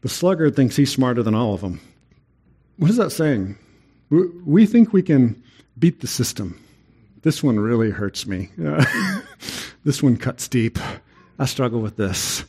The 0.01 0.09
sluggard 0.09 0.55
thinks 0.55 0.75
he's 0.75 0.91
smarter 0.91 1.21
than 1.21 1.35
all 1.35 1.53
of 1.53 1.61
them. 1.61 1.81
What 2.77 2.89
is 2.89 2.97
that 2.97 3.11
saying? 3.11 3.57
We 4.09 4.65
think 4.65 4.93
we 4.93 5.03
can 5.03 5.41
beat 5.77 6.01
the 6.01 6.07
system. 6.07 6.59
This 7.21 7.43
one 7.43 7.59
really 7.59 7.89
hurts 7.89 8.25
me. 8.25 8.49
this 9.83 10.01
one 10.01 10.15
cuts 10.17 10.47
deep. 10.47 10.79
I 11.37 11.45
struggle 11.45 11.81
with 11.81 11.97
this. 11.97 12.45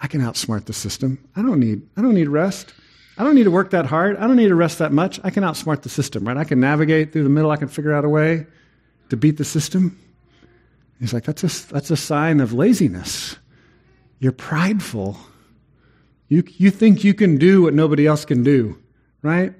I 0.00 0.06
can 0.06 0.20
outsmart 0.20 0.66
the 0.66 0.72
system. 0.72 1.18
I 1.34 1.42
don't 1.42 1.60
need, 1.60 1.82
I 1.96 2.02
don't 2.02 2.14
need 2.14 2.28
rest. 2.28 2.72
I 3.18 3.24
don't 3.24 3.34
need 3.34 3.44
to 3.44 3.50
work 3.50 3.70
that 3.70 3.84
hard. 3.84 4.16
I 4.16 4.28
don't 4.28 4.36
need 4.36 4.48
to 4.48 4.54
rest 4.54 4.78
that 4.78 4.92
much. 4.92 5.18
I 5.24 5.30
can 5.30 5.42
outsmart 5.42 5.82
the 5.82 5.88
system, 5.88 6.26
right? 6.26 6.36
I 6.36 6.44
can 6.44 6.60
navigate 6.60 7.12
through 7.12 7.24
the 7.24 7.28
middle. 7.28 7.50
I 7.50 7.56
can 7.56 7.66
figure 7.66 7.92
out 7.92 8.04
a 8.04 8.08
way 8.08 8.46
to 9.08 9.16
beat 9.16 9.38
the 9.38 9.44
system. 9.44 9.98
He's 11.00 11.12
like, 11.12 11.24
that's 11.24 11.42
a, 11.42 11.72
that's 11.72 11.90
a 11.90 11.96
sign 11.96 12.38
of 12.38 12.52
laziness. 12.52 13.36
You're 14.20 14.32
prideful. 14.32 15.18
You, 16.28 16.44
you 16.58 16.70
think 16.70 17.02
you 17.02 17.12
can 17.12 17.38
do 17.38 17.62
what 17.62 17.74
nobody 17.74 18.06
else 18.06 18.24
can 18.24 18.44
do, 18.44 18.78
right? 19.22 19.52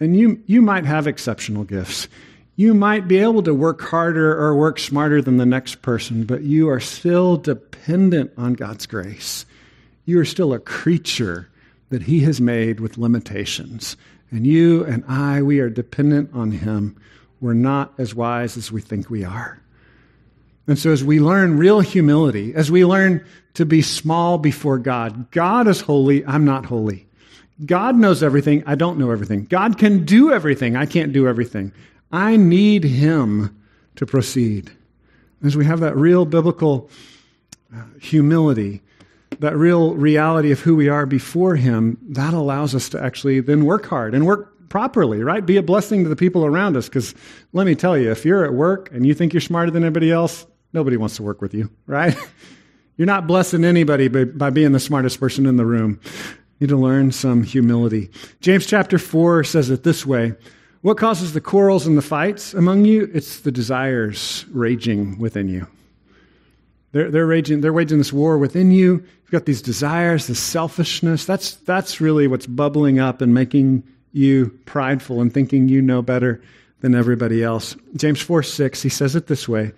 And 0.00 0.16
you, 0.16 0.42
you 0.46 0.60
might 0.60 0.84
have 0.84 1.06
exceptional 1.06 1.62
gifts. 1.62 2.08
You 2.56 2.74
might 2.74 3.06
be 3.06 3.18
able 3.18 3.44
to 3.44 3.54
work 3.54 3.80
harder 3.80 4.36
or 4.36 4.56
work 4.56 4.80
smarter 4.80 5.22
than 5.22 5.36
the 5.36 5.46
next 5.46 5.82
person, 5.82 6.24
but 6.24 6.42
you 6.42 6.68
are 6.68 6.80
still 6.80 7.36
dependent 7.36 8.32
on 8.36 8.54
God's 8.54 8.86
grace. 8.86 9.46
You 10.04 10.18
are 10.18 10.24
still 10.24 10.52
a 10.52 10.58
creature 10.58 11.48
that 11.92 12.02
He 12.02 12.20
has 12.20 12.40
made 12.40 12.80
with 12.80 12.96
limitations. 12.96 13.98
And 14.30 14.46
you 14.46 14.82
and 14.82 15.04
I, 15.06 15.42
we 15.42 15.60
are 15.60 15.68
dependent 15.68 16.30
on 16.32 16.50
Him. 16.50 16.96
We're 17.38 17.52
not 17.52 17.92
as 17.98 18.14
wise 18.14 18.56
as 18.56 18.72
we 18.72 18.80
think 18.80 19.10
we 19.10 19.24
are. 19.24 19.60
And 20.66 20.78
so, 20.78 20.90
as 20.90 21.04
we 21.04 21.20
learn 21.20 21.58
real 21.58 21.80
humility, 21.80 22.54
as 22.54 22.70
we 22.70 22.86
learn 22.86 23.22
to 23.54 23.66
be 23.66 23.82
small 23.82 24.38
before 24.38 24.78
God, 24.78 25.30
God 25.32 25.68
is 25.68 25.82
holy, 25.82 26.24
I'm 26.24 26.46
not 26.46 26.64
holy. 26.64 27.06
God 27.66 27.94
knows 27.94 28.22
everything, 28.22 28.64
I 28.66 28.74
don't 28.74 28.98
know 28.98 29.10
everything. 29.10 29.44
God 29.44 29.76
can 29.76 30.06
do 30.06 30.32
everything, 30.32 30.76
I 30.76 30.86
can't 30.86 31.12
do 31.12 31.28
everything. 31.28 31.72
I 32.10 32.36
need 32.36 32.84
Him 32.84 33.54
to 33.96 34.06
proceed. 34.06 34.70
As 35.44 35.58
we 35.58 35.66
have 35.66 35.80
that 35.80 35.94
real 35.94 36.24
biblical 36.24 36.88
uh, 37.76 37.82
humility, 38.00 38.80
that 39.40 39.56
real 39.56 39.94
reality 39.94 40.52
of 40.52 40.60
who 40.60 40.76
we 40.76 40.88
are 40.88 41.06
before 41.06 41.56
Him, 41.56 41.98
that 42.10 42.34
allows 42.34 42.74
us 42.74 42.88
to 42.90 43.02
actually 43.02 43.40
then 43.40 43.64
work 43.64 43.86
hard 43.86 44.14
and 44.14 44.26
work 44.26 44.68
properly, 44.68 45.22
right? 45.22 45.44
Be 45.44 45.58
a 45.58 45.62
blessing 45.62 46.02
to 46.02 46.08
the 46.08 46.16
people 46.16 46.46
around 46.46 46.76
us. 46.76 46.88
Because 46.88 47.14
let 47.52 47.66
me 47.66 47.74
tell 47.74 47.96
you, 47.96 48.10
if 48.10 48.24
you're 48.24 48.44
at 48.44 48.54
work 48.54 48.90
and 48.92 49.04
you 49.04 49.12
think 49.12 49.34
you're 49.34 49.40
smarter 49.40 49.70
than 49.70 49.82
everybody 49.82 50.10
else, 50.10 50.46
nobody 50.72 50.96
wants 50.96 51.16
to 51.16 51.22
work 51.22 51.42
with 51.42 51.52
you, 51.52 51.70
right? 51.86 52.16
You're 52.96 53.06
not 53.06 53.26
blessing 53.26 53.64
anybody 53.64 54.08
by, 54.08 54.24
by 54.24 54.50
being 54.50 54.72
the 54.72 54.80
smartest 54.80 55.18
person 55.18 55.46
in 55.46 55.56
the 55.56 55.64
room. 55.64 55.98
You 56.58 56.66
need 56.66 56.68
to 56.68 56.76
learn 56.76 57.10
some 57.10 57.42
humility. 57.42 58.10
James 58.40 58.66
chapter 58.66 58.98
4 58.98 59.44
says 59.44 59.70
it 59.70 59.82
this 59.82 60.06
way 60.06 60.34
What 60.82 60.98
causes 60.98 61.32
the 61.32 61.40
quarrels 61.40 61.86
and 61.86 61.96
the 61.96 62.02
fights 62.02 62.54
among 62.54 62.84
you? 62.84 63.10
It's 63.12 63.40
the 63.40 63.50
desires 63.50 64.44
raging 64.52 65.18
within 65.18 65.48
you. 65.48 65.66
They're, 66.92 67.10
they're, 67.10 67.26
raging, 67.26 67.60
they're 67.62 67.72
waging 67.72 67.98
this 67.98 68.12
war 68.12 68.38
within 68.38 68.70
you. 68.70 68.94
You've 68.94 69.30
got 69.30 69.46
these 69.46 69.62
desires, 69.62 70.26
this 70.26 70.38
selfishness. 70.38 71.24
That's, 71.24 71.56
that's 71.56 72.00
really 72.00 72.26
what's 72.26 72.46
bubbling 72.46 72.98
up 72.98 73.20
and 73.20 73.32
making 73.32 73.82
you 74.12 74.58
prideful 74.66 75.20
and 75.20 75.32
thinking 75.32 75.68
you 75.68 75.80
know 75.80 76.02
better 76.02 76.42
than 76.80 76.94
everybody 76.94 77.42
else. 77.42 77.76
James 77.96 78.20
4 78.20 78.42
6, 78.42 78.82
he 78.82 78.88
says 78.88 79.16
it 79.16 79.26
this 79.26 79.48
way 79.48 79.72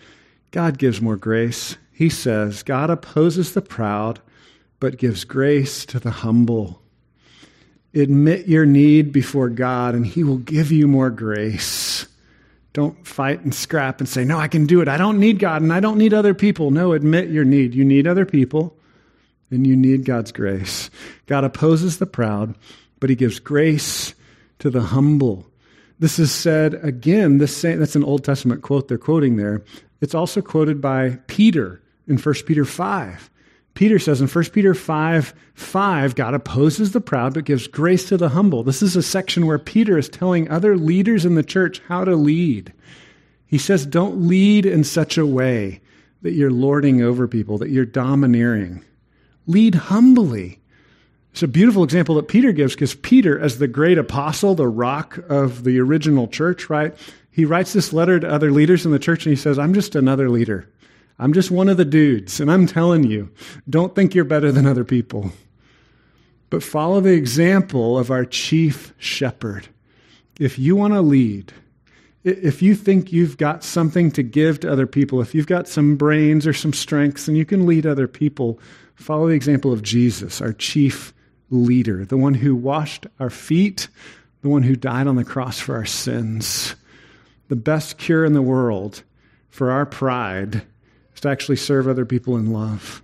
God 0.50 0.78
gives 0.78 1.00
more 1.00 1.16
grace. 1.16 1.76
He 1.92 2.08
says, 2.08 2.64
God 2.64 2.90
opposes 2.90 3.54
the 3.54 3.62
proud, 3.62 4.20
but 4.80 4.98
gives 4.98 5.24
grace 5.24 5.86
to 5.86 6.00
the 6.00 6.10
humble. 6.10 6.82
Admit 7.94 8.48
your 8.48 8.66
need 8.66 9.12
before 9.12 9.48
God, 9.48 9.94
and 9.94 10.04
He 10.04 10.24
will 10.24 10.38
give 10.38 10.72
you 10.72 10.88
more 10.88 11.10
grace. 11.10 11.83
Don't 12.74 13.06
fight 13.06 13.40
and 13.40 13.54
scrap 13.54 14.00
and 14.00 14.08
say, 14.08 14.24
No, 14.24 14.38
I 14.38 14.48
can 14.48 14.66
do 14.66 14.82
it. 14.82 14.88
I 14.88 14.98
don't 14.98 15.18
need 15.18 15.38
God 15.38 15.62
and 15.62 15.72
I 15.72 15.80
don't 15.80 15.96
need 15.96 16.12
other 16.12 16.34
people. 16.34 16.70
No, 16.70 16.92
admit 16.92 17.30
your 17.30 17.44
need. 17.44 17.74
You 17.74 17.84
need 17.84 18.06
other 18.06 18.26
people 18.26 18.76
and 19.50 19.66
you 19.66 19.76
need 19.76 20.04
God's 20.04 20.32
grace. 20.32 20.90
God 21.26 21.44
opposes 21.44 21.98
the 21.98 22.06
proud, 22.06 22.56
but 23.00 23.08
He 23.08 23.16
gives 23.16 23.38
grace 23.38 24.14
to 24.58 24.70
the 24.70 24.82
humble. 24.82 25.46
This 26.00 26.18
is 26.18 26.32
said 26.32 26.74
again, 26.82 27.38
this 27.38 27.56
same, 27.56 27.78
that's 27.78 27.96
an 27.96 28.04
Old 28.04 28.24
Testament 28.24 28.62
quote 28.62 28.88
they're 28.88 28.98
quoting 28.98 29.36
there. 29.36 29.62
It's 30.00 30.14
also 30.14 30.42
quoted 30.42 30.80
by 30.80 31.18
Peter 31.28 31.80
in 32.08 32.18
1 32.18 32.34
Peter 32.46 32.64
5. 32.64 33.30
Peter 33.74 33.98
says 33.98 34.20
in 34.20 34.28
1 34.28 34.44
Peter 34.46 34.74
5 34.74 35.34
5, 35.54 36.14
God 36.14 36.34
opposes 36.34 36.92
the 36.92 37.00
proud 37.00 37.34
but 37.34 37.44
gives 37.44 37.66
grace 37.66 38.08
to 38.08 38.16
the 38.16 38.30
humble. 38.30 38.62
This 38.62 38.82
is 38.82 38.96
a 38.96 39.02
section 39.02 39.46
where 39.46 39.58
Peter 39.58 39.98
is 39.98 40.08
telling 40.08 40.48
other 40.48 40.76
leaders 40.76 41.24
in 41.24 41.34
the 41.34 41.42
church 41.42 41.80
how 41.88 42.04
to 42.04 42.16
lead. 42.16 42.72
He 43.46 43.58
says, 43.58 43.86
Don't 43.86 44.26
lead 44.26 44.66
in 44.66 44.84
such 44.84 45.18
a 45.18 45.26
way 45.26 45.80
that 46.22 46.32
you're 46.32 46.50
lording 46.50 47.02
over 47.02 47.28
people, 47.28 47.58
that 47.58 47.70
you're 47.70 47.84
domineering. 47.84 48.84
Lead 49.46 49.74
humbly. 49.74 50.60
It's 51.32 51.42
a 51.42 51.48
beautiful 51.48 51.84
example 51.84 52.14
that 52.14 52.28
Peter 52.28 52.52
gives 52.52 52.74
because 52.74 52.94
Peter, 52.94 53.38
as 53.38 53.58
the 53.58 53.68
great 53.68 53.98
apostle, 53.98 54.54
the 54.54 54.68
rock 54.68 55.18
of 55.28 55.64
the 55.64 55.80
original 55.80 56.28
church, 56.28 56.70
right? 56.70 56.96
he 57.34 57.44
writes 57.44 57.72
this 57.72 57.92
letter 57.92 58.20
to 58.20 58.30
other 58.30 58.52
leaders 58.52 58.86
in 58.86 58.92
the 58.92 58.98
church 59.00 59.26
and 59.26 59.32
he 59.32 59.36
says, 59.36 59.58
I'm 59.58 59.74
just 59.74 59.96
another 59.96 60.30
leader. 60.30 60.68
I'm 61.18 61.32
just 61.32 61.50
one 61.50 61.68
of 61.68 61.76
the 61.76 61.84
dudes. 61.84 62.40
And 62.40 62.50
I'm 62.50 62.66
telling 62.66 63.04
you, 63.04 63.30
don't 63.68 63.94
think 63.94 64.14
you're 64.14 64.24
better 64.24 64.50
than 64.50 64.66
other 64.66 64.84
people. 64.84 65.32
But 66.50 66.62
follow 66.62 67.00
the 67.00 67.14
example 67.14 67.98
of 67.98 68.10
our 68.10 68.24
chief 68.24 68.94
shepherd. 68.98 69.68
If 70.38 70.58
you 70.58 70.76
want 70.76 70.94
to 70.94 71.00
lead, 71.00 71.52
if 72.24 72.62
you 72.62 72.74
think 72.74 73.12
you've 73.12 73.36
got 73.36 73.62
something 73.64 74.10
to 74.12 74.22
give 74.22 74.60
to 74.60 74.72
other 74.72 74.86
people, 74.86 75.20
if 75.20 75.34
you've 75.34 75.46
got 75.46 75.68
some 75.68 75.96
brains 75.96 76.46
or 76.46 76.52
some 76.52 76.72
strengths 76.72 77.28
and 77.28 77.36
you 77.36 77.44
can 77.44 77.66
lead 77.66 77.86
other 77.86 78.08
people, 78.08 78.58
follow 78.94 79.28
the 79.28 79.34
example 79.34 79.72
of 79.72 79.82
Jesus, 79.82 80.40
our 80.40 80.52
chief 80.52 81.12
leader, 81.50 82.04
the 82.04 82.16
one 82.16 82.34
who 82.34 82.56
washed 82.56 83.06
our 83.20 83.30
feet, 83.30 83.88
the 84.42 84.48
one 84.48 84.62
who 84.62 84.76
died 84.76 85.06
on 85.06 85.16
the 85.16 85.24
cross 85.24 85.58
for 85.58 85.76
our 85.76 85.86
sins 85.86 86.74
the 87.48 87.56
best 87.56 87.98
cure 87.98 88.24
in 88.24 88.32
the 88.32 88.42
world 88.42 89.02
for 89.48 89.70
our 89.70 89.86
pride 89.86 90.62
to 91.24 91.30
actually 91.30 91.56
serve 91.56 91.88
other 91.88 92.04
people 92.04 92.36
in 92.36 92.52
love. 92.52 93.02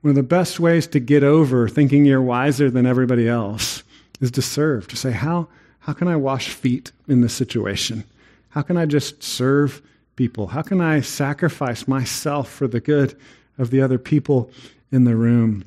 One 0.00 0.10
of 0.10 0.16
the 0.16 0.22
best 0.22 0.58
ways 0.58 0.86
to 0.88 1.00
get 1.00 1.22
over 1.22 1.68
thinking 1.68 2.04
you're 2.04 2.22
wiser 2.22 2.70
than 2.70 2.86
everybody 2.86 3.28
else 3.28 3.84
is 4.20 4.30
to 4.32 4.42
serve, 4.42 4.88
to 4.88 4.96
say, 4.96 5.12
how, 5.12 5.48
how 5.80 5.92
can 5.92 6.08
I 6.08 6.16
wash 6.16 6.48
feet 6.48 6.90
in 7.06 7.20
this 7.20 7.34
situation? 7.34 8.04
How 8.48 8.62
can 8.62 8.76
I 8.76 8.86
just 8.86 9.22
serve 9.22 9.82
people? 10.16 10.48
How 10.48 10.62
can 10.62 10.80
I 10.80 11.00
sacrifice 11.00 11.86
myself 11.86 12.50
for 12.50 12.66
the 12.66 12.80
good 12.80 13.16
of 13.58 13.70
the 13.70 13.80
other 13.80 13.98
people 13.98 14.50
in 14.90 15.04
the 15.04 15.16
room? 15.16 15.64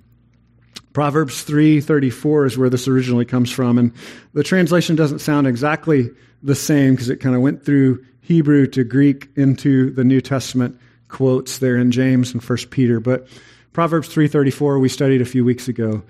Proverbs 0.93 1.43
3:34 1.43 2.47
is 2.47 2.57
where 2.57 2.69
this 2.69 2.87
originally 2.87 3.25
comes 3.25 3.51
from 3.51 3.77
and 3.77 3.91
the 4.33 4.43
translation 4.43 4.95
doesn't 4.95 5.19
sound 5.19 5.45
exactly 5.45 6.09
the 6.41 6.55
same 6.55 6.93
because 6.93 7.09
it 7.09 7.17
kind 7.17 7.35
of 7.35 7.41
went 7.41 7.65
through 7.65 8.03
Hebrew 8.21 8.65
to 8.67 8.83
Greek 8.85 9.27
into 9.35 9.91
the 9.91 10.05
New 10.05 10.21
Testament 10.21 10.79
quotes 11.07 11.59
there 11.59 11.77
in 11.77 11.91
James 11.91 12.33
and 12.33 12.43
1 12.43 12.57
Peter. 12.69 12.99
But 12.99 13.27
Proverbs 13.73 14.09
3:34 14.09 14.79
we 14.79 14.89
studied 14.89 15.21
a 15.21 15.25
few 15.25 15.45
weeks 15.45 15.67
ago. 15.67 16.03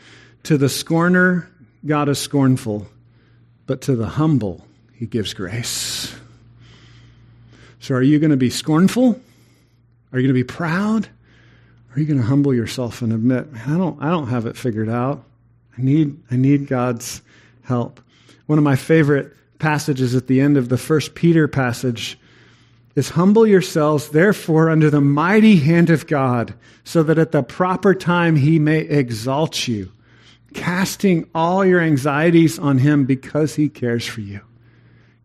To 0.44 0.58
the 0.58 0.70
scorner 0.70 1.50
God 1.86 2.10
is 2.10 2.20
scornful, 2.20 2.88
but 3.66 3.82
to 3.82 3.96
the 3.96 4.08
humble 4.08 4.66
he 4.94 5.06
gives 5.06 5.34
grace. 5.34 6.16
So 7.80 7.96
are 7.96 8.02
you 8.02 8.20
going 8.20 8.32
to 8.32 8.38
be 8.38 8.50
scornful? 8.50 9.20
Are 10.12 10.20
you 10.20 10.28
going 10.28 10.28
to 10.28 10.34
be 10.34 10.44
proud? 10.44 11.08
Are 11.96 12.00
you 12.00 12.06
going 12.06 12.20
to 12.20 12.26
humble 12.26 12.54
yourself 12.54 13.02
and 13.02 13.14
admit, 13.14 13.48
I 13.68 13.78
don't 13.78 14.02
I 14.02 14.10
don't 14.10 14.28
have 14.28 14.46
it 14.46 14.58
figured 14.58 14.90
out. 14.90 15.24
I 15.78 15.82
need 15.82 16.18
I 16.32 16.36
need 16.36 16.68
God's 16.68 17.22
help. 17.64 18.02
One 18.48 18.58
of 18.58 18.64
my 18.64 18.76
favorite 18.76 19.34
passages 19.60 20.16
at 20.16 20.28
the 20.28 20.42
end 20.42 20.58
of 20.58 20.70
the 20.70 20.78
first 20.78 21.16
Peter 21.16 21.48
passage 21.48 22.20
is 22.96 23.10
humble 23.10 23.46
yourselves 23.46 24.10
therefore 24.10 24.70
under 24.70 24.90
the 24.90 25.02
mighty 25.02 25.58
hand 25.58 25.90
of 25.90 26.08
God 26.08 26.54
so 26.84 27.04
that 27.04 27.20
at 27.20 27.32
the 27.32 27.44
proper 27.44 27.94
time 27.94 28.36
he 28.36 28.60
may 28.60 28.80
exalt 28.80 29.68
you 29.68 29.92
casting 30.54 31.30
all 31.36 31.66
your 31.66 31.82
anxieties 31.82 32.58
on 32.58 32.78
him 32.78 33.04
because 33.04 33.56
he 33.56 33.68
cares 33.68 34.06
for 34.06 34.22
you. 34.22 34.40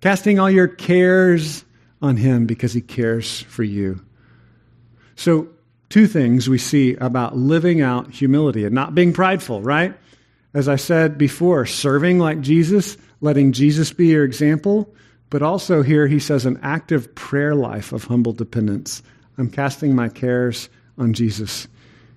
Casting 0.01 0.41
all 0.41 0.51
your 0.51 0.67
cares 0.67 1.65
on 2.03 2.17
him 2.17 2.47
because 2.47 2.73
he 2.73 2.81
cares 2.81 3.43
for 3.43 3.63
you. 3.63 4.05
So 5.15 5.47
two 5.89 6.09
things 6.09 6.49
we 6.49 6.59
see 6.59 6.95
about 6.97 7.37
living 7.37 7.81
out 7.81 8.11
humility 8.11 8.65
and 8.65 8.75
not 8.75 8.95
being 8.95 9.13
prideful 9.13 9.63
right? 9.63 9.95
As 10.53 10.69
i 10.69 10.75
said 10.75 11.17
before 11.17 11.65
serving 11.65 12.19
like 12.19 12.41
jesus 12.41 12.97
letting 13.21 13.53
Jesus 13.53 13.93
be 13.93 14.09
your 14.09 14.25
example, 14.25 14.93
but 15.31 15.43
also 15.43 15.83
here 15.83 16.07
he 16.07 16.19
says 16.19 16.45
an 16.45 16.59
active 16.63 17.15
prayer 17.15 17.55
life 17.55 17.93
of 17.93 18.05
humble 18.05 18.33
dependence. 18.33 19.03
I'm 19.39 19.49
casting 19.49 19.95
my 19.95 20.09
cares 20.09 20.69
on 20.99 21.15
Jesus. 21.15 21.69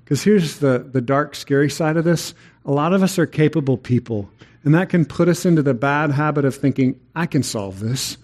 Because 0.04 0.24
here's 0.24 0.60
the, 0.60 0.80
the 0.92 1.02
dark, 1.02 1.36
scary 1.36 1.70
side 1.70 1.96
of 1.96 2.04
this 2.04 2.34
a 2.66 2.72
lot 2.72 2.94
of 2.94 3.04
us 3.04 3.20
are 3.20 3.26
capable 3.26 3.78
people, 3.78 4.30
and 4.64 4.74
that 4.74 4.90
can 4.90 5.06
put 5.06 5.28
us 5.28 5.46
into 5.46 5.62
the 5.62 5.74
bad 5.74 6.12
habit 6.12 6.46
of 6.46 6.56
thinking, 6.56 7.00
I 7.16 7.26
can 7.26 7.44
solve 7.44 7.80
this. 7.80 8.18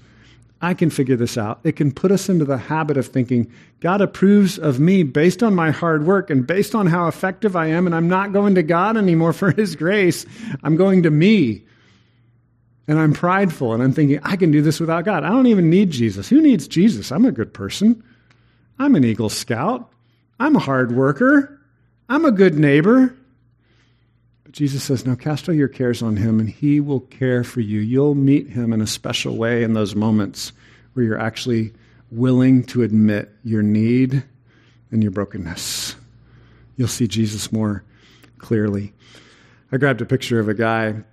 I 0.61 0.73
can 0.73 0.89
figure 0.89 1.15
this 1.15 1.37
out. 1.37 1.59
It 1.63 1.77
can 1.77 1.91
put 1.91 2.11
us 2.11 2.27
into 2.27 2.43
the 2.43 2.57
habit 2.57 2.97
of 2.97 3.07
thinking, 3.07 3.49
God 3.79 4.01
approves 4.01 4.59
of 4.59 4.79
me 4.79 5.03
based 5.03 5.41
on 5.41 5.55
my 5.55 5.71
hard 5.71 6.05
work 6.05 6.29
and 6.29 6.45
based 6.45 6.75
on 6.75 6.87
how 6.87 7.07
effective 7.07 7.55
I 7.55 7.67
am, 7.67 7.85
and 7.85 7.95
I'm 7.95 8.09
not 8.09 8.33
going 8.33 8.55
to 8.55 8.63
God 8.63 8.97
anymore 8.97 9.33
for 9.33 9.51
His 9.51 9.75
grace. 9.75 10.25
I'm 10.63 10.75
going 10.75 11.03
to 11.03 11.11
me 11.11 11.63
and 12.89 12.97
I'm 12.97 13.13
prideful 13.13 13.75
and 13.75 13.83
I'm 13.83 13.93
thinking, 13.93 14.19
I 14.23 14.35
can 14.35 14.49
do 14.49 14.63
this 14.63 14.79
without 14.79 15.05
God. 15.05 15.23
I 15.23 15.29
don't 15.29 15.45
even 15.45 15.69
need 15.69 15.91
Jesus. 15.91 16.27
Who 16.27 16.41
needs 16.41 16.67
Jesus? 16.67 17.11
I'm 17.11 17.23
a 17.23 17.31
good 17.31 17.53
person. 17.53 18.03
I'm 18.79 18.95
an 18.95 19.03
Eagle 19.03 19.29
Scout. 19.29 19.91
I'm 20.39 20.55
a 20.55 20.59
hard 20.59 20.91
worker. 20.91 21.61
I'm 22.09 22.25
a 22.25 22.31
good 22.31 22.57
neighbor. 22.57 23.15
But 24.43 24.53
Jesus 24.53 24.83
says, 24.83 25.05
No, 25.05 25.15
cast 25.15 25.47
all 25.47 25.53
your 25.53 25.67
cares 25.67 26.01
on 26.01 26.17
him, 26.17 26.39
and 26.39 26.49
he 26.49 26.79
will 26.79 27.01
care 27.01 27.43
for 27.43 27.61
you. 27.61 27.79
You'll 27.79 28.15
meet 28.15 28.49
him 28.49 28.73
in 28.73 28.81
a 28.81 28.87
special 28.87 29.37
way 29.37 29.61
in 29.61 29.73
those 29.73 29.93
moments 29.93 30.51
where 30.93 31.05
you're 31.05 31.21
actually 31.21 31.71
willing 32.09 32.63
to 32.63 32.81
admit 32.81 33.29
your 33.43 33.61
need 33.61 34.23
and 34.89 35.03
your 35.03 35.11
brokenness. 35.11 35.95
You'll 36.75 36.87
see 36.87 37.07
Jesus 37.07 37.51
more 37.51 37.83
clearly. 38.39 38.93
I 39.71 39.77
grabbed 39.77 40.01
a 40.01 40.07
picture 40.07 40.39
of 40.39 40.49
a 40.49 40.55
guy 40.55 41.03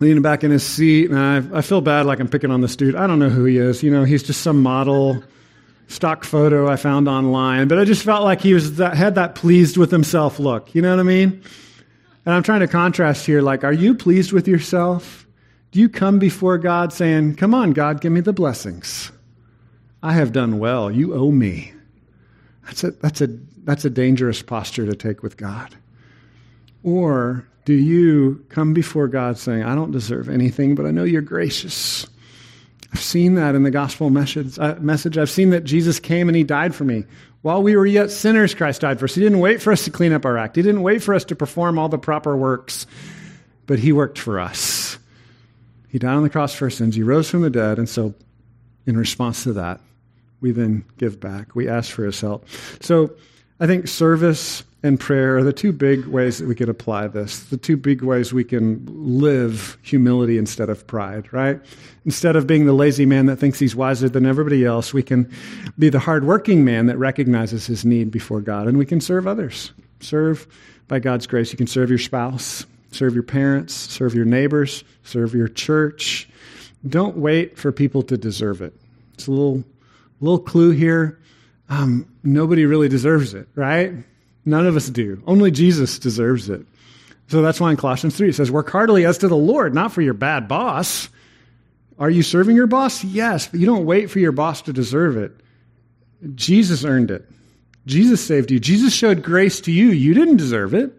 leaning 0.00 0.22
back 0.22 0.44
in 0.44 0.50
his 0.50 0.64
seat, 0.64 1.10
and 1.10 1.18
I, 1.18 1.58
I 1.58 1.60
feel 1.62 1.80
bad 1.80 2.06
like 2.06 2.20
I'm 2.20 2.28
picking 2.28 2.50
on 2.50 2.60
this 2.60 2.76
dude. 2.76 2.96
I 2.96 3.06
don't 3.06 3.18
know 3.18 3.28
who 3.30 3.44
he 3.44 3.58
is. 3.58 3.82
You 3.82 3.90
know, 3.90 4.04
he's 4.04 4.22
just 4.22 4.42
some 4.42 4.62
model 4.62 5.22
stock 5.88 6.24
photo 6.24 6.68
I 6.68 6.76
found 6.76 7.08
online, 7.08 7.68
but 7.68 7.78
I 7.78 7.84
just 7.84 8.04
felt 8.04 8.24
like 8.24 8.40
he 8.40 8.54
was 8.54 8.76
that, 8.76 8.96
had 8.96 9.14
that 9.16 9.34
pleased 9.34 9.76
with 9.76 9.90
himself 9.90 10.38
look. 10.38 10.74
You 10.74 10.82
know 10.82 10.90
what 10.90 11.00
I 11.00 11.04
mean? 11.04 11.42
And 12.26 12.34
I'm 12.34 12.42
trying 12.42 12.60
to 12.60 12.68
contrast 12.68 13.26
here 13.26 13.42
like, 13.42 13.64
are 13.64 13.72
you 13.72 13.94
pleased 13.94 14.32
with 14.32 14.48
yourself? 14.48 15.26
Do 15.72 15.80
you 15.80 15.88
come 15.88 16.18
before 16.18 16.56
God 16.58 16.92
saying, 16.92 17.34
Come 17.34 17.52
on, 17.52 17.72
God, 17.72 18.00
give 18.00 18.12
me 18.12 18.20
the 18.20 18.32
blessings? 18.32 19.10
I 20.02 20.12
have 20.12 20.32
done 20.32 20.58
well. 20.58 20.90
You 20.90 21.14
owe 21.14 21.30
me. 21.30 21.72
That's 22.64 22.84
a, 22.84 22.90
that's 22.92 23.20
a, 23.20 23.26
that's 23.64 23.84
a 23.84 23.90
dangerous 23.90 24.40
posture 24.40 24.86
to 24.86 24.94
take 24.94 25.22
with 25.22 25.36
God. 25.36 25.74
Or 26.82 27.46
do 27.64 27.72
you 27.72 28.44
come 28.50 28.74
before 28.74 29.08
God 29.08 29.38
saying, 29.38 29.62
I 29.62 29.74
don't 29.74 29.90
deserve 29.90 30.28
anything, 30.28 30.74
but 30.74 30.86
I 30.86 30.90
know 30.90 31.04
you're 31.04 31.22
gracious? 31.22 32.06
I've 32.92 33.00
seen 33.02 33.34
that 33.34 33.54
in 33.54 33.62
the 33.62 33.70
gospel 33.70 34.10
message. 34.10 34.58
Uh, 34.58 34.76
message. 34.76 35.18
I've 35.18 35.30
seen 35.30 35.50
that 35.50 35.64
Jesus 35.64 35.98
came 35.98 36.28
and 36.28 36.36
he 36.36 36.44
died 36.44 36.74
for 36.74 36.84
me. 36.84 37.04
While 37.42 37.62
we 37.62 37.76
were 37.76 37.86
yet 37.86 38.10
sinners, 38.10 38.54
Christ 38.54 38.82
died 38.82 38.98
for 38.98 39.06
us. 39.06 39.14
He 39.14 39.20
didn't 39.20 39.40
wait 39.40 39.60
for 39.60 39.72
us 39.72 39.84
to 39.84 39.90
clean 39.90 40.12
up 40.12 40.24
our 40.24 40.38
act, 40.38 40.56
He 40.56 40.62
didn't 40.62 40.82
wait 40.82 41.02
for 41.02 41.12
us 41.14 41.24
to 41.26 41.36
perform 41.36 41.78
all 41.78 41.88
the 41.88 41.98
proper 41.98 42.36
works, 42.36 42.86
but 43.66 43.78
He 43.78 43.92
worked 43.92 44.18
for 44.18 44.40
us. 44.40 44.98
He 45.88 45.98
died 45.98 46.14
on 46.14 46.22
the 46.22 46.30
cross 46.30 46.54
for 46.54 46.66
our 46.66 46.70
sins. 46.70 46.96
He 46.96 47.02
rose 47.02 47.28
from 47.28 47.42
the 47.42 47.50
dead. 47.50 47.78
And 47.78 47.88
so, 47.88 48.14
in 48.86 48.96
response 48.96 49.44
to 49.44 49.52
that, 49.52 49.80
we 50.40 50.50
then 50.50 50.84
give 50.98 51.20
back. 51.20 51.54
We 51.54 51.68
ask 51.68 51.90
for 51.90 52.04
His 52.04 52.20
help. 52.20 52.48
So, 52.80 53.14
I 53.60 53.66
think 53.66 53.88
service 53.88 54.64
and 54.84 55.00
prayer 55.00 55.38
are 55.38 55.42
the 55.42 55.52
two 55.52 55.72
big 55.72 56.04
ways 56.04 56.36
that 56.36 56.46
we 56.46 56.54
could 56.54 56.68
apply 56.68 57.08
this, 57.08 57.40
the 57.44 57.56
two 57.56 57.74
big 57.74 58.02
ways 58.02 58.34
we 58.34 58.44
can 58.44 58.84
live 58.86 59.78
humility 59.80 60.36
instead 60.36 60.68
of 60.68 60.86
pride, 60.86 61.32
right? 61.32 61.58
Instead 62.04 62.36
of 62.36 62.46
being 62.46 62.66
the 62.66 62.74
lazy 62.74 63.06
man 63.06 63.24
that 63.24 63.36
thinks 63.36 63.58
he's 63.58 63.74
wiser 63.74 64.10
than 64.10 64.26
everybody 64.26 64.62
else, 64.62 64.92
we 64.92 65.02
can 65.02 65.32
be 65.78 65.88
the 65.88 65.98
hardworking 65.98 66.66
man 66.66 66.84
that 66.84 66.98
recognizes 66.98 67.66
his 67.66 67.86
need 67.86 68.10
before 68.10 68.42
God, 68.42 68.68
and 68.68 68.76
we 68.76 68.84
can 68.84 69.00
serve 69.00 69.26
others. 69.26 69.72
Serve 70.00 70.46
by 70.86 70.98
God's 70.98 71.26
grace. 71.26 71.50
You 71.50 71.56
can 71.56 71.66
serve 71.66 71.88
your 71.88 71.98
spouse, 71.98 72.66
serve 72.90 73.14
your 73.14 73.22
parents, 73.22 73.72
serve 73.72 74.14
your 74.14 74.26
neighbors, 74.26 74.84
serve 75.02 75.32
your 75.32 75.48
church. 75.48 76.28
Don't 76.86 77.16
wait 77.16 77.56
for 77.58 77.72
people 77.72 78.02
to 78.02 78.18
deserve 78.18 78.60
it. 78.60 78.74
It's 79.14 79.28
a 79.28 79.30
little, 79.30 79.64
little 80.20 80.40
clue 80.40 80.72
here. 80.72 81.18
Um, 81.70 82.06
nobody 82.22 82.66
really 82.66 82.90
deserves 82.90 83.32
it, 83.32 83.48
right? 83.54 83.94
None 84.44 84.66
of 84.66 84.76
us 84.76 84.88
do. 84.90 85.22
Only 85.26 85.50
Jesus 85.50 85.98
deserves 85.98 86.48
it. 86.48 86.66
So 87.28 87.40
that's 87.40 87.60
why 87.60 87.70
in 87.70 87.76
Colossians 87.76 88.16
3 88.16 88.28
it 88.28 88.34
says, 88.34 88.50
Work 88.50 88.70
heartily 88.70 89.06
as 89.06 89.18
to 89.18 89.28
the 89.28 89.36
Lord, 89.36 89.74
not 89.74 89.92
for 89.92 90.02
your 90.02 90.14
bad 90.14 90.48
boss. 90.48 91.08
Are 91.98 92.10
you 92.10 92.22
serving 92.22 92.56
your 92.56 92.66
boss? 92.66 93.04
Yes, 93.04 93.46
but 93.46 93.60
you 93.60 93.66
don't 93.66 93.86
wait 93.86 94.10
for 94.10 94.18
your 94.18 94.32
boss 94.32 94.62
to 94.62 94.72
deserve 94.72 95.16
it. 95.16 95.32
Jesus 96.34 96.84
earned 96.84 97.10
it. 97.10 97.28
Jesus 97.86 98.24
saved 98.24 98.50
you. 98.50 98.58
Jesus 98.58 98.94
showed 98.94 99.22
grace 99.22 99.60
to 99.62 99.72
you. 99.72 99.90
You 99.90 100.14
didn't 100.14 100.38
deserve 100.38 100.74
it. 100.74 100.92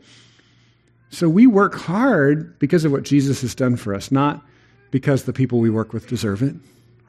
So 1.09 1.29
we 1.29 1.47
work 1.47 1.75
hard 1.75 2.57
because 2.59 2.85
of 2.85 2.91
what 2.91 3.03
Jesus 3.03 3.41
has 3.41 3.55
done 3.55 3.75
for 3.75 3.93
us, 3.93 4.11
not 4.11 4.43
because 4.91 5.23
the 5.23 5.33
people 5.33 5.59
we 5.59 5.69
work 5.69 5.93
with 5.93 6.07
deserve 6.07 6.41
it, 6.41 6.55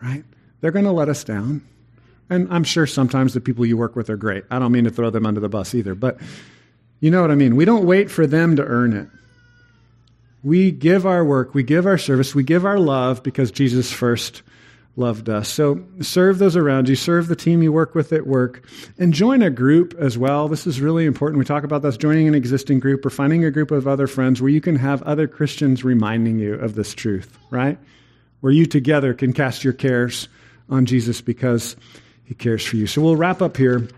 right? 0.03 0.25
They're 0.61 0.71
going 0.71 0.85
to 0.85 0.93
let 0.93 1.09
us 1.09 1.25
down. 1.25 1.63
And 2.29 2.49
I'm 2.51 2.65
sure 2.65 2.87
sometimes 2.87 3.35
the 3.35 3.41
people 3.41 3.65
you 3.65 3.77
work 3.77 3.97
with 3.97 4.11
are 4.11 4.17
great. 4.17 4.45
I 4.51 4.59
don't 4.59 4.73
mean 4.73 4.85
to 4.85 4.91
throw 4.91 5.11
them 5.11 5.27
under 5.27 5.41
the 5.41 5.49
bus 5.49 5.75
either, 5.75 5.95
but 5.95 6.19
you 7.01 7.11
know 7.11 7.21
what 7.21 7.31
I 7.31 7.35
mean. 7.35 7.57
We 7.57 7.65
don't 7.65 7.87
wait 7.87 8.11
for 8.11 8.27
them 8.27 8.57
to 8.57 8.65
earn 8.65 8.93
it. 8.93 9.09
We 10.43 10.71
give 10.71 11.07
our 11.07 11.25
work, 11.25 11.55
we 11.55 11.63
give 11.63 11.87
our 11.87 11.99
service, 11.99 12.35
we 12.35 12.45
give 12.45 12.65
our 12.65 12.79
love 12.79 13.23
because 13.23 13.51
Jesus 13.51 13.93
first 13.93 14.43
loved 14.97 15.29
us. 15.29 15.49
So 15.49 15.85
serve 16.01 16.39
those 16.39 16.57
around 16.57 16.89
you, 16.89 16.97
serve 16.97 17.29
the 17.29 17.37
team 17.37 17.63
you 17.63 17.73
work 17.73 17.95
with 17.95 18.13
at 18.13 18.27
work, 18.27 18.67
and 18.99 19.13
join 19.13 19.43
a 19.43 19.51
group 19.51 19.95
as 19.99 20.17
well. 20.17 20.49
This 20.49 20.67
is 20.67 20.81
really 20.81 21.05
important. 21.05 21.39
We 21.39 21.45
talk 21.45 21.65
about 21.65 21.83
this 21.83 21.97
joining 21.97 22.29
an 22.29 22.35
existing 22.35 22.81
group 22.81 23.05
or 23.05 23.11
finding 23.11 23.45
a 23.45 23.51
group 23.51 23.71
of 23.71 23.87
other 23.87 24.07
friends 24.07 24.41
where 24.41 24.51
you 24.51 24.61
can 24.61 24.77
have 24.77 25.03
other 25.03 25.29
Christians 25.29 25.85
reminding 25.85 26.39
you 26.39 26.55
of 26.55 26.75
this 26.75 26.95
truth, 26.95 27.37
right? 27.51 27.79
Where 28.41 28.53
you 28.53 28.67
together 28.67 29.13
can 29.13 29.33
cast 29.33 29.65
your 29.65 29.75
cares 29.75 30.29
on 30.71 30.87
Jesus 30.87 31.21
because 31.21 31.77
he 32.27 32.35
cares 32.35 32.65
for 32.65 32.77
you. 32.77 32.87
So 32.87 33.01
we'll 33.01 33.17
wrap 33.17 33.41
up 33.41 33.57
here. 33.57 33.89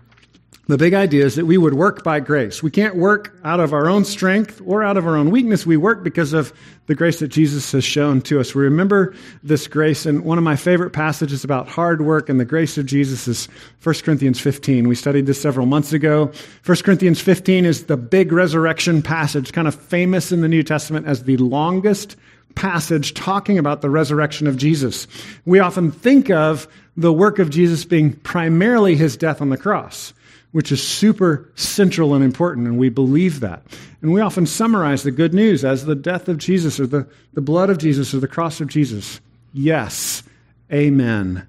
The 0.67 0.77
big 0.77 0.93
idea 0.93 1.25
is 1.25 1.33
that 1.33 1.47
we 1.47 1.57
would 1.57 1.73
work 1.73 2.03
by 2.03 2.19
grace. 2.19 2.61
We 2.61 2.69
can't 2.69 2.95
work 2.95 3.35
out 3.43 3.59
of 3.59 3.73
our 3.73 3.89
own 3.89 4.05
strength 4.05 4.61
or 4.63 4.83
out 4.83 4.97
of 4.97 5.07
our 5.07 5.17
own 5.17 5.31
weakness. 5.31 5.65
We 5.65 5.77
work 5.77 6.03
because 6.03 6.31
of 6.31 6.53
the 6.85 6.93
grace 6.93 7.17
that 7.19 7.29
Jesus 7.29 7.71
has 7.71 7.83
shown 7.83 8.21
to 8.21 8.39
us. 8.39 8.53
We 8.53 8.61
remember 8.61 9.15
this 9.41 9.67
grace, 9.67 10.05
and 10.05 10.23
one 10.23 10.37
of 10.37 10.43
my 10.43 10.55
favorite 10.55 10.91
passages 10.91 11.43
about 11.43 11.67
hard 11.67 12.01
work 12.05 12.29
and 12.29 12.39
the 12.39 12.45
grace 12.45 12.77
of 12.77 12.85
Jesus 12.85 13.27
is 13.27 13.47
1 13.81 13.95
Corinthians 14.03 14.39
15. 14.39 14.87
We 14.87 14.93
studied 14.93 15.25
this 15.25 15.41
several 15.41 15.65
months 15.65 15.91
ago. 15.91 16.31
1 16.63 16.77
Corinthians 16.83 17.19
15 17.19 17.65
is 17.65 17.85
the 17.85 17.97
big 17.97 18.31
resurrection 18.31 19.01
passage, 19.01 19.51
kind 19.51 19.67
of 19.67 19.73
famous 19.73 20.31
in 20.31 20.41
the 20.41 20.47
New 20.47 20.61
Testament 20.61 21.07
as 21.07 21.23
the 21.23 21.37
longest 21.37 22.15
passage 22.59 23.13
talking 23.13 23.57
about 23.57 23.79
the 23.79 23.89
resurrection 23.89 24.45
of 24.45 24.57
Jesus. 24.57 25.07
We 25.45 25.59
often 25.59 25.91
think 25.91 26.29
of 26.29 26.67
the 26.97 27.13
work 27.13 27.39
of 27.39 27.49
Jesus 27.49 27.85
being 27.85 28.11
primarily 28.11 28.97
his 28.97 29.15
death 29.15 29.41
on 29.41 29.49
the 29.49 29.55
cross, 29.55 30.13
which 30.51 30.69
is 30.69 30.85
super 30.85 31.49
central 31.55 32.13
and 32.13 32.21
important, 32.21 32.67
and 32.67 32.77
we 32.77 32.89
believe 32.89 33.39
that. 33.39 33.63
And 34.01 34.11
we 34.11 34.19
often 34.19 34.45
summarize 34.45 35.03
the 35.03 35.11
good 35.11 35.33
news 35.33 35.63
as 35.63 35.85
the 35.85 35.95
death 35.95 36.27
of 36.27 36.37
Jesus 36.37 36.81
or 36.81 36.85
the, 36.85 37.07
the 37.31 37.39
blood 37.39 37.69
of 37.69 37.77
Jesus 37.77 38.13
or 38.13 38.19
the 38.19 38.27
cross 38.27 38.59
of 38.59 38.67
Jesus. 38.67 39.21
Yes, 39.53 40.23
amen. 40.69 41.47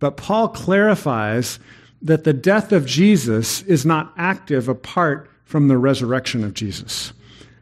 But 0.00 0.16
Paul 0.16 0.48
clarifies 0.48 1.60
that 2.02 2.24
the 2.24 2.32
death 2.32 2.72
of 2.72 2.86
Jesus 2.86 3.62
is 3.62 3.86
not 3.86 4.12
active 4.16 4.68
apart 4.68 5.30
from 5.44 5.68
the 5.68 5.78
resurrection 5.78 6.42
of 6.42 6.54
Jesus. 6.54 7.12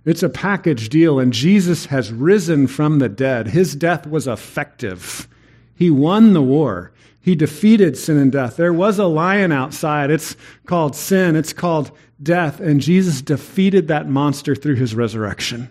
It's 0.09 0.23
a 0.23 0.31
package 0.31 0.89
deal, 0.89 1.19
and 1.19 1.35
Jesus 1.35 1.85
has 1.87 2.11
risen 2.11 2.67
from 2.67 2.99
the 2.99 3.11
dead. 3.11 3.49
His 3.49 3.77
death 3.77 4.07
was 4.07 4.27
effective. 4.27 5.29
He 5.75 5.91
won 5.91 6.33
the 6.33 6.41
war. 6.41 6.93
He 7.21 7.35
defeated 7.35 7.99
sin 7.99 8.17
and 8.17 8.33
death. 8.33 8.57
There 8.57 8.73
was 8.73 8.99
a 8.99 9.05
lion 9.05 9.53
outside. 9.53 10.11
It's 10.11 10.35
called 10.65 10.97
sin, 10.97 11.37
it's 11.37 11.53
called 11.53 11.91
death, 12.23 12.59
and 12.59 12.81
Jesus 12.81 13.21
defeated 13.21 13.89
that 13.89 14.09
monster 14.09 14.55
through 14.55 14.77
his 14.77 14.95
resurrection. 14.95 15.69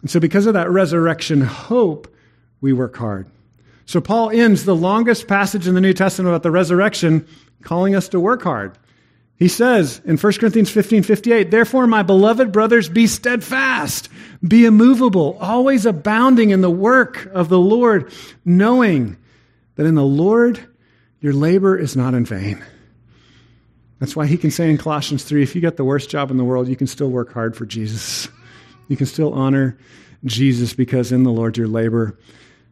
And 0.00 0.10
so, 0.10 0.20
because 0.20 0.46
of 0.46 0.54
that 0.54 0.70
resurrection 0.70 1.42
hope, 1.42 2.08
we 2.62 2.72
work 2.72 2.96
hard. 2.96 3.26
So, 3.84 4.00
Paul 4.00 4.30
ends 4.30 4.64
the 4.64 4.74
longest 4.74 5.28
passage 5.28 5.68
in 5.68 5.74
the 5.74 5.82
New 5.82 5.92
Testament 5.92 6.30
about 6.30 6.44
the 6.44 6.50
resurrection, 6.50 7.26
calling 7.62 7.94
us 7.94 8.08
to 8.08 8.18
work 8.18 8.42
hard. 8.42 8.78
He 9.36 9.48
says 9.48 10.00
in 10.04 10.16
1 10.16 10.32
Corinthians 10.34 10.70
15 10.70 11.02
58, 11.02 11.50
Therefore, 11.50 11.86
my 11.86 12.02
beloved 12.02 12.52
brothers, 12.52 12.88
be 12.88 13.06
steadfast, 13.06 14.08
be 14.46 14.64
immovable, 14.64 15.36
always 15.40 15.86
abounding 15.86 16.50
in 16.50 16.60
the 16.60 16.70
work 16.70 17.26
of 17.32 17.48
the 17.48 17.58
Lord, 17.58 18.12
knowing 18.44 19.16
that 19.74 19.86
in 19.86 19.96
the 19.96 20.04
Lord 20.04 20.60
your 21.20 21.32
labor 21.32 21.76
is 21.76 21.96
not 21.96 22.14
in 22.14 22.24
vain. 22.24 22.64
That's 23.98 24.14
why 24.14 24.26
he 24.26 24.36
can 24.36 24.50
say 24.50 24.70
in 24.70 24.78
Colossians 24.78 25.24
3 25.24 25.42
if 25.42 25.54
you 25.54 25.62
got 25.62 25.76
the 25.76 25.84
worst 25.84 26.10
job 26.10 26.30
in 26.30 26.36
the 26.36 26.44
world, 26.44 26.68
you 26.68 26.76
can 26.76 26.86
still 26.86 27.10
work 27.10 27.32
hard 27.32 27.56
for 27.56 27.66
Jesus. 27.66 28.28
You 28.88 28.96
can 28.96 29.06
still 29.06 29.32
honor 29.32 29.78
Jesus 30.24 30.74
because 30.74 31.10
in 31.10 31.22
the 31.22 31.30
Lord 31.30 31.56
your 31.56 31.68
labor 31.68 32.18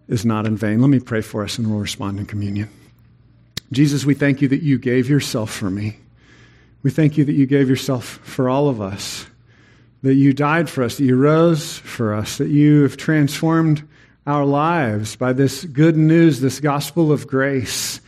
is 0.08 0.24
not 0.24 0.46
in 0.46 0.56
vain. 0.56 0.80
Let 0.80 0.90
me 0.90 1.00
pray 1.00 1.22
for 1.22 1.42
us 1.42 1.58
and 1.58 1.70
we'll 1.70 1.80
respond 1.80 2.18
in 2.18 2.26
communion. 2.26 2.68
Jesus, 3.72 4.04
we 4.04 4.14
thank 4.14 4.42
you 4.42 4.48
that 4.48 4.62
you 4.62 4.78
gave 4.78 5.08
yourself 5.08 5.50
for 5.50 5.70
me. 5.70 5.96
We 6.82 6.90
thank 6.90 7.16
you 7.16 7.24
that 7.24 7.34
you 7.34 7.46
gave 7.46 7.68
yourself 7.68 8.04
for 8.04 8.48
all 8.48 8.68
of 8.68 8.80
us, 8.80 9.26
that 10.02 10.14
you 10.14 10.32
died 10.32 10.68
for 10.68 10.82
us, 10.82 10.96
that 10.98 11.04
you 11.04 11.16
rose 11.16 11.78
for 11.78 12.12
us, 12.12 12.38
that 12.38 12.48
you 12.48 12.82
have 12.82 12.96
transformed 12.96 13.86
our 14.26 14.44
lives 14.44 15.16
by 15.16 15.32
this 15.32 15.64
good 15.64 15.96
news, 15.96 16.40
this 16.40 16.60
gospel 16.60 17.12
of 17.12 17.26
grace. 17.26 18.00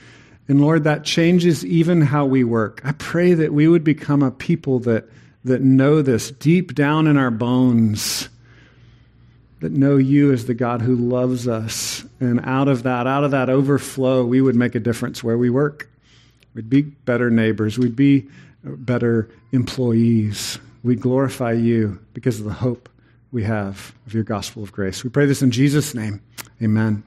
And 0.48 0.60
Lord, 0.60 0.84
that 0.84 1.04
changes 1.04 1.64
even 1.64 2.00
how 2.00 2.26
we 2.26 2.44
work. 2.44 2.80
I 2.84 2.92
pray 2.92 3.34
that 3.34 3.52
we 3.52 3.68
would 3.68 3.84
become 3.84 4.22
a 4.22 4.30
people 4.30 4.80
that, 4.80 5.08
that 5.44 5.62
know 5.62 6.02
this 6.02 6.30
deep 6.32 6.74
down 6.74 7.06
in 7.06 7.16
our 7.16 7.30
bones, 7.30 8.28
that 9.60 9.72
know 9.72 9.96
you 9.96 10.32
as 10.32 10.46
the 10.46 10.54
God 10.54 10.82
who 10.82 10.96
loves 10.96 11.48
us. 11.48 12.04
And 12.20 12.40
out 12.44 12.68
of 12.68 12.82
that, 12.82 13.06
out 13.06 13.24
of 13.24 13.30
that 13.30 13.48
overflow, 13.48 14.24
we 14.24 14.40
would 14.40 14.56
make 14.56 14.74
a 14.74 14.80
difference 14.80 15.22
where 15.24 15.38
we 15.38 15.48
work. 15.48 15.88
We'd 16.54 16.70
be 16.70 16.82
better 16.82 17.30
neighbors. 17.30 17.78
We'd 17.78 17.96
be 17.96 18.28
better 18.64 19.28
employees. 19.52 20.58
We'd 20.82 21.00
glorify 21.00 21.52
you 21.52 21.98
because 22.12 22.38
of 22.40 22.46
the 22.46 22.52
hope 22.52 22.88
we 23.32 23.42
have 23.44 23.94
of 24.06 24.14
your 24.14 24.24
gospel 24.24 24.62
of 24.62 24.72
grace. 24.72 25.02
We 25.04 25.10
pray 25.10 25.26
this 25.26 25.42
in 25.42 25.50
Jesus' 25.50 25.94
name. 25.94 26.22
Amen. 26.62 27.02